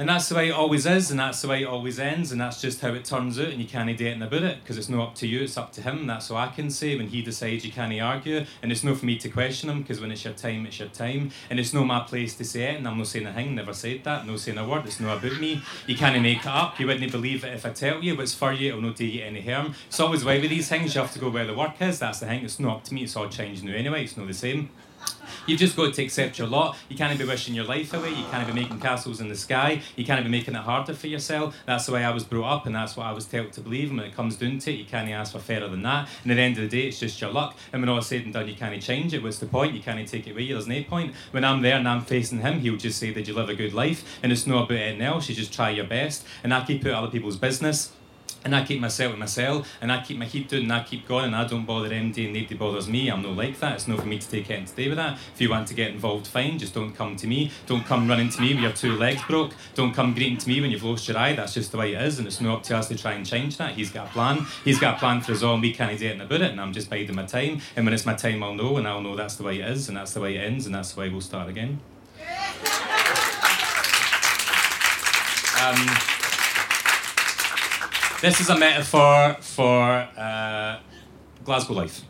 And 0.00 0.08
that's 0.08 0.30
the 0.30 0.34
way 0.34 0.48
it 0.48 0.52
always 0.52 0.86
is, 0.86 1.10
and 1.10 1.20
that's 1.20 1.42
the 1.42 1.48
way 1.48 1.60
it 1.60 1.66
always 1.66 1.98
ends, 1.98 2.32
and 2.32 2.40
that's 2.40 2.58
just 2.58 2.80
how 2.80 2.94
it 2.94 3.04
turns 3.04 3.38
out, 3.38 3.48
and 3.48 3.60
you 3.60 3.68
can't 3.68 3.86
do 3.98 4.06
anything 4.06 4.22
about 4.22 4.42
it, 4.42 4.62
because 4.62 4.78
it's 4.78 4.88
not 4.88 5.08
up 5.08 5.14
to 5.16 5.26
you, 5.26 5.42
it's 5.42 5.58
up 5.58 5.74
to 5.74 5.82
him. 5.82 6.06
That's 6.06 6.30
what 6.30 6.38
I 6.38 6.48
can 6.48 6.70
say. 6.70 6.96
When 6.96 7.08
he 7.08 7.20
decides, 7.20 7.66
you 7.66 7.70
can't 7.70 7.92
argue, 8.00 8.46
and 8.62 8.72
it's 8.72 8.82
not 8.82 8.96
for 8.96 9.04
me 9.04 9.18
to 9.18 9.28
question 9.28 9.68
him, 9.68 9.82
because 9.82 10.00
when 10.00 10.10
it's 10.10 10.24
your 10.24 10.32
time, 10.32 10.64
it's 10.64 10.78
your 10.78 10.88
time, 10.88 11.32
and 11.50 11.60
it's 11.60 11.74
not 11.74 11.84
my 11.84 12.00
place 12.00 12.34
to 12.38 12.44
say 12.44 12.72
it, 12.72 12.76
and 12.78 12.88
I'm 12.88 12.96
not 12.96 13.08
saying 13.08 13.26
a 13.26 13.34
thing, 13.34 13.54
never 13.54 13.74
said 13.74 14.02
that, 14.04 14.26
no 14.26 14.38
saying 14.38 14.56
a 14.56 14.66
word, 14.66 14.86
it's 14.86 15.00
not 15.00 15.18
about 15.18 15.38
me. 15.38 15.60
You 15.86 15.96
can't 15.96 16.22
make 16.22 16.38
it 16.38 16.46
up, 16.46 16.80
you 16.80 16.86
wouldn't 16.86 17.12
believe 17.12 17.44
it 17.44 17.52
if 17.52 17.66
I 17.66 17.70
tell 17.70 18.02
you, 18.02 18.16
but 18.16 18.22
it's 18.22 18.32
for 18.32 18.54
you, 18.54 18.70
it'll 18.70 18.80
not 18.80 18.96
do 18.96 19.04
you 19.04 19.22
any 19.22 19.42
harm. 19.42 19.74
It's 19.88 20.00
always 20.00 20.24
way 20.24 20.40
with 20.40 20.48
these 20.48 20.66
things, 20.66 20.94
you 20.94 21.02
have 21.02 21.12
to 21.12 21.18
go 21.18 21.28
where 21.28 21.46
the 21.46 21.52
work 21.52 21.74
is, 21.82 21.98
that's 21.98 22.20
the 22.20 22.26
thing, 22.26 22.42
it's 22.42 22.58
not 22.58 22.78
up 22.78 22.84
to 22.84 22.94
me, 22.94 23.02
it's 23.02 23.16
all 23.16 23.28
changing 23.28 23.68
anyway, 23.68 24.04
it's 24.04 24.16
not 24.16 24.28
the 24.28 24.32
same. 24.32 24.70
You've 25.46 25.60
just 25.60 25.76
got 25.76 25.94
to 25.94 26.02
accept 26.02 26.38
your 26.38 26.48
lot. 26.48 26.76
You 26.88 26.96
can't 26.96 27.18
be 27.18 27.24
wishing 27.24 27.54
your 27.54 27.64
life 27.64 27.92
away. 27.92 28.10
You 28.10 28.24
can't 28.30 28.46
be 28.46 28.52
making 28.52 28.80
castles 28.80 29.20
in 29.20 29.28
the 29.28 29.36
sky. 29.36 29.82
You 29.96 30.04
can't 30.04 30.24
be 30.24 30.30
making 30.30 30.54
it 30.54 30.62
harder 30.62 30.94
for 30.94 31.06
yourself. 31.06 31.56
That's 31.66 31.86
the 31.86 31.92
way 31.92 32.04
I 32.04 32.10
was 32.10 32.24
brought 32.24 32.50
up, 32.50 32.66
and 32.66 32.74
that's 32.74 32.96
what 32.96 33.06
I 33.06 33.12
was 33.12 33.26
told 33.26 33.52
to 33.52 33.60
believe. 33.60 33.90
And 33.90 33.98
when 33.98 34.06
it 34.06 34.14
comes 34.14 34.36
down 34.36 34.58
to 34.58 34.72
it, 34.72 34.76
you 34.76 34.84
can't 34.84 35.08
ask 35.10 35.32
for 35.32 35.38
fairer 35.38 35.68
than 35.68 35.82
that. 35.82 36.08
And 36.22 36.32
at 36.32 36.36
the 36.36 36.40
end 36.40 36.58
of 36.58 36.70
the 36.70 36.80
day, 36.80 36.88
it's 36.88 37.00
just 37.00 37.20
your 37.20 37.30
luck. 37.30 37.56
And 37.72 37.82
when 37.82 37.88
all 37.88 37.98
is 37.98 38.06
said 38.06 38.22
and 38.22 38.32
done, 38.32 38.48
you 38.48 38.54
can't 38.54 38.80
change 38.82 39.14
it. 39.14 39.22
What's 39.22 39.38
the 39.38 39.46
point? 39.46 39.74
You 39.74 39.80
can't 39.80 40.06
take 40.08 40.26
it 40.26 40.32
away. 40.32 40.52
There's 40.52 40.66
no 40.66 40.82
point. 40.84 41.14
When 41.30 41.44
I'm 41.44 41.62
there 41.62 41.76
and 41.76 41.88
I'm 41.88 42.02
facing 42.02 42.40
him, 42.40 42.60
he'll 42.60 42.76
just 42.76 42.98
say, 42.98 43.12
Did 43.12 43.28
you 43.28 43.34
live 43.34 43.48
a 43.48 43.54
good 43.54 43.72
life? 43.72 44.18
And 44.22 44.32
it's 44.32 44.46
not 44.46 44.64
about 44.64 44.78
anything 44.78 45.02
else. 45.02 45.28
You 45.28 45.34
just 45.34 45.52
try 45.52 45.70
your 45.70 45.86
best. 45.86 46.26
And 46.42 46.52
I 46.54 46.64
keep 46.64 46.84
out 46.86 46.94
other 46.94 47.10
people's 47.10 47.36
business. 47.36 47.92
And 48.44 48.56
I 48.56 48.64
keep 48.64 48.80
myself 48.80 49.12
in 49.12 49.18
myself, 49.18 49.68
and 49.80 49.92
I 49.92 50.02
keep 50.02 50.16
my 50.16 50.24
heat 50.24 50.48
down, 50.48 50.62
and 50.62 50.72
I 50.72 50.82
keep 50.82 51.06
going, 51.06 51.26
and 51.26 51.36
I 51.36 51.46
don't 51.46 51.66
bother 51.66 51.90
MD, 51.90 52.24
and 52.24 52.32
nobody 52.34 52.54
bothers 52.54 52.88
me. 52.88 53.10
I'm 53.10 53.22
not 53.22 53.36
like 53.36 53.58
that. 53.60 53.74
It's 53.74 53.88
not 53.88 54.00
for 54.00 54.06
me 54.06 54.18
to 54.18 54.28
take 54.28 54.48
it 54.48 54.58
and 54.58 54.68
stay 54.68 54.88
with 54.88 54.96
that. 54.96 55.18
If 55.34 55.40
you 55.40 55.50
want 55.50 55.68
to 55.68 55.74
get 55.74 55.90
involved, 55.90 56.26
fine. 56.26 56.58
Just 56.58 56.74
don't 56.74 56.92
come 56.92 57.16
to 57.16 57.26
me. 57.26 57.50
Don't 57.66 57.84
come 57.84 58.08
running 58.08 58.30
to 58.30 58.40
me 58.40 58.54
with 58.54 58.62
your 58.62 58.72
two 58.72 58.96
legs 58.96 59.20
broke. 59.28 59.52
Don't 59.74 59.92
come 59.92 60.14
greeting 60.14 60.38
to 60.38 60.48
me 60.48 60.60
when 60.60 60.70
you've 60.70 60.82
lost 60.82 61.06
your 61.06 61.18
eye. 61.18 61.34
That's 61.34 61.54
just 61.54 61.70
the 61.72 61.78
way 61.78 61.94
it 61.94 62.02
is, 62.02 62.18
and 62.18 62.26
it's 62.26 62.40
not 62.40 62.58
up 62.58 62.62
to 62.64 62.76
us 62.76 62.88
to 62.88 62.96
try 62.96 63.12
and 63.12 63.26
change 63.26 63.58
that. 63.58 63.74
He's 63.74 63.90
got 63.90 64.08
a 64.08 64.10
plan. 64.10 64.46
He's 64.64 64.78
got 64.78 64.96
a 64.96 64.98
plan 64.98 65.20
for 65.20 65.32
us 65.32 65.42
all, 65.42 65.54
and 65.54 65.62
we 65.62 65.74
can't 65.74 65.98
do 65.98 66.06
anything 66.06 66.22
about 66.22 66.40
it. 66.40 66.50
And 66.50 66.60
I'm 66.60 66.72
just 66.72 66.88
biding 66.88 67.16
my 67.16 67.26
time. 67.26 67.60
And 67.76 67.84
when 67.84 67.92
it's 67.92 68.06
my 68.06 68.14
time, 68.14 68.42
I'll 68.42 68.54
know, 68.54 68.78
and 68.78 68.88
I'll 68.88 69.02
know 69.02 69.16
that's 69.16 69.36
the 69.36 69.42
way 69.42 69.60
it 69.60 69.68
is, 69.68 69.88
and 69.88 69.96
that's 69.96 70.14
the 70.14 70.20
way 70.20 70.36
it 70.36 70.40
ends, 70.40 70.64
and 70.66 70.74
that's 70.74 70.92
the 70.92 71.00
way 71.00 71.10
we'll 71.10 71.20
start 71.20 71.48
again. 71.48 71.80
Um, 75.60 75.76
this 78.20 78.40
is 78.40 78.50
a 78.50 78.58
metaphor 78.58 79.36
for 79.40 80.08
uh, 80.16 80.78
Glasgow 81.44 81.74
life. 81.74 82.02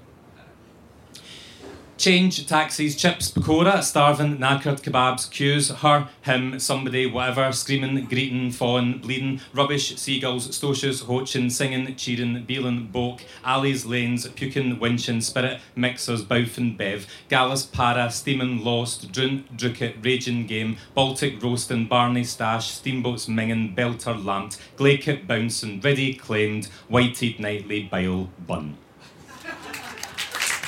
Change, 2.01 2.47
taxis, 2.47 2.97
chips, 2.97 3.31
pakora, 3.31 3.83
starving, 3.83 4.39
knackered, 4.39 4.81
kebabs, 4.81 5.31
queues, 5.31 5.69
her, 5.69 6.09
him, 6.23 6.59
somebody, 6.59 7.05
whatever, 7.05 7.53
screaming, 7.53 8.07
greeting, 8.07 8.51
falling, 8.51 9.01
bleeding, 9.01 9.39
rubbish, 9.53 9.95
seagulls, 9.99 10.49
stoshes, 10.49 11.05
hoaching, 11.05 11.51
singing, 11.51 11.95
cheering, 11.97 12.43
beeling, 12.47 12.87
boke, 12.87 13.21
alleys, 13.45 13.85
lanes, 13.85 14.27
puking, 14.29 14.79
winching, 14.79 15.23
spirit, 15.23 15.61
mixers, 15.77 16.25
bowfin, 16.25 16.75
bev, 16.75 17.07
gallus, 17.29 17.67
para, 17.67 18.11
steaming, 18.11 18.65
lost, 18.65 19.13
drun, 19.13 19.45
drucket, 19.55 20.03
raging 20.03 20.47
game, 20.47 20.79
Baltic, 20.95 21.43
roasting, 21.43 21.85
Barney, 21.85 22.25
stash, 22.25 22.71
steamboats, 22.71 23.27
minging, 23.27 23.77
belter, 23.77 24.25
lamped, 24.25 24.59
glaykit, 24.79 25.27
bouncing, 25.27 25.83
ready, 25.83 26.15
claimed, 26.15 26.65
white-teed, 26.89 27.39
nightly, 27.39 27.83
bile, 27.83 28.31
bun. 28.47 28.79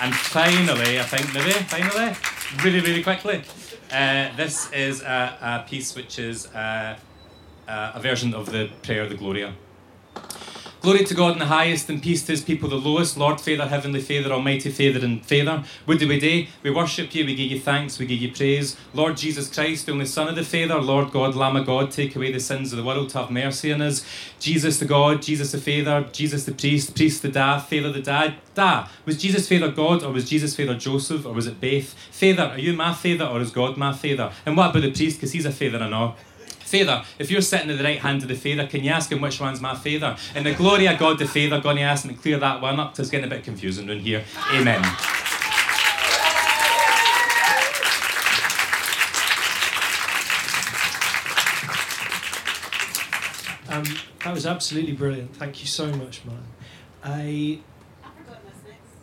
And 0.02 0.12
finally, 0.12 0.98
I 0.98 1.04
think 1.04 1.32
maybe, 1.32 1.52
finally, 1.52 2.16
really, 2.64 2.80
really 2.80 3.04
quickly, 3.04 3.44
uh, 3.92 4.34
this 4.34 4.68
is 4.72 5.00
a, 5.00 5.38
a 5.40 5.70
piece 5.70 5.94
which 5.94 6.18
is 6.18 6.52
uh, 6.52 6.98
uh, 7.68 7.92
a 7.94 8.00
version 8.00 8.34
of 8.34 8.50
the 8.50 8.68
prayer 8.82 9.02
of 9.02 9.10
the 9.10 9.14
Gloria. 9.14 9.54
Glory 10.82 11.04
to 11.04 11.14
God 11.14 11.34
in 11.34 11.38
the 11.38 11.46
highest, 11.46 11.88
and 11.90 12.02
peace 12.02 12.24
to 12.24 12.32
his 12.32 12.40
people 12.40 12.68
the 12.68 12.74
lowest. 12.74 13.16
Lord, 13.16 13.40
Father, 13.40 13.68
Heavenly 13.68 14.00
Father, 14.00 14.32
Almighty 14.32 14.68
Father, 14.68 15.06
and 15.06 15.24
Father. 15.24 15.62
Would 15.86 16.02
we 16.02 16.18
day? 16.18 16.48
We 16.64 16.72
worship 16.72 17.14
you, 17.14 17.24
we 17.24 17.36
give 17.36 17.52
you 17.52 17.60
thanks, 17.60 18.00
we 18.00 18.06
give 18.06 18.20
you 18.20 18.32
praise. 18.32 18.76
Lord 18.92 19.16
Jesus 19.16 19.48
Christ, 19.48 19.86
the 19.86 19.92
only 19.92 20.06
Son 20.06 20.26
of 20.26 20.34
the 20.34 20.42
Father, 20.42 20.80
Lord 20.80 21.12
God, 21.12 21.36
Lamb 21.36 21.54
of 21.54 21.66
God, 21.66 21.92
take 21.92 22.16
away 22.16 22.32
the 22.32 22.40
sins 22.40 22.72
of 22.72 22.78
the 22.78 22.84
world, 22.84 23.12
have 23.12 23.30
mercy 23.30 23.72
on 23.72 23.80
us. 23.80 24.04
Jesus 24.40 24.80
the 24.80 24.84
God, 24.84 25.22
Jesus 25.22 25.52
the 25.52 25.58
Father, 25.58 26.08
Jesus 26.10 26.46
the 26.46 26.52
priest, 26.52 26.96
priest 26.96 27.22
the 27.22 27.28
da, 27.28 27.60
Father 27.60 27.92
the 27.92 28.02
dad. 28.02 28.34
Da, 28.56 28.88
was 29.04 29.22
Jesus 29.22 29.48
Father 29.48 29.70
God, 29.70 30.02
or 30.02 30.10
was 30.10 30.28
Jesus 30.28 30.56
Father 30.56 30.74
Joseph, 30.74 31.24
or 31.24 31.32
was 31.32 31.46
it 31.46 31.60
Beth? 31.60 31.94
Father, 32.10 32.54
are 32.54 32.58
you 32.58 32.72
my 32.72 32.92
Father, 32.92 33.26
or 33.26 33.40
is 33.40 33.52
God 33.52 33.76
my 33.76 33.92
Father? 33.92 34.32
And 34.44 34.56
what 34.56 34.70
about 34.70 34.82
the 34.82 34.90
priest, 34.90 35.18
because 35.18 35.30
he's 35.30 35.46
a 35.46 35.52
Father 35.52 35.78
and 35.78 35.94
all? 35.94 36.16
Father, 36.72 37.04
if 37.18 37.30
you're 37.30 37.42
sitting 37.42 37.70
at 37.70 37.76
the 37.76 37.84
right 37.84 37.98
hand 37.98 38.22
of 38.22 38.28
the 38.28 38.34
Father, 38.34 38.66
can 38.66 38.82
you 38.82 38.90
ask 38.90 39.12
him 39.12 39.20
which 39.20 39.38
one's 39.38 39.60
my 39.60 39.74
Father? 39.74 40.16
In 40.34 40.42
the 40.44 40.54
glory 40.54 40.86
of 40.86 40.98
God 40.98 41.18
the 41.18 41.26
Father, 41.26 41.60
going 41.60 41.76
to 41.76 41.82
ask 41.82 42.06
him 42.06 42.14
to 42.14 42.20
clear 42.20 42.38
that 42.38 42.62
one 42.62 42.80
up, 42.80 42.92
'cause 42.92 43.00
it's 43.00 43.10
getting 43.10 43.26
a 43.26 43.28
bit 43.28 43.44
confusing 43.44 43.90
around 43.90 44.00
here. 44.00 44.24
Amen. 44.54 44.82
Um, 53.68 53.84
that 54.24 54.32
was 54.32 54.46
absolutely 54.46 54.92
brilliant. 54.92 55.36
Thank 55.36 55.60
you 55.60 55.66
so 55.66 55.92
much, 55.92 56.24
man. 56.24 56.42
I. 57.04 57.58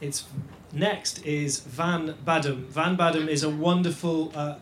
It's 0.01 0.26
next 0.74 1.26
is 1.26 1.59
Van 1.59 2.15
Badham. 2.26 2.67
Van 2.70 2.95
Badham 2.95 3.28
is 3.30 3.43
a 3.43 3.49
wonderful. 3.49 4.32
Uh, 4.34 4.55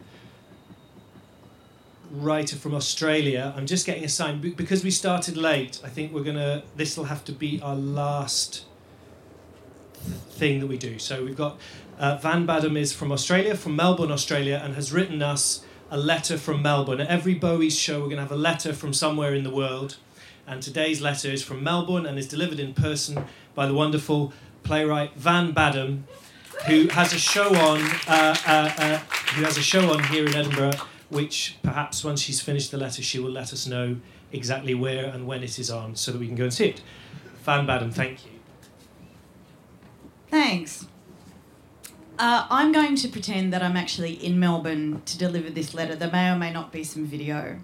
writer 2.11 2.55
from 2.55 2.73
Australia. 2.73 3.53
I'm 3.55 3.65
just 3.65 3.85
getting 3.85 4.03
a 4.03 4.09
sign 4.09 4.39
because 4.39 4.83
we 4.83 4.91
started 4.91 5.37
late. 5.37 5.79
I 5.83 5.89
think 5.89 6.13
we're 6.13 6.23
gonna. 6.23 6.63
This 6.75 6.97
will 6.97 7.05
have 7.05 7.23
to 7.25 7.31
be 7.31 7.61
our 7.61 7.75
last 7.75 8.65
thing 10.31 10.59
that 10.59 10.67
we 10.67 10.77
do. 10.77 10.99
So 10.99 11.23
we've 11.23 11.37
got 11.37 11.59
uh, 11.99 12.17
Van 12.17 12.45
Badham 12.45 12.77
is 12.77 12.93
from 12.93 13.11
Australia, 13.11 13.55
from 13.55 13.75
Melbourne, 13.75 14.11
Australia, 14.11 14.61
and 14.63 14.75
has 14.75 14.91
written 14.91 15.21
us 15.21 15.63
a 15.89 15.97
letter 15.97 16.37
from 16.37 16.61
Melbourne. 16.61 17.01
At 17.01 17.07
every 17.07 17.33
Bowie's 17.33 17.77
show, 17.77 18.01
we're 18.01 18.09
to 18.09 18.17
have 18.17 18.31
a 18.31 18.35
letter 18.35 18.73
from 18.73 18.93
somewhere 18.93 19.33
in 19.33 19.43
the 19.43 19.49
world. 19.49 19.97
And 20.45 20.61
today's 20.61 21.01
letter 21.01 21.29
is 21.29 21.43
from 21.43 21.63
Melbourne 21.63 22.05
and 22.05 22.17
is 22.17 22.27
delivered 22.27 22.59
in 22.59 22.73
person 22.73 23.25
by 23.53 23.65
the 23.65 23.73
wonderful 23.73 24.31
playwright 24.63 25.13
Van 25.15 25.51
Badham, 25.51 26.05
who 26.67 26.87
has 26.89 27.13
a 27.13 27.19
show 27.19 27.53
on. 27.55 27.81
Uh, 28.07 28.35
uh, 28.45 28.71
uh, 28.77 28.99
who 29.33 29.43
has 29.43 29.57
a 29.57 29.61
show 29.61 29.91
on 29.93 30.03
here 30.05 30.25
in 30.25 30.33
Edinburgh, 30.35 30.71
which 31.09 31.57
perhaps 31.63 32.03
once 32.03 32.21
she's 32.21 32.41
finished 32.41 32.71
the 32.71 32.77
letter, 32.77 33.01
she 33.01 33.19
will 33.19 33.31
let 33.31 33.53
us 33.53 33.67
know 33.67 33.97
exactly 34.31 34.73
where 34.73 35.05
and 35.05 35.25
when 35.25 35.43
it 35.43 35.57
is 35.57 35.69
on, 35.69 35.95
so 35.95 36.11
that 36.11 36.19
we 36.19 36.27
can 36.27 36.35
go 36.35 36.45
and 36.45 36.53
see 36.53 36.67
it. 36.67 36.81
Van 37.43 37.65
Badham, 37.65 37.91
thank 37.91 38.25
you. 38.25 38.31
Thanks. 40.29 40.85
Uh, 42.19 42.47
I'm 42.49 42.71
going 42.71 42.95
to 42.95 43.07
pretend 43.07 43.53
that 43.53 43.61
I'm 43.61 43.77
actually 43.77 44.13
in 44.13 44.39
Melbourne 44.39 45.01
to 45.05 45.17
deliver 45.17 45.49
this 45.49 45.73
letter. 45.73 45.95
There 45.95 46.11
may 46.11 46.29
or 46.29 46.35
may 46.35 46.51
not 46.51 46.71
be 46.71 46.83
some 46.83 47.05
video. 47.05 47.59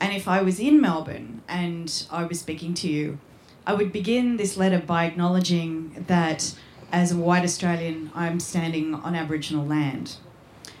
And 0.00 0.12
if 0.12 0.26
I 0.26 0.42
was 0.42 0.58
in 0.58 0.80
Melbourne 0.80 1.42
and 1.46 2.06
I 2.10 2.24
was 2.24 2.40
speaking 2.40 2.74
to 2.74 2.88
you, 2.88 3.18
I 3.66 3.74
would 3.74 3.92
begin 3.92 4.36
this 4.36 4.56
letter 4.56 4.78
by 4.78 5.04
acknowledging 5.04 6.04
that 6.08 6.54
as 6.90 7.12
a 7.12 7.16
white 7.16 7.44
Australian, 7.44 8.10
I'm 8.14 8.40
standing 8.40 8.94
on 8.94 9.14
Aboriginal 9.14 9.64
land. 9.64 10.16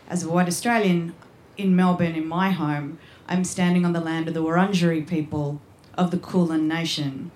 As 0.08 0.22
a 0.22 0.28
white 0.28 0.48
Australian 0.48 1.14
in 1.56 1.76
Melbourne, 1.76 2.14
in 2.14 2.26
my 2.26 2.50
home, 2.50 2.98
I'm 3.28 3.44
standing 3.44 3.84
on 3.84 3.92
the 3.92 4.00
land 4.00 4.28
of 4.28 4.34
the 4.34 4.42
Wurundjeri 4.42 5.06
people 5.06 5.60
of 5.96 6.10
the 6.10 6.18
Kulin 6.18 6.66
Nation, 6.66 7.30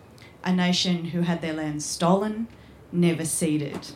a 0.45 0.53
nation 0.53 1.07
who 1.07 1.23
had 1.23 1.41
their 1.41 1.53
land 1.53 1.83
stolen, 1.83 2.49
never 2.91 3.25
ceded, 3.25 3.93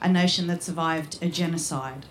a 0.00 0.08
nation 0.08 0.46
that 0.46 0.62
survived 0.62 1.18
a 1.22 1.28
genocide. 1.28 2.06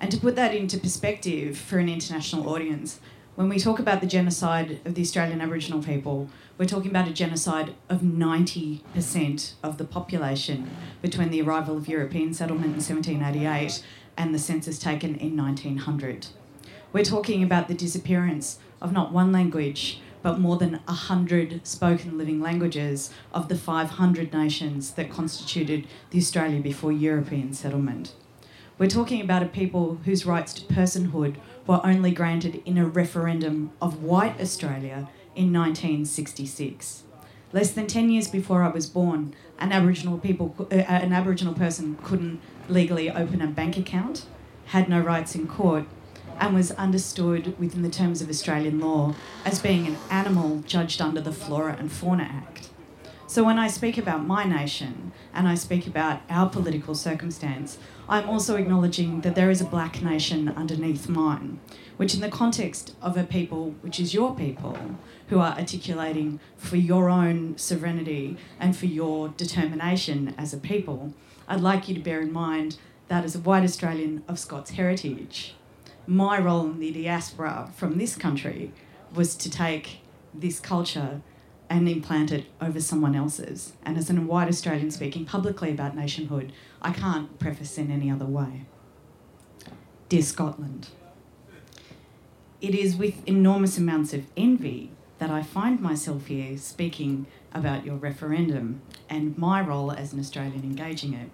And 0.00 0.10
to 0.10 0.18
put 0.18 0.36
that 0.36 0.54
into 0.54 0.78
perspective 0.78 1.56
for 1.56 1.78
an 1.78 1.88
international 1.88 2.48
audience, 2.48 3.00
when 3.34 3.48
we 3.48 3.58
talk 3.58 3.78
about 3.78 4.00
the 4.00 4.06
genocide 4.06 4.80
of 4.84 4.94
the 4.94 5.02
Australian 5.02 5.40
Aboriginal 5.40 5.82
people, 5.82 6.28
we're 6.58 6.66
talking 6.66 6.90
about 6.90 7.08
a 7.08 7.12
genocide 7.12 7.74
of 7.88 8.00
90% 8.00 9.52
of 9.62 9.78
the 9.78 9.84
population 9.84 10.70
between 11.00 11.30
the 11.30 11.40
arrival 11.40 11.76
of 11.76 11.88
European 11.88 12.34
settlement 12.34 12.66
in 12.66 12.96
1788 12.96 13.82
and 14.18 14.34
the 14.34 14.38
census 14.38 14.78
taken 14.78 15.14
in 15.14 15.34
1900. 15.36 16.26
We're 16.92 17.04
talking 17.04 17.42
about 17.42 17.68
the 17.68 17.74
disappearance 17.74 18.58
of 18.82 18.92
not 18.92 19.12
one 19.12 19.32
language, 19.32 20.02
but 20.20 20.38
more 20.38 20.58
than 20.58 20.72
100 20.84 21.66
spoken 21.66 22.18
living 22.18 22.38
languages 22.38 23.10
of 23.32 23.48
the 23.48 23.56
500 23.56 24.30
nations 24.30 24.90
that 24.92 25.10
constituted 25.10 25.86
the 26.10 26.18
Australia 26.18 26.60
before 26.60 26.92
European 26.92 27.54
settlement. 27.54 28.12
We're 28.76 28.90
talking 28.90 29.22
about 29.22 29.42
a 29.42 29.46
people 29.46 30.00
whose 30.04 30.26
rights 30.26 30.52
to 30.52 30.74
personhood 30.74 31.36
were 31.66 31.80
only 31.82 32.10
granted 32.10 32.60
in 32.66 32.76
a 32.76 32.86
referendum 32.86 33.70
of 33.80 34.02
white 34.02 34.38
Australia 34.38 35.08
in 35.34 35.50
1966. 35.50 37.04
Less 37.54 37.70
than 37.70 37.86
10 37.86 38.10
years 38.10 38.28
before 38.28 38.62
I 38.62 38.68
was 38.68 38.86
born, 38.86 39.34
an 39.58 39.72
Aboriginal 39.72 40.18
people, 40.18 40.54
uh, 40.70 40.74
an 40.74 41.14
Aboriginal 41.14 41.54
person 41.54 41.96
couldn't 42.02 42.42
legally 42.68 43.10
open 43.10 43.40
a 43.40 43.46
bank 43.46 43.78
account, 43.78 44.26
had 44.66 44.90
no 44.90 45.00
rights 45.00 45.34
in 45.34 45.46
court, 45.46 45.86
and 46.38 46.54
was 46.54 46.70
understood 46.72 47.58
within 47.58 47.82
the 47.82 47.90
terms 47.90 48.22
of 48.22 48.28
Australian 48.28 48.80
law 48.80 49.14
as 49.44 49.60
being 49.60 49.86
an 49.86 49.96
animal 50.10 50.62
judged 50.66 51.00
under 51.00 51.20
the 51.20 51.32
Flora 51.32 51.76
and 51.78 51.90
Fauna 51.90 52.24
Act. 52.24 52.70
So 53.32 53.42
when 53.42 53.58
I 53.58 53.68
speak 53.68 53.96
about 53.96 54.26
my 54.26 54.44
nation 54.44 55.10
and 55.32 55.48
I 55.48 55.54
speak 55.54 55.86
about 55.86 56.20
our 56.28 56.50
political 56.50 56.94
circumstance, 56.94 57.78
I'm 58.06 58.28
also 58.28 58.56
acknowledging 58.56 59.22
that 59.22 59.34
there 59.34 59.50
is 59.50 59.62
a 59.62 59.64
black 59.64 60.02
nation 60.02 60.50
underneath 60.50 61.08
mine, 61.08 61.58
which, 61.96 62.12
in 62.12 62.20
the 62.20 62.28
context 62.28 62.94
of 63.00 63.16
a 63.16 63.24
people 63.24 63.74
which 63.80 63.98
is 63.98 64.12
your 64.12 64.34
people, 64.34 64.76
who 65.28 65.38
are 65.38 65.56
articulating 65.58 66.40
for 66.58 66.76
your 66.76 67.08
own 67.08 67.56
sovereignty 67.56 68.36
and 68.60 68.76
for 68.76 68.84
your 68.84 69.28
determination 69.28 70.34
as 70.36 70.52
a 70.52 70.58
people, 70.58 71.14
I'd 71.48 71.62
like 71.62 71.88
you 71.88 71.94
to 71.94 72.00
bear 72.02 72.20
in 72.20 72.34
mind 72.34 72.76
that 73.08 73.24
as 73.24 73.34
a 73.34 73.40
white 73.40 73.64
Australian 73.64 74.24
of 74.28 74.38
Scots 74.38 74.72
heritage, 74.72 75.54
my 76.06 76.38
role 76.38 76.66
in 76.66 76.78
the 76.78 76.92
diaspora 76.92 77.70
from 77.76 77.98
this 77.98 78.16
country 78.16 78.72
was 79.14 79.34
to 79.36 79.50
take 79.50 80.00
this 80.34 80.58
culture 80.58 81.20
and 81.68 81.88
implant 81.88 82.30
it 82.30 82.46
over 82.60 82.80
someone 82.80 83.14
else's. 83.14 83.72
And 83.84 83.96
as 83.96 84.10
a 84.10 84.14
white 84.14 84.48
Australian 84.48 84.90
speaking 84.90 85.24
publicly 85.24 85.70
about 85.70 85.96
nationhood, 85.96 86.52
I 86.80 86.92
can't 86.92 87.38
preface 87.38 87.78
in 87.78 87.90
any 87.90 88.10
other 88.10 88.26
way. 88.26 88.66
Dear 90.08 90.22
Scotland, 90.22 90.88
it 92.60 92.74
is 92.74 92.96
with 92.96 93.26
enormous 93.26 93.78
amounts 93.78 94.12
of 94.12 94.24
envy 94.36 94.90
that 95.18 95.30
I 95.30 95.42
find 95.42 95.80
myself 95.80 96.26
here 96.26 96.58
speaking 96.58 97.26
about 97.54 97.86
your 97.86 97.96
referendum 97.96 98.82
and 99.08 99.36
my 99.38 99.60
role 99.60 99.92
as 99.92 100.12
an 100.12 100.20
Australian 100.20 100.64
engaging 100.64 101.14
it. 101.14 101.30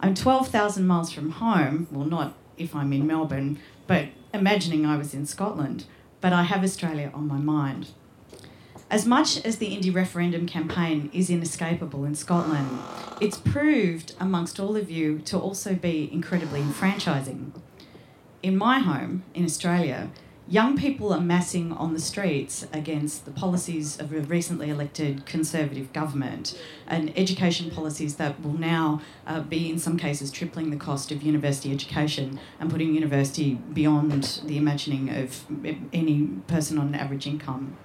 I'm 0.00 0.14
12,000 0.14 0.86
miles 0.86 1.12
from 1.12 1.30
home, 1.30 1.86
well, 1.90 2.06
not 2.06 2.34
if 2.60 2.74
I'm 2.76 2.92
in 2.92 3.06
Melbourne, 3.06 3.58
but 3.86 4.06
imagining 4.32 4.86
I 4.86 4.96
was 4.96 5.14
in 5.14 5.26
Scotland, 5.26 5.86
but 6.20 6.32
I 6.32 6.42
have 6.44 6.62
Australia 6.62 7.10
on 7.14 7.26
my 7.26 7.38
mind. 7.38 7.88
As 8.90 9.06
much 9.06 9.44
as 9.44 9.58
the 9.58 9.76
Indie 9.76 9.94
referendum 9.94 10.46
campaign 10.46 11.10
is 11.12 11.30
inescapable 11.30 12.04
in 12.04 12.14
Scotland, 12.14 12.80
it's 13.20 13.38
proved 13.38 14.14
amongst 14.18 14.58
all 14.58 14.76
of 14.76 14.90
you 14.90 15.20
to 15.20 15.38
also 15.38 15.74
be 15.74 16.10
incredibly 16.12 16.60
enfranchising. 16.60 17.52
In 18.42 18.56
my 18.56 18.80
home, 18.80 19.22
in 19.32 19.44
Australia, 19.44 20.10
young 20.50 20.76
people 20.76 21.12
are 21.12 21.20
massing 21.20 21.72
on 21.72 21.94
the 21.94 22.00
streets 22.00 22.66
against 22.72 23.24
the 23.24 23.30
policies 23.30 23.98
of 24.00 24.12
a 24.12 24.20
recently 24.22 24.68
elected 24.68 25.24
Conservative 25.24 25.92
government 25.92 26.60
and 26.88 27.16
education 27.16 27.70
policies 27.70 28.16
that 28.16 28.42
will 28.42 28.58
now 28.58 29.00
uh, 29.28 29.40
be, 29.40 29.70
in 29.70 29.78
some 29.78 29.96
cases, 29.96 30.32
tripling 30.32 30.70
the 30.70 30.76
cost 30.76 31.12
of 31.12 31.22
university 31.22 31.72
education 31.72 32.40
and 32.58 32.68
putting 32.68 32.92
university 32.92 33.54
beyond 33.72 34.40
the 34.44 34.56
imagining 34.56 35.08
of 35.08 35.44
any 35.92 36.26
person 36.48 36.78
on 36.78 36.88
an 36.88 36.94
average 36.96 37.28
income 37.28 37.76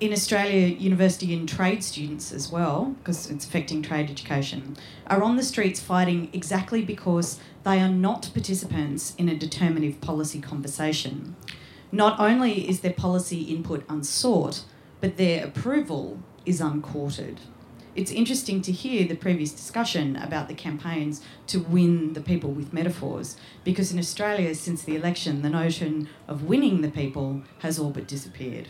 in 0.00 0.14
Australia, 0.14 0.66
university 0.66 1.34
and 1.34 1.46
trade 1.46 1.84
students 1.84 2.32
as 2.32 2.50
well, 2.50 2.96
because 2.98 3.30
it's 3.30 3.44
affecting 3.44 3.82
trade 3.82 4.10
education, 4.10 4.76
are 5.06 5.22
on 5.22 5.36
the 5.36 5.42
streets 5.42 5.78
fighting 5.78 6.30
exactly 6.32 6.82
because 6.82 7.38
they 7.64 7.78
are 7.78 7.90
not 7.90 8.30
participants 8.32 9.14
in 9.18 9.28
a 9.28 9.36
determinative 9.36 10.00
policy 10.00 10.40
conversation. 10.40 11.36
Not 11.92 12.18
only 12.18 12.66
is 12.66 12.80
their 12.80 12.94
policy 12.94 13.42
input 13.42 13.84
unsought, 13.90 14.64
but 15.02 15.18
their 15.18 15.44
approval 15.44 16.22
is 16.46 16.62
uncourted. 16.62 17.40
It's 17.94 18.10
interesting 18.10 18.62
to 18.62 18.72
hear 18.72 19.06
the 19.06 19.16
previous 19.16 19.52
discussion 19.52 20.16
about 20.16 20.48
the 20.48 20.54
campaigns 20.54 21.20
to 21.48 21.58
win 21.60 22.14
the 22.14 22.22
people 22.22 22.52
with 22.52 22.72
metaphors, 22.72 23.36
because 23.64 23.92
in 23.92 23.98
Australia, 23.98 24.54
since 24.54 24.82
the 24.82 24.96
election, 24.96 25.42
the 25.42 25.50
notion 25.50 26.08
of 26.26 26.44
winning 26.44 26.80
the 26.80 26.90
people 26.90 27.42
has 27.58 27.78
all 27.78 27.90
but 27.90 28.08
disappeared. 28.08 28.68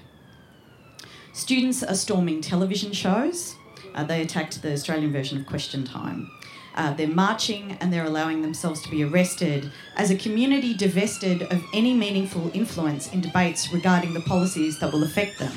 Students 1.41 1.82
are 1.82 1.95
storming 1.95 2.43
television 2.43 2.93
shows. 2.93 3.57
Uh, 3.95 4.05
they 4.05 4.20
attacked 4.20 4.61
the 4.61 4.74
Australian 4.74 5.11
version 5.11 5.41
of 5.41 5.47
Question 5.47 5.84
Time. 5.84 6.30
Uh, 6.74 6.93
they're 6.93 7.09
marching 7.09 7.78
and 7.80 7.91
they're 7.91 8.05
allowing 8.05 8.43
themselves 8.43 8.82
to 8.82 8.91
be 8.91 9.03
arrested 9.03 9.72
as 9.97 10.11
a 10.11 10.16
community 10.16 10.74
divested 10.74 11.45
of 11.45 11.64
any 11.72 11.95
meaningful 11.95 12.51
influence 12.53 13.11
in 13.11 13.22
debates 13.22 13.72
regarding 13.72 14.12
the 14.12 14.20
policies 14.20 14.78
that 14.80 14.93
will 14.93 15.03
affect 15.03 15.38
them. 15.38 15.55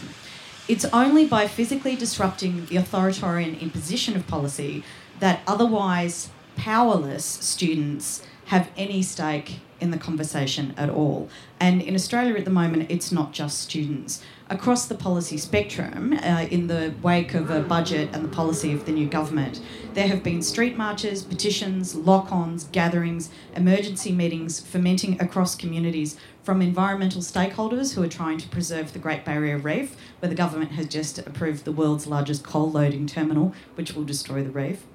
It's 0.69 0.85
only 0.85 1.27
by 1.27 1.49
physically 1.49 1.97
disrupting 1.97 2.65
the 2.67 2.77
authoritarian 2.77 3.59
imposition 3.59 4.15
of 4.15 4.25
policy 4.25 4.85
that 5.19 5.41
otherwise 5.45 6.29
powerless 6.55 7.25
students 7.25 8.25
have 8.45 8.69
any 8.77 9.01
stake 9.01 9.59
in 9.81 9.91
the 9.91 9.97
conversation 9.97 10.73
at 10.77 10.89
all. 10.89 11.29
And 11.59 11.81
in 11.81 11.93
Australia 11.93 12.35
at 12.35 12.45
the 12.45 12.51
moment, 12.51 12.89
it's 12.89 13.11
not 13.11 13.33
just 13.33 13.59
students 13.59 14.23
across 14.53 14.85
the 14.85 14.93
policy 14.93 15.35
spectrum, 15.35 16.13
uh, 16.13 16.45
in 16.51 16.67
the 16.67 16.93
wake 17.01 17.33
of 17.33 17.49
a 17.49 17.59
budget 17.61 18.07
and 18.13 18.23
the 18.23 18.29
policy 18.29 18.71
of 18.71 18.85
the 18.85 18.91
new 18.91 19.07
government, 19.07 19.59
there 19.95 20.07
have 20.07 20.21
been 20.21 20.43
street 20.43 20.77
marches, 20.77 21.23
petitions, 21.23 21.95
lock 21.95 22.31
ons, 22.31 22.65
gatherings, 22.65 23.31
emergency 23.55 24.11
meetings 24.11 24.59
fermenting 24.59 25.19
across 25.19 25.55
communities 25.55 26.17
from 26.43 26.61
environmental 26.61 27.21
stakeholders 27.21 27.95
who 27.95 28.03
are 28.03 28.07
trying 28.07 28.37
to 28.37 28.47
preserve 28.47 28.93
the 28.93 28.99
Great 28.99 29.25
Barrier 29.25 29.57
Reef, 29.57 29.95
where 30.19 30.29
the 30.29 30.35
government 30.35 30.73
has 30.73 30.87
just 30.87 31.17
approved 31.17 31.65
the 31.65 31.71
world's 31.71 32.05
largest 32.05 32.43
coal 32.43 32.69
loading 32.69 33.07
terminal, 33.07 33.55
which 33.73 33.93
will 33.93 34.03
destroy 34.03 34.43
the 34.43 34.51
reef. 34.51 34.85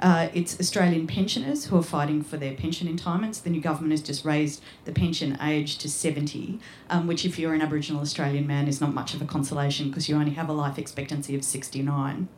Uh, 0.00 0.28
it's 0.32 0.58
Australian 0.60 1.06
pensioners 1.06 1.66
who 1.66 1.76
are 1.76 1.82
fighting 1.82 2.22
for 2.22 2.36
their 2.36 2.54
pension 2.54 2.86
entitlements. 2.88 3.42
The 3.42 3.50
new 3.50 3.60
government 3.60 3.92
has 3.92 4.02
just 4.02 4.24
raised 4.24 4.62
the 4.84 4.92
pension 4.92 5.38
age 5.42 5.78
to 5.78 5.88
70, 5.88 6.60
um, 6.88 7.06
which, 7.06 7.24
if 7.24 7.38
you're 7.38 7.54
an 7.54 7.62
Aboriginal 7.62 8.00
Australian 8.00 8.46
man, 8.46 8.68
is 8.68 8.80
not 8.80 8.94
much 8.94 9.14
of 9.14 9.22
a 9.22 9.24
consolation 9.24 9.88
because 9.88 10.08
you 10.08 10.16
only 10.16 10.32
have 10.32 10.48
a 10.48 10.52
life 10.52 10.78
expectancy 10.78 11.34
of 11.34 11.44
69. 11.44 12.28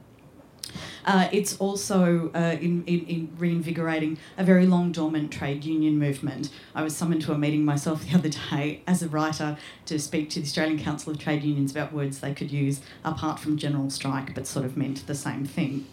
Uh, 1.04 1.28
it's 1.32 1.56
also 1.56 2.30
uh, 2.34 2.56
in, 2.60 2.84
in, 2.84 3.00
in 3.06 3.32
reinvigorating 3.38 4.18
a 4.38 4.44
very 4.44 4.66
long 4.66 4.92
dormant 4.92 5.32
trade 5.32 5.64
union 5.64 5.98
movement. 5.98 6.50
I 6.74 6.82
was 6.82 6.96
summoned 6.96 7.22
to 7.22 7.32
a 7.32 7.38
meeting 7.38 7.64
myself 7.64 8.04
the 8.08 8.16
other 8.16 8.28
day 8.28 8.82
as 8.86 9.02
a 9.02 9.08
writer 9.08 9.58
to 9.86 9.98
speak 9.98 10.30
to 10.30 10.40
the 10.40 10.46
Australian 10.46 10.78
Council 10.78 11.12
of 11.12 11.18
Trade 11.18 11.42
Unions 11.42 11.72
about 11.72 11.92
words 11.92 12.20
they 12.20 12.34
could 12.34 12.50
use 12.50 12.80
apart 13.04 13.38
from 13.38 13.56
general 13.56 13.90
strike, 13.90 14.34
but 14.34 14.46
sort 14.46 14.64
of 14.64 14.76
meant 14.76 15.06
the 15.06 15.14
same 15.14 15.44
thing. 15.44 15.86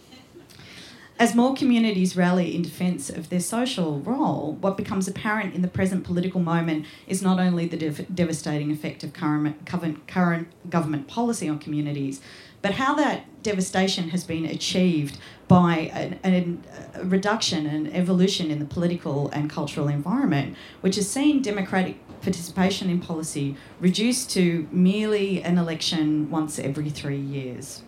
As 1.18 1.34
more 1.34 1.52
communities 1.52 2.16
rally 2.16 2.54
in 2.54 2.62
defence 2.62 3.10
of 3.10 3.28
their 3.28 3.40
social 3.40 3.98
role, 4.00 4.56
what 4.60 4.76
becomes 4.76 5.08
apparent 5.08 5.52
in 5.52 5.62
the 5.62 5.68
present 5.68 6.04
political 6.04 6.40
moment 6.40 6.86
is 7.08 7.22
not 7.22 7.40
only 7.40 7.66
the 7.66 7.76
dev- 7.76 8.14
devastating 8.14 8.70
effect 8.70 9.02
of 9.02 9.12
current, 9.12 9.66
current, 9.66 10.06
current 10.06 10.46
government 10.70 11.08
policy 11.08 11.48
on 11.48 11.58
communities, 11.58 12.20
but 12.62 12.72
how 12.72 12.94
that 12.94 13.24
devastation 13.42 14.10
has 14.10 14.22
been 14.22 14.44
achieved 14.44 15.18
by 15.48 15.90
an, 15.92 16.20
an, 16.22 16.64
a 16.94 17.04
reduction 17.04 17.66
and 17.66 17.92
evolution 17.92 18.48
in 18.48 18.60
the 18.60 18.64
political 18.64 19.28
and 19.30 19.50
cultural 19.50 19.88
environment, 19.88 20.56
which 20.82 20.94
has 20.94 21.10
seen 21.10 21.42
democratic 21.42 21.96
participation 22.20 22.90
in 22.90 23.00
policy 23.00 23.56
reduced 23.80 24.30
to 24.30 24.68
merely 24.70 25.42
an 25.42 25.58
election 25.58 26.30
once 26.30 26.60
every 26.60 26.90
three 26.90 27.18
years. 27.18 27.82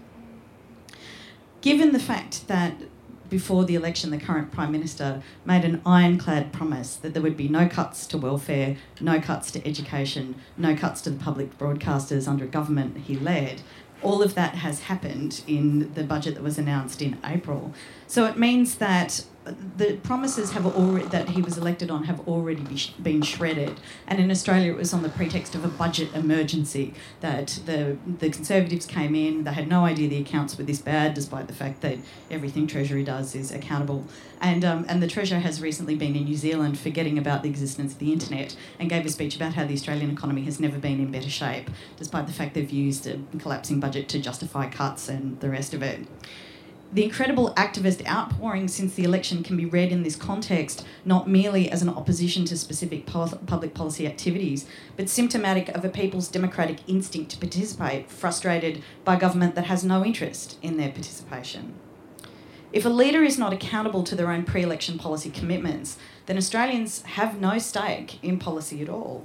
Given 1.60 1.92
the 1.92 2.00
fact 2.00 2.48
that 2.48 2.74
before 3.30 3.64
the 3.64 3.76
election, 3.76 4.10
the 4.10 4.18
current 4.18 4.50
Prime 4.50 4.72
Minister 4.72 5.22
made 5.46 5.64
an 5.64 5.80
ironclad 5.86 6.52
promise 6.52 6.96
that 6.96 7.14
there 7.14 7.22
would 7.22 7.36
be 7.36 7.48
no 7.48 7.68
cuts 7.68 8.06
to 8.08 8.18
welfare, 8.18 8.76
no 9.00 9.20
cuts 9.20 9.50
to 9.52 9.66
education, 9.66 10.34
no 10.56 10.76
cuts 10.76 11.00
to 11.02 11.10
the 11.10 11.18
public 11.18 11.56
broadcasters 11.56 12.28
under 12.28 12.44
a 12.44 12.48
government 12.48 12.96
he 12.98 13.16
led. 13.16 13.62
All 14.02 14.22
of 14.22 14.34
that 14.34 14.56
has 14.56 14.80
happened 14.80 15.42
in 15.46 15.92
the 15.94 16.04
budget 16.04 16.34
that 16.34 16.42
was 16.42 16.58
announced 16.58 17.00
in 17.00 17.18
April. 17.24 17.72
So 18.06 18.26
it 18.26 18.38
means 18.38 18.76
that 18.76 19.24
the 19.44 19.96
promises 20.02 20.52
have 20.52 20.66
already 20.66 21.06
that 21.06 21.30
he 21.30 21.40
was 21.40 21.56
elected 21.56 21.90
on 21.90 22.04
have 22.04 22.20
already 22.28 22.60
be 22.60 22.76
sh- 22.76 22.90
been 23.02 23.22
shredded, 23.22 23.80
and 24.06 24.20
in 24.20 24.30
Australia 24.30 24.72
it 24.72 24.76
was 24.76 24.92
on 24.92 25.02
the 25.02 25.08
pretext 25.08 25.54
of 25.54 25.64
a 25.64 25.68
budget 25.68 26.12
emergency 26.14 26.92
that 27.20 27.58
the 27.64 27.96
the 28.18 28.28
Conservatives 28.28 28.84
came 28.84 29.14
in. 29.14 29.44
They 29.44 29.52
had 29.52 29.66
no 29.66 29.86
idea 29.86 30.08
the 30.08 30.18
accounts 30.18 30.58
were 30.58 30.64
this 30.64 30.82
bad, 30.82 31.14
despite 31.14 31.46
the 31.46 31.54
fact 31.54 31.80
that 31.80 31.98
everything 32.30 32.66
Treasury 32.66 33.02
does 33.02 33.34
is 33.34 33.50
accountable. 33.50 34.04
And 34.42 34.62
um, 34.62 34.84
and 34.88 35.02
the 35.02 35.08
Treasurer 35.08 35.40
has 35.40 35.62
recently 35.62 35.94
been 35.94 36.14
in 36.14 36.24
New 36.24 36.36
Zealand, 36.36 36.78
forgetting 36.78 37.16
about 37.16 37.42
the 37.42 37.48
existence 37.48 37.94
of 37.94 37.98
the 37.98 38.12
internet, 38.12 38.56
and 38.78 38.90
gave 38.90 39.06
a 39.06 39.08
speech 39.08 39.36
about 39.36 39.54
how 39.54 39.64
the 39.64 39.74
Australian 39.74 40.10
economy 40.10 40.42
has 40.42 40.60
never 40.60 40.78
been 40.78 41.00
in 41.00 41.10
better 41.10 41.30
shape, 41.30 41.70
despite 41.96 42.26
the 42.26 42.32
fact 42.32 42.54
they've 42.54 42.70
used 42.70 43.06
a 43.06 43.18
collapsing 43.38 43.80
budget 43.80 44.06
to 44.10 44.18
justify 44.18 44.68
cuts 44.68 45.08
and 45.08 45.40
the 45.40 45.48
rest 45.48 45.72
of 45.72 45.82
it. 45.82 46.06
The 46.92 47.04
incredible 47.04 47.54
activist 47.54 48.04
outpouring 48.04 48.66
since 48.66 48.94
the 48.94 49.04
election 49.04 49.44
can 49.44 49.56
be 49.56 49.64
read 49.64 49.92
in 49.92 50.02
this 50.02 50.16
context 50.16 50.84
not 51.04 51.28
merely 51.28 51.70
as 51.70 51.82
an 51.82 51.88
opposition 51.88 52.44
to 52.46 52.56
specific 52.56 53.06
public 53.06 53.74
policy 53.74 54.08
activities, 54.08 54.66
but 54.96 55.08
symptomatic 55.08 55.68
of 55.68 55.84
a 55.84 55.88
people's 55.88 56.26
democratic 56.26 56.78
instinct 56.88 57.30
to 57.30 57.38
participate, 57.38 58.10
frustrated 58.10 58.82
by 59.04 59.14
government 59.14 59.54
that 59.54 59.66
has 59.66 59.84
no 59.84 60.04
interest 60.04 60.58
in 60.62 60.78
their 60.78 60.90
participation. 60.90 61.74
If 62.72 62.84
a 62.84 62.88
leader 62.88 63.22
is 63.22 63.38
not 63.38 63.52
accountable 63.52 64.02
to 64.02 64.16
their 64.16 64.32
own 64.32 64.42
pre 64.42 64.62
election 64.62 64.98
policy 64.98 65.30
commitments, 65.30 65.96
then 66.26 66.36
Australians 66.36 67.02
have 67.02 67.40
no 67.40 67.58
stake 67.58 68.18
in 68.20 68.40
policy 68.40 68.82
at 68.82 68.88
all. 68.88 69.22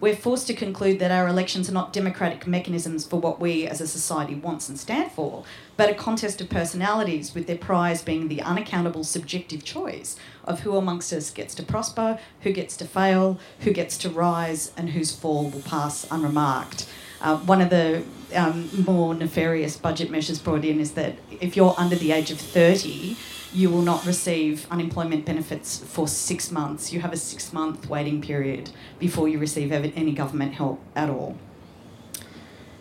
We're 0.00 0.14
forced 0.14 0.46
to 0.46 0.54
conclude 0.54 1.00
that 1.00 1.10
our 1.10 1.26
elections 1.26 1.68
are 1.68 1.72
not 1.72 1.92
democratic 1.92 2.46
mechanisms 2.46 3.04
for 3.04 3.18
what 3.18 3.40
we 3.40 3.66
as 3.66 3.80
a 3.80 3.88
society 3.88 4.36
wants 4.36 4.68
and 4.68 4.78
stand 4.78 5.10
for, 5.10 5.42
but 5.76 5.90
a 5.90 5.94
contest 5.94 6.40
of 6.40 6.48
personalities, 6.48 7.34
with 7.34 7.48
their 7.48 7.56
prize 7.56 8.00
being 8.02 8.28
the 8.28 8.40
unaccountable 8.42 9.02
subjective 9.02 9.64
choice 9.64 10.16
of 10.44 10.60
who 10.60 10.76
amongst 10.76 11.12
us 11.12 11.30
gets 11.30 11.52
to 11.56 11.64
prosper, 11.64 12.20
who 12.42 12.52
gets 12.52 12.76
to 12.76 12.84
fail, 12.84 13.40
who 13.60 13.72
gets 13.72 13.98
to 13.98 14.08
rise, 14.08 14.72
and 14.76 14.90
whose 14.90 15.14
fall 15.14 15.50
will 15.50 15.62
pass 15.62 16.06
unremarked. 16.12 16.88
Uh, 17.20 17.36
one 17.38 17.60
of 17.60 17.70
the 17.70 18.04
um, 18.36 18.70
more 18.84 19.14
nefarious 19.14 19.76
budget 19.76 20.10
measures 20.10 20.38
brought 20.38 20.64
in 20.64 20.78
is 20.78 20.92
that 20.92 21.16
if 21.40 21.56
you're 21.56 21.74
under 21.76 21.96
the 21.96 22.12
age 22.12 22.30
of 22.30 22.38
30, 22.38 23.16
you 23.52 23.70
will 23.70 23.82
not 23.82 24.04
receive 24.04 24.66
unemployment 24.70 25.24
benefits 25.24 25.78
for 25.78 26.06
six 26.06 26.50
months. 26.50 26.92
You 26.92 27.00
have 27.00 27.12
a 27.12 27.16
six 27.16 27.52
month 27.52 27.88
waiting 27.88 28.20
period 28.20 28.70
before 28.98 29.28
you 29.28 29.38
receive 29.38 29.72
any 29.72 30.12
government 30.12 30.54
help 30.54 30.80
at 30.94 31.08
all. 31.08 31.36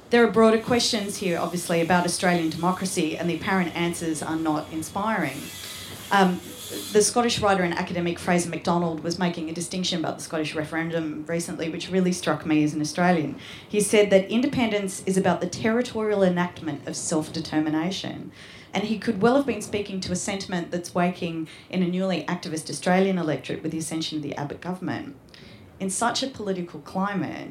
There 0.10 0.24
are 0.24 0.32
broader 0.32 0.60
questions 0.60 1.18
here, 1.18 1.38
obviously, 1.38 1.82
about 1.82 2.06
Australian 2.06 2.50
democracy, 2.50 3.18
and 3.18 3.30
the 3.30 3.36
apparent 3.36 3.76
answers 3.76 4.24
are 4.24 4.38
not 4.38 4.72
inspiring. 4.72 5.38
Um, 6.12 6.40
the 6.94 7.02
Scottish 7.02 7.40
writer 7.40 7.64
and 7.64 7.74
academic 7.74 8.18
Fraser 8.18 8.50
MacDonald 8.50 9.02
was 9.02 9.20
making 9.20 9.50
a 9.50 9.54
distinction 9.54 10.00
about 10.00 10.18
the 10.18 10.24
Scottish 10.24 10.56
referendum 10.56 11.26
recently, 11.28 11.70
which 11.70 11.90
really 11.90 12.14
struck 12.14 12.46
me 12.46 12.64
as 12.64 12.74
an 12.74 12.82
Australian. 12.82 13.38
He 13.68 13.82
said 13.82 14.10
that 14.10 14.30
independence 14.30 15.04
is 15.06 15.18
about 15.18 15.42
the 15.42 15.48
territorial 15.48 16.24
enactment 16.24 16.88
of 16.88 16.96
self 16.96 17.34
determination. 17.34 18.32
And 18.78 18.86
he 18.86 19.00
could 19.00 19.24
well 19.24 19.38
have 19.38 19.48
been 19.48 19.64
speaking 19.64 20.00
to 20.02 20.12
a 20.12 20.16
sentiment 20.16 20.70
that's 20.70 20.94
waking 20.94 21.48
in 21.68 21.82
a 21.82 21.88
newly 21.88 22.24
activist 22.26 22.70
Australian 22.70 23.18
electorate 23.18 23.64
with 23.64 23.72
the 23.72 23.80
ascension 23.80 24.18
of 24.20 24.22
the 24.22 24.36
Abbott 24.36 24.62
government. 24.62 25.16
In 25.80 25.90
such 25.90 26.22
a 26.22 26.28
political 26.28 26.82
climate, 26.82 27.50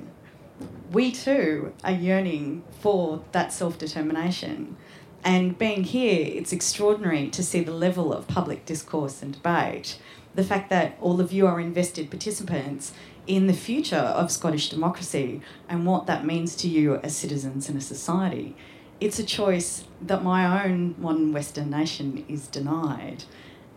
we 0.92 1.10
too 1.10 1.74
are 1.82 1.90
yearning 1.90 2.62
for 2.78 3.24
that 3.32 3.52
self 3.52 3.76
determination. 3.76 4.76
And 5.24 5.58
being 5.58 5.82
here, 5.82 6.24
it's 6.24 6.52
extraordinary 6.52 7.28
to 7.30 7.42
see 7.42 7.64
the 7.64 7.72
level 7.72 8.12
of 8.12 8.28
public 8.28 8.64
discourse 8.64 9.20
and 9.20 9.32
debate. 9.32 9.98
The 10.36 10.44
fact 10.44 10.70
that 10.70 10.96
all 11.00 11.20
of 11.20 11.32
you 11.32 11.48
are 11.48 11.58
invested 11.58 12.08
participants 12.08 12.92
in 13.26 13.48
the 13.48 13.52
future 13.52 13.96
of 13.96 14.30
Scottish 14.30 14.68
democracy 14.68 15.40
and 15.68 15.86
what 15.86 16.06
that 16.06 16.24
means 16.24 16.54
to 16.54 16.68
you 16.68 16.98
as 16.98 17.16
citizens 17.16 17.68
in 17.68 17.76
a 17.76 17.80
society. 17.80 18.54
It's 18.98 19.18
a 19.18 19.24
choice 19.24 19.84
that 20.00 20.24
my 20.24 20.64
own 20.64 20.94
modern 20.98 21.32
Western 21.32 21.68
nation 21.68 22.24
is 22.28 22.48
denied. 22.48 23.24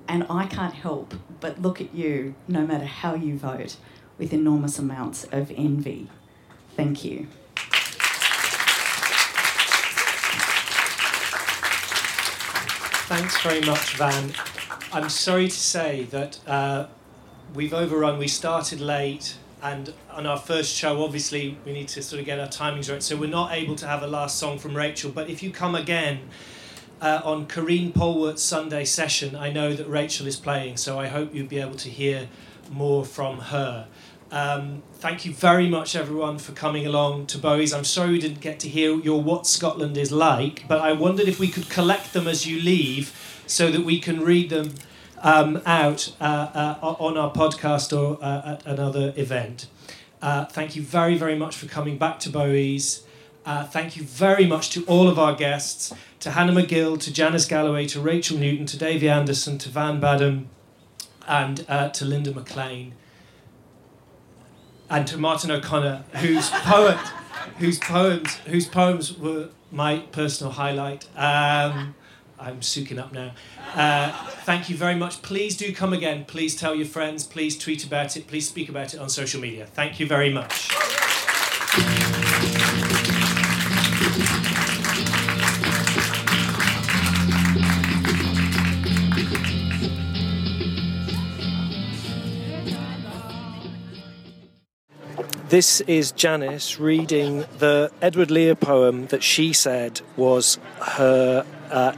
And 0.08 0.26
I 0.30 0.46
can't 0.46 0.74
help 0.74 1.14
but 1.42 1.62
look 1.62 1.82
at 1.82 1.94
you, 1.94 2.36
no 2.48 2.66
matter 2.66 2.86
how 2.86 3.16
you 3.16 3.38
vote, 3.38 3.76
with 4.18 4.34
enormous 4.34 4.80
amounts 4.80 5.26
of 5.26 5.52
envy. 5.52 6.08
Thank 6.76 7.04
you. 7.04 7.28
Thanks 13.08 13.42
very 13.42 13.62
much, 13.62 13.98
Van. 13.98 14.32
I'm 14.94 15.10
sorry 15.10 15.48
to 15.48 15.60
say 15.60 16.04
that 16.06 16.40
uh, 16.48 16.88
we've 17.54 17.74
overrun. 17.74 18.18
We 18.20 18.28
started 18.28 18.80
late, 18.80 19.36
and 19.62 19.94
on 20.12 20.26
our 20.26 20.38
first 20.38 20.74
show, 20.76 21.04
obviously, 21.04 21.58
we 21.66 21.74
need 21.74 21.90
to 21.90 22.02
sort 22.02 22.20
of 22.20 22.26
get 22.26 22.40
our 22.40 22.48
timings 22.48 22.92
right. 22.92 23.04
So 23.04 23.18
we're 23.18 23.30
not 23.30 23.52
able 23.54 23.76
to 23.76 23.88
have 23.88 24.04
a 24.04 24.08
last 24.08 24.38
song 24.38 24.58
from 24.58 24.76
Rachel. 24.76 25.12
But 25.12 25.30
if 25.30 25.44
you 25.44 25.52
come 25.52 25.76
again 25.76 26.22
uh, 27.02 27.22
on 27.24 27.46
Karine 27.46 27.92
Polwart's 27.92 28.42
Sunday 28.42 28.86
session, 28.86 29.36
I 29.36 29.52
know 29.52 29.74
that 29.74 29.88
Rachel 29.88 30.28
is 30.28 30.38
playing, 30.38 30.78
so 30.78 30.98
I 30.98 31.08
hope 31.08 31.34
you'll 31.34 31.48
be 31.48 31.60
able 31.60 31.76
to 31.76 31.90
hear 31.90 32.30
more 32.72 33.04
from 33.04 33.40
her. 33.40 33.88
Um, 34.32 34.84
thank 34.94 35.26
you 35.26 35.34
very 35.34 35.68
much, 35.68 35.96
everyone, 35.96 36.38
for 36.38 36.52
coming 36.52 36.86
along 36.86 37.26
to 37.28 37.38
Bowie's. 37.38 37.74
I'm 37.74 37.84
sorry 37.84 38.12
we 38.12 38.20
didn't 38.20 38.42
get 38.42 38.60
to 38.62 38.70
hear 38.70 38.96
your 39.00 39.22
What 39.22 39.48
Scotland 39.48 39.98
is 39.98 40.12
Like, 40.12 40.68
but 40.68 40.80
I 40.80 40.94
wondered 40.94 41.28
if 41.28 41.40
we 41.40 41.48
could 41.48 41.70
collect 41.70 42.14
them 42.14 42.28
as 42.28 42.46
you 42.46 42.62
leave 42.62 43.44
so 43.48 43.72
that 43.72 43.82
we 43.82 44.00
can 44.00 44.22
read 44.22 44.52
them 44.52 44.76
um, 45.22 45.62
out 45.66 46.14
uh, 46.20 46.78
uh, 46.82 46.96
on 47.00 47.18
our 47.18 47.32
podcast 47.32 47.98
or 47.98 48.24
uh, 48.24 48.54
at 48.54 48.66
another 48.66 49.14
event. 49.16 49.68
Uh, 50.22 50.46
thank 50.46 50.76
you 50.76 50.82
very, 50.82 51.18
very 51.18 51.36
much 51.36 51.56
for 51.56 51.66
coming 51.66 51.98
back 51.98 52.20
to 52.20 52.30
Bowie's. 52.30 53.04
Uh, 53.46 53.66
thank 53.66 53.96
you 53.96 54.04
very 54.04 54.46
much 54.46 54.70
to 54.72 54.84
all 54.86 55.08
of 55.08 55.18
our 55.18 55.34
guests, 55.34 55.94
to 56.20 56.32
Hannah 56.32 56.52
McGill, 56.52 57.00
to 57.00 57.14
Janice 57.14 57.46
Galloway, 57.46 57.88
to 57.88 58.02
Rachel 58.02 58.38
Newton, 58.38 58.66
to 58.66 58.78
Davey 58.78 59.10
Anderson, 59.10 59.58
to 59.60 59.70
Van 59.70 60.00
Badham, 60.00 60.50
and 61.28 61.66
uh, 61.70 61.90
to 61.90 62.06
Linda 62.06 62.34
McLean 62.34 62.94
and 64.90 65.08
to 65.08 65.18
Martin 65.18 65.52
O'Connor, 65.52 66.04
whose 66.16 66.50
poet, 66.50 66.98
whose 67.60 67.80
poems, 67.80 68.36
whose 68.48 68.68
poems 68.68 69.18
were 69.18 69.50
my 69.72 70.00
personal 70.12 70.54
highlight. 70.54 71.08
Um, 71.16 71.96
I'm 72.40 72.62
soaking 72.62 73.00
up 73.00 73.12
now. 73.12 73.32
Uh, 73.76 74.12
thank 74.44 74.70
you 74.70 74.78
very 74.78 74.96
much. 74.96 75.22
Please 75.22 75.58
do 75.58 75.74
come 75.74 75.94
again. 75.94 76.26
Please 76.26 76.56
tell 76.56 76.74
your 76.74 76.86
friends. 76.86 77.26
Please 77.26 77.58
tweet 77.58 77.84
about 77.86 78.16
it. 78.16 78.28
Please 78.28 78.48
speak 78.48 78.70
about 78.70 78.94
it 78.94 79.00
on 79.00 79.10
social 79.10 79.42
media. 79.42 79.66
Thank 79.66 80.00
you 80.00 80.08
very 80.08 80.32
much. 80.32 80.70
This 95.50 95.82
is 95.82 96.12
Janice 96.12 96.80
reading 96.80 97.44
the 97.58 97.92
Edward 98.04 98.30
Lear 98.30 98.54
poem 98.54 99.08
that 99.08 99.24
she 99.24 99.52
said 99.52 100.00
was 100.16 100.60
her 100.80 101.44
uh, 101.72 101.94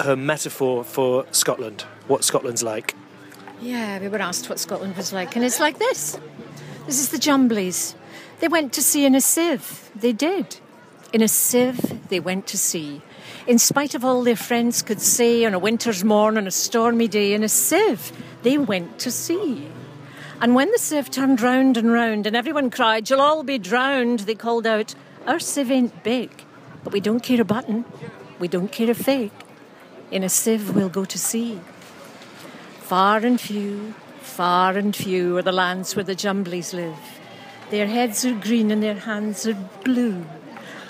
her 0.00 0.16
metaphor 0.16 0.84
for 0.84 1.26
Scotland, 1.30 1.82
what 2.06 2.24
Scotland's 2.24 2.62
like. 2.62 2.94
Yeah, 3.60 3.98
we 3.98 4.08
were 4.08 4.20
asked 4.20 4.48
what 4.48 4.58
Scotland 4.58 4.96
was 4.96 5.12
like, 5.12 5.36
and 5.36 5.44
it's 5.44 5.60
like 5.60 5.78
this. 5.78 6.18
This 6.86 7.00
is 7.00 7.10
the 7.10 7.18
Jumblies. 7.18 7.94
They 8.40 8.48
went 8.48 8.72
to 8.74 8.82
sea 8.82 9.06
in 9.06 9.14
a 9.14 9.20
sieve. 9.20 9.90
They 9.94 10.12
did. 10.12 10.58
In 11.12 11.22
a 11.22 11.28
sieve, 11.28 12.08
they 12.08 12.20
went 12.20 12.46
to 12.48 12.58
sea. 12.58 13.00
In 13.46 13.58
spite 13.58 13.94
of 13.94 14.04
all 14.04 14.22
their 14.22 14.36
friends 14.36 14.82
could 14.82 15.00
say 15.00 15.44
on 15.44 15.54
a 15.54 15.58
winter's 15.58 16.02
morn 16.04 16.36
on 16.36 16.46
a 16.46 16.50
stormy 16.50 17.08
day, 17.08 17.32
in 17.32 17.42
a 17.42 17.48
sieve, 17.48 18.12
they 18.42 18.58
went 18.58 18.98
to 19.00 19.10
sea. 19.10 19.68
And 20.40 20.54
when 20.54 20.70
the 20.72 20.78
sieve 20.78 21.10
turned 21.10 21.40
round 21.40 21.76
and 21.76 21.92
round 21.92 22.26
and 22.26 22.34
everyone 22.34 22.70
cried, 22.70 23.08
You'll 23.08 23.20
all 23.20 23.44
be 23.44 23.58
drowned, 23.58 24.20
they 24.20 24.34
called 24.34 24.66
out, 24.66 24.94
Our 25.26 25.38
sieve 25.38 25.70
ain't 25.70 26.02
big, 26.02 26.44
but 26.82 26.92
we 26.92 27.00
don't 27.00 27.22
care 27.22 27.40
a 27.40 27.44
button. 27.44 27.84
We 28.38 28.48
don't 28.48 28.72
care 28.72 28.90
a 28.90 28.94
fig. 28.94 29.30
In 30.10 30.22
a 30.22 30.28
sieve, 30.28 30.74
we'll 30.74 30.88
go 30.88 31.04
to 31.04 31.18
sea. 31.18 31.60
Far 32.80 33.18
and 33.18 33.40
few, 33.40 33.94
far 34.20 34.76
and 34.76 34.94
few 34.94 35.38
are 35.38 35.42
the 35.42 35.52
lands 35.52 35.96
where 35.96 36.04
the 36.04 36.14
Jumblies 36.14 36.72
live. 36.72 36.98
Their 37.70 37.86
heads 37.86 38.24
are 38.24 38.34
green 38.34 38.70
and 38.70 38.82
their 38.82 38.94
hands 38.94 39.46
are 39.46 39.56
blue, 39.82 40.24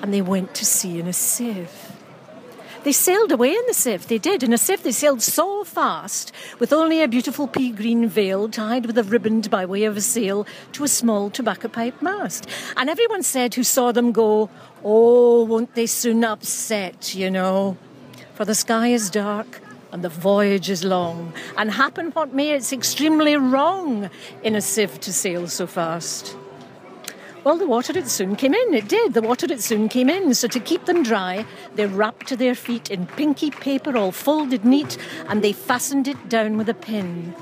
and 0.02 0.12
they 0.12 0.20
went 0.20 0.54
to 0.56 0.64
sea 0.64 0.98
in 0.98 1.06
a 1.06 1.12
sieve. 1.12 1.92
They 2.82 2.92
sailed 2.92 3.32
away 3.32 3.52
in 3.52 3.62
the 3.66 3.72
sieve, 3.72 4.08
they 4.08 4.18
did. 4.18 4.42
In 4.42 4.52
a 4.52 4.58
sieve, 4.58 4.82
they 4.82 4.92
sailed 4.92 5.22
so 5.22 5.64
fast, 5.64 6.32
with 6.58 6.70
only 6.70 7.00
a 7.00 7.08
beautiful 7.08 7.48
pea 7.48 7.70
green 7.70 8.06
veil 8.08 8.46
tied 8.48 8.84
with 8.84 8.98
a 8.98 9.02
riband 9.02 9.48
by 9.48 9.64
way 9.64 9.84
of 9.84 9.96
a 9.96 10.02
sail 10.02 10.46
to 10.72 10.84
a 10.84 10.88
small 10.88 11.30
tobacco 11.30 11.68
pipe 11.68 12.02
mast. 12.02 12.46
And 12.76 12.90
everyone 12.90 13.22
said 13.22 13.54
who 13.54 13.62
saw 13.62 13.92
them 13.92 14.12
go, 14.12 14.50
Oh, 14.84 15.44
won't 15.44 15.74
they 15.74 15.86
soon 15.86 16.24
upset, 16.24 17.14
you 17.14 17.30
know? 17.30 17.78
For 18.35 18.45
the 18.45 18.55
sky 18.57 18.89
is 18.89 19.11
dark 19.11 19.61
and 19.93 20.03
the 20.03 20.09
voyage 20.09 20.68
is 20.68 20.82
long, 20.82 21.32
and 21.57 21.70
happen 21.70 22.11
what 22.11 22.35
may, 22.35 22.51
it's 22.51 22.72
extremely 22.72 23.37
wrong 23.37 24.11
in 24.43 24.57
a 24.57 24.61
sieve 24.61 24.99
to 25.03 25.12
sail 25.12 25.47
so 25.47 25.68
fast. 25.68 26.37
Well, 27.45 27.59
the 27.59 27.66
water 27.66 27.97
it 27.97 28.09
soon 28.09 28.35
came 28.35 28.55
in. 28.55 28.74
It 28.74 28.89
did. 28.89 29.14
The 29.14 29.22
water 29.22 29.47
it 29.53 29.61
soon 29.61 29.89
came 29.89 30.09
in. 30.09 30.35
So 30.35 30.49
to 30.49 30.59
keep 30.59 30.87
them 30.87 31.05
dry, 31.05 31.47
they 31.76 31.87
wrapped 31.87 32.37
their 32.39 32.55
feet 32.55 32.91
in 32.91 33.07
pinky 33.07 33.51
paper, 33.51 33.97
all 33.97 34.11
folded 34.11 34.64
neat, 34.64 34.97
and 35.28 35.45
they 35.45 35.53
fastened 35.53 36.09
it 36.09 36.28
down 36.28 36.57
with 36.57 36.68
a 36.68 36.74
pin. 36.74 37.35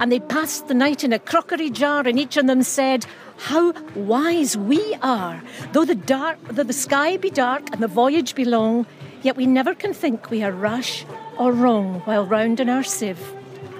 And 0.00 0.10
they 0.10 0.20
passed 0.20 0.68
the 0.68 0.74
night 0.74 1.02
in 1.04 1.12
a 1.12 1.18
crockery 1.18 1.70
jar, 1.70 2.06
and 2.06 2.18
each 2.18 2.36
of 2.36 2.46
them 2.46 2.62
said, 2.62 3.04
"How 3.36 3.74
wise 3.96 4.56
we 4.56 4.94
are! 5.02 5.42
Though 5.72 5.84
the 5.84 5.96
dark, 5.96 6.38
though 6.48 6.62
the 6.62 6.72
sky 6.72 7.16
be 7.16 7.28
dark 7.28 7.68
and 7.72 7.82
the 7.82 7.88
voyage 7.88 8.36
be 8.36 8.44
long, 8.44 8.86
yet 9.22 9.36
we 9.36 9.46
never 9.46 9.74
can 9.74 9.92
think 9.92 10.30
we 10.30 10.42
are 10.42 10.52
rash 10.52 11.04
or 11.38 11.52
wrong 11.52 12.00
while 12.04 12.26
round 12.26 12.60
in 12.60 12.68
our 12.68 12.84
sieve 12.84 13.34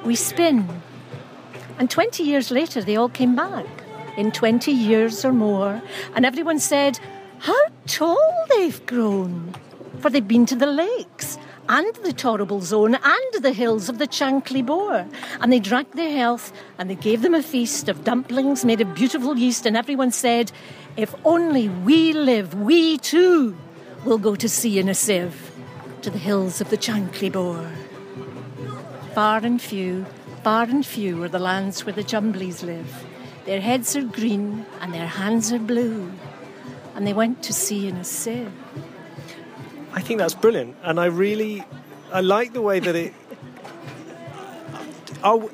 we 0.04 0.14
spin." 0.14 0.68
And 1.78 1.90
twenty 1.90 2.24
years 2.24 2.50
later, 2.50 2.82
they 2.82 2.96
all 2.96 3.08
came 3.08 3.36
back 3.36 3.66
in 4.18 4.32
20 4.32 4.72
years 4.72 5.24
or 5.24 5.32
more, 5.32 5.80
and 6.12 6.26
everyone 6.26 6.58
said, 6.58 6.98
How 7.38 7.56
tall 7.86 8.18
they've 8.50 8.84
grown! 8.84 9.54
For 10.00 10.10
they've 10.10 10.26
been 10.26 10.44
to 10.46 10.56
the 10.56 10.66
lakes 10.66 11.38
and 11.68 11.94
the 12.02 12.12
Torrible 12.12 12.60
Zone 12.60 12.96
and 12.96 13.42
the 13.44 13.52
hills 13.52 13.88
of 13.88 13.98
the 13.98 14.08
Chankly 14.08 14.66
Bore, 14.66 15.06
and 15.40 15.52
they 15.52 15.60
drank 15.60 15.92
their 15.92 16.10
health 16.10 16.52
and 16.78 16.90
they 16.90 16.96
gave 16.96 17.22
them 17.22 17.34
a 17.34 17.42
feast 17.42 17.88
of 17.88 18.02
dumplings 18.02 18.64
made 18.64 18.80
of 18.80 18.92
beautiful 18.92 19.38
yeast, 19.38 19.66
and 19.66 19.76
everyone 19.76 20.10
said, 20.10 20.50
If 20.96 21.14
only 21.24 21.68
we 21.68 22.12
live, 22.12 22.54
we 22.54 22.98
too 22.98 23.56
will 24.04 24.18
go 24.18 24.34
to 24.36 24.48
sea 24.48 24.78
in 24.78 24.88
a 24.88 24.94
sieve 24.94 25.52
to 26.02 26.10
the 26.10 26.18
hills 26.18 26.60
of 26.60 26.70
the 26.70 26.76
Chankly 26.76 27.30
Bore. 27.30 27.70
Far 29.14 29.38
and 29.44 29.60
few, 29.60 30.06
far 30.44 30.64
and 30.64 30.84
few 30.86 31.22
are 31.24 31.28
the 31.28 31.38
lands 31.38 31.84
where 31.84 31.92
the 31.92 32.04
Jumblies 32.04 32.62
live. 32.62 33.04
Their 33.46 33.60
heads 33.60 33.96
are 33.96 34.02
green 34.02 34.66
and 34.80 34.94
their 34.94 35.06
hands 35.06 35.52
are 35.52 35.58
blue, 35.58 36.12
and 36.94 37.06
they 37.06 37.12
went 37.12 37.42
to 37.44 37.52
sea 37.52 37.88
in 37.88 37.96
a 37.96 38.04
sieve. 38.04 38.52
I 39.92 40.00
think 40.00 40.18
that's 40.18 40.34
brilliant, 40.34 40.76
and 40.82 41.00
I 41.00 41.06
really, 41.06 41.64
I 42.12 42.20
like 42.20 42.52
the 42.52 42.62
way 42.62 42.80
that 42.80 42.94
it. 42.94 43.14
Oh, 45.24 45.50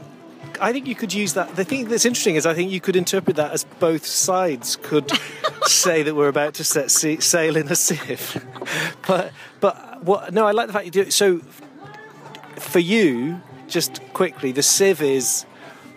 I 0.60 0.72
think 0.72 0.86
you 0.86 0.94
could 0.94 1.12
use 1.12 1.34
that. 1.34 1.56
The 1.56 1.64
thing 1.64 1.88
that's 1.88 2.04
interesting 2.04 2.36
is 2.36 2.46
I 2.46 2.54
think 2.54 2.70
you 2.70 2.80
could 2.80 2.96
interpret 2.96 3.36
that 3.36 3.52
as 3.52 3.64
both 3.64 4.06
sides 4.06 4.76
could 4.76 5.10
say 5.64 6.02
that 6.02 6.14
we're 6.14 6.28
about 6.28 6.54
to 6.54 6.64
set 6.64 6.90
sea, 6.90 7.20
sail 7.20 7.56
in 7.56 7.68
a 7.68 7.76
sieve. 7.76 8.44
but 9.06 9.32
but 9.60 10.02
what? 10.04 10.32
No, 10.32 10.46
I 10.46 10.52
like 10.52 10.66
the 10.66 10.72
fact 10.72 10.84
you 10.86 10.90
do 10.90 11.02
it. 11.02 11.12
So 11.12 11.40
for 12.58 12.78
you, 12.78 13.40
just 13.68 14.00
quickly, 14.12 14.52
the 14.52 14.62
sieve 14.62 15.02
is. 15.02 15.46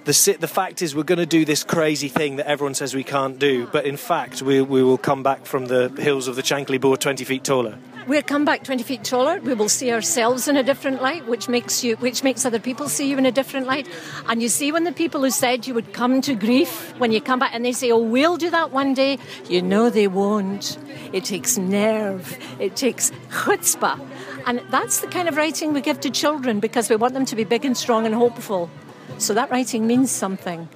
The, 0.05 0.13
si- 0.13 0.37
the 0.37 0.47
fact 0.47 0.81
is, 0.81 0.95
we're 0.95 1.03
going 1.03 1.19
to 1.19 1.25
do 1.25 1.43
this 1.43 1.65
crazy 1.65 2.07
thing 2.07 2.37
that 2.37 2.47
everyone 2.47 2.75
says 2.75 2.95
we 2.95 3.03
can't 3.03 3.37
do, 3.37 3.67
but 3.67 3.85
in 3.85 3.97
fact, 3.97 4.41
we, 4.41 4.61
we 4.61 4.81
will 4.81 4.97
come 4.97 5.21
back 5.21 5.45
from 5.45 5.65
the 5.65 5.89
hills 5.99 6.29
of 6.29 6.37
the 6.37 6.41
Chankly 6.41 6.79
Bore 6.79 6.95
20 6.95 7.25
feet 7.25 7.43
taller. 7.43 7.77
We'll 8.07 8.21
come 8.21 8.45
back 8.45 8.63
20 8.63 8.83
feet 8.83 9.03
taller. 9.03 9.41
We 9.41 9.53
will 9.53 9.67
see 9.67 9.91
ourselves 9.91 10.47
in 10.47 10.55
a 10.55 10.63
different 10.63 11.01
light, 11.01 11.27
which 11.27 11.49
makes 11.49 11.83
you, 11.83 11.97
which 11.97 12.23
makes 12.23 12.45
other 12.45 12.59
people 12.59 12.87
see 12.87 13.09
you 13.09 13.17
in 13.17 13.25
a 13.25 13.33
different 13.33 13.67
light. 13.67 13.85
And 14.29 14.41
you 14.41 14.47
see, 14.47 14.71
when 14.71 14.85
the 14.85 14.93
people 14.93 15.21
who 15.21 15.29
said 15.29 15.67
you 15.67 15.73
would 15.73 15.91
come 15.91 16.21
to 16.21 16.33
grief, 16.33 16.93
when 16.99 17.11
you 17.11 17.19
come 17.19 17.37
back 17.37 17.51
and 17.53 17.65
they 17.65 17.73
say, 17.73 17.91
"Oh, 17.91 17.97
we'll 17.97 18.37
do 18.37 18.49
that 18.49 18.71
one 18.71 18.93
day," 18.93 19.19
you 19.49 19.61
know 19.61 19.89
they 19.89 20.07
won't. 20.07 20.77
It 21.11 21.25
takes 21.25 21.57
nerve. 21.57 22.37
It 22.59 22.77
takes 22.77 23.11
chutzpah, 23.29 23.99
and 24.45 24.61
that's 24.71 25.01
the 25.01 25.07
kind 25.07 25.27
of 25.27 25.35
writing 25.35 25.73
we 25.73 25.81
give 25.81 25.99
to 25.99 26.09
children 26.09 26.61
because 26.61 26.89
we 26.89 26.95
want 26.95 27.13
them 27.13 27.25
to 27.25 27.35
be 27.35 27.43
big 27.43 27.65
and 27.65 27.75
strong 27.75 28.05
and 28.05 28.15
hopeful. 28.15 28.69
So 29.17 29.33
that 29.33 29.51
writing 29.51 29.85
means 29.85 30.11
something. 30.11 30.69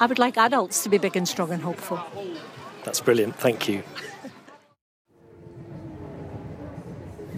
I 0.00 0.06
would 0.06 0.18
like 0.18 0.38
adults 0.38 0.82
to 0.84 0.88
be 0.88 0.96
big 0.96 1.16
and 1.18 1.28
strong 1.28 1.52
and 1.52 1.62
hopeful. 1.62 2.00
That's 2.84 3.00
brilliant. 3.00 3.36
Thank 3.36 3.68
you. 3.68 3.82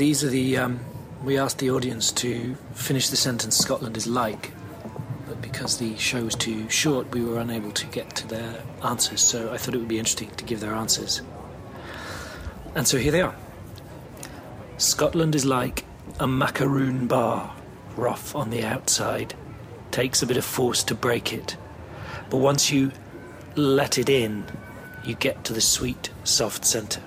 These 0.01 0.25
are 0.25 0.31
the. 0.31 0.57
Um, 0.57 0.81
we 1.23 1.37
asked 1.37 1.59
the 1.59 1.73
audience 1.73 2.11
to 2.13 2.57
finish 2.73 3.11
the 3.11 3.19
sentence 3.19 3.59
Scotland 3.59 3.99
is 3.99 4.07
like, 4.07 4.51
but 5.29 5.43
because 5.43 5.77
the 5.77 5.95
show 5.99 6.25
was 6.25 6.35
too 6.35 6.71
short, 6.71 7.13
we 7.13 7.23
were 7.23 7.39
unable 7.39 7.71
to 7.73 7.87
get 7.89 8.17
to 8.17 8.27
their 8.27 8.63
answers, 8.83 9.21
so 9.21 9.53
I 9.53 9.59
thought 9.59 9.75
it 9.75 9.77
would 9.77 9.89
be 9.89 9.99
interesting 9.99 10.31
to 10.31 10.45
give 10.45 10.61
their 10.61 10.73
answers. 10.73 11.21
And 12.75 12.89
so 12.89 12.97
here 12.97 13.13
they 13.13 13.21
are 13.21 13.37
Scotland 14.79 15.35
is 15.35 15.45
like 15.45 15.85
a 16.19 16.27
macaroon 16.27 17.07
bar, 17.07 17.55
rough 17.95 18.35
on 18.35 18.49
the 18.49 18.65
outside, 18.65 19.35
takes 19.91 20.23
a 20.23 20.27
bit 20.27 20.39
of 20.39 20.47
force 20.47 20.83
to 20.85 20.95
break 20.95 21.35
it, 21.35 21.59
but 22.31 22.39
once 22.39 22.71
you 22.71 22.91
let 23.55 23.99
it 23.99 24.09
in, 24.09 24.47
you 25.05 25.15
get 25.15 25.45
to 25.45 25.53
the 25.53 25.61
sweet, 25.61 26.09
soft 26.25 26.65
centre. 26.65 27.03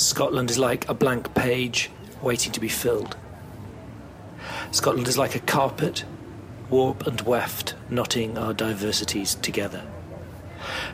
Scotland 0.00 0.50
is 0.50 0.58
like 0.58 0.88
a 0.88 0.94
blank 0.94 1.34
page 1.34 1.90
waiting 2.22 2.52
to 2.52 2.60
be 2.60 2.70
filled. 2.70 3.18
Scotland 4.70 5.06
is 5.06 5.18
like 5.18 5.34
a 5.34 5.40
carpet, 5.40 6.04
warp 6.70 7.06
and 7.06 7.20
weft, 7.20 7.74
knotting 7.90 8.38
our 8.38 8.54
diversities 8.54 9.34
together. 9.34 9.82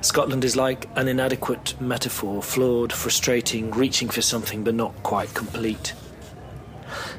Scotland 0.00 0.44
is 0.44 0.57
like 0.57 0.88
an 0.96 1.07
inadequate 1.07 1.80
metaphor, 1.80 2.42
flawed, 2.42 2.92
frustrating, 2.92 3.70
reaching 3.70 4.09
for 4.09 4.22
something 4.22 4.64
but 4.64 4.74
not 4.74 5.00
quite 5.04 5.32
complete. 5.34 5.94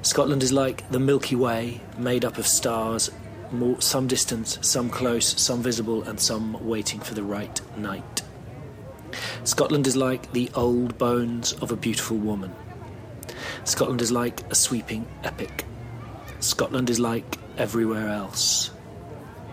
Scotland 0.02 0.44
is 0.44 0.52
like 0.52 0.90
the 0.92 1.00
Milky 1.00 1.38
Way, 1.38 1.80
made 1.98 2.26
up 2.26 2.38
of 2.38 2.48
stars, 2.48 3.10
more, 3.50 3.80
some 3.80 4.08
distant, 4.08 4.60
some 4.62 4.90
close, 4.90 5.42
some 5.42 5.64
visible, 5.64 6.04
and 6.04 6.20
some 6.20 6.68
waiting 6.68 7.00
for 7.00 7.14
the 7.14 7.24
right 7.24 7.62
night. 7.78 8.24
Scotland 9.44 9.88
is 9.88 9.96
like 9.96 10.32
the 10.34 10.50
old 10.56 10.98
bones 10.98 11.54
of 11.54 11.72
a 11.72 11.76
beautiful 11.76 12.18
woman. 12.18 12.54
Scotland 13.64 14.02
is 14.02 14.12
like 14.12 14.42
a 14.52 14.56
sweeping 14.56 15.06
epic. 15.24 15.66
Scotland 16.40 16.90
is 16.90 17.00
like 17.00 17.38
everywhere 17.58 18.10
else. 18.10 18.72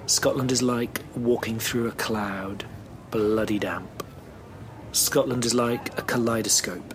Scotland 0.06 0.52
is 0.52 0.62
like 0.62 1.00
walking 1.16 1.58
through 1.58 1.88
a 1.88 1.92
cloud, 1.92 2.64
bloody 3.10 3.58
damp. 3.58 4.04
Scotland 4.92 5.44
is 5.44 5.54
like 5.54 5.98
a 5.98 6.02
kaleidoscope, 6.02 6.94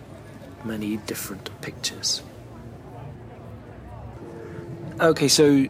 many 0.64 0.96
different 0.98 1.50
pictures. 1.60 2.22
Okay, 5.00 5.28
so 5.28 5.66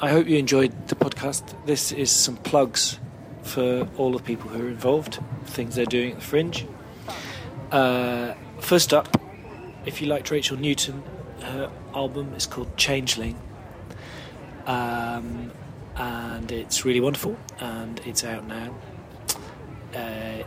I 0.00 0.10
hope 0.10 0.26
you 0.26 0.38
enjoyed 0.38 0.88
the 0.88 0.94
podcast. 0.94 1.54
This 1.66 1.92
is 1.92 2.10
some 2.10 2.36
plugs 2.38 2.98
for 3.42 3.88
all 3.96 4.12
the 4.12 4.22
people 4.22 4.48
who 4.50 4.64
are 4.64 4.68
involved, 4.68 5.18
things 5.44 5.74
they're 5.74 5.84
doing 5.84 6.12
at 6.12 6.16
the 6.18 6.24
Fringe. 6.24 6.66
Uh, 7.70 8.34
first 8.60 8.92
up, 8.94 9.20
if 9.84 10.00
you 10.00 10.06
liked 10.06 10.30
Rachel 10.30 10.56
Newton, 10.56 11.02
her 11.40 11.70
album 11.94 12.32
is 12.34 12.46
called 12.46 12.76
Changeling. 12.76 13.36
Um, 14.66 15.50
and 15.96 16.50
it's 16.52 16.84
really 16.84 17.00
wonderful, 17.00 17.36
and 17.58 18.00
it's 18.06 18.24
out 18.24 18.46
now. 18.46 18.74
uh, 19.94 19.98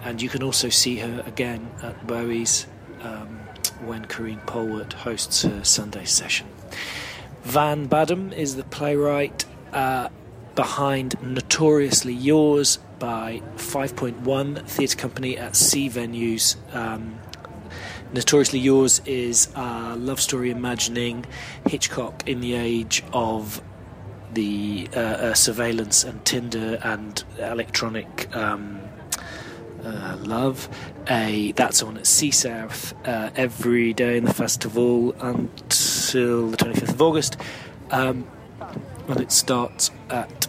and 0.04 0.22
you 0.22 0.30
can 0.30 0.44
also 0.44 0.70
see 0.70 0.98
her 0.98 1.24
again 1.26 1.70
at 1.84 2.08
Bowie's 2.08 2.66
um, 3.02 3.40
when 3.84 4.06
Karine 4.06 4.40
Polwart 4.46 4.94
hosts 4.94 5.44
her 5.44 5.64
Sunday 5.64 6.06
session. 6.06 6.48
Van 7.44 7.86
Badham 7.86 8.34
is 8.34 8.56
the 8.56 8.64
playwright 8.64 9.46
uh, 9.72 10.10
behind 10.56 11.16
Notoriously 11.22 12.14
Yours 12.14 12.80
by 13.00 13.42
5.1 13.58 14.68
Theatre 14.68 14.98
Company 14.98 15.38
at 15.38 15.56
C 15.56 15.90
venues. 15.90 16.56
Um, 16.76 17.20
Notoriously 18.14 18.60
Yours 18.60 19.02
is 19.06 19.50
a 19.56 19.96
love 19.96 20.22
story 20.22 20.52
imagining 20.52 21.26
Hitchcock 21.68 22.28
in 22.28 22.40
the 22.40 22.54
age 22.54 23.04
of 23.12 23.62
the 24.34 24.88
uh, 24.96 25.00
uh, 25.00 25.34
surveillance 25.34 26.04
and 26.04 26.24
Tinder 26.26 26.80
and 26.84 27.24
electronic 27.40 28.34
um, 28.36 28.80
uh, 29.84 30.18
love. 30.22 30.70
A 31.10 31.52
that's 31.54 31.84
on 31.84 31.98
at 31.98 32.08
C 32.08 32.32
South 32.32 32.94
uh, 33.08 33.30
every 33.36 33.94
day 33.94 34.18
in 34.18 34.26
the 34.26 34.34
festival 34.34 35.14
until 35.22 36.50
the 36.50 36.58
25th 36.58 36.90
of 36.90 37.02
August, 37.02 37.38
um, 37.92 38.28
and 39.08 39.20
it 39.20 39.32
starts 39.32 39.92
at 40.10 40.48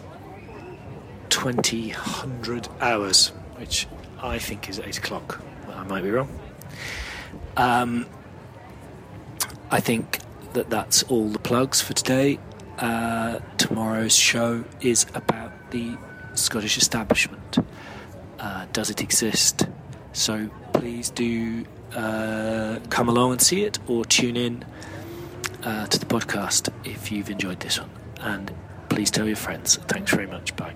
2000 1.36 2.68
hours, 2.80 3.28
which 3.58 3.86
I 4.22 4.38
think 4.38 4.70
is 4.70 4.78
eight 4.80 4.96
o'clock. 4.96 5.42
I 5.68 5.84
might 5.84 6.02
be 6.02 6.10
wrong. 6.10 6.28
Um, 7.58 8.06
I 9.70 9.80
think 9.80 10.20
that 10.54 10.70
that's 10.70 11.02
all 11.04 11.28
the 11.28 11.38
plugs 11.38 11.82
for 11.82 11.92
today. 11.92 12.38
Uh, 12.78 13.40
tomorrow's 13.58 14.16
show 14.16 14.64
is 14.80 15.06
about 15.14 15.52
the 15.72 15.98
Scottish 16.34 16.78
establishment. 16.78 17.58
Uh, 18.38 18.66
does 18.72 18.88
it 18.88 19.02
exist? 19.02 19.66
So 20.12 20.48
please 20.72 21.10
do 21.10 21.66
uh, 21.94 22.78
come 22.88 23.08
along 23.10 23.32
and 23.32 23.42
see 23.42 23.64
it 23.64 23.78
or 23.88 24.06
tune 24.06 24.36
in 24.36 24.64
uh, 25.64 25.86
to 25.86 25.98
the 25.98 26.06
podcast 26.06 26.72
if 26.84 27.12
you've 27.12 27.28
enjoyed 27.28 27.60
this 27.60 27.78
one. 27.78 27.90
And 28.20 28.52
please 28.88 29.10
tell 29.10 29.26
your 29.26 29.36
friends. 29.36 29.76
Thanks 29.76 30.10
very 30.10 30.26
much. 30.26 30.56
Bye. 30.56 30.74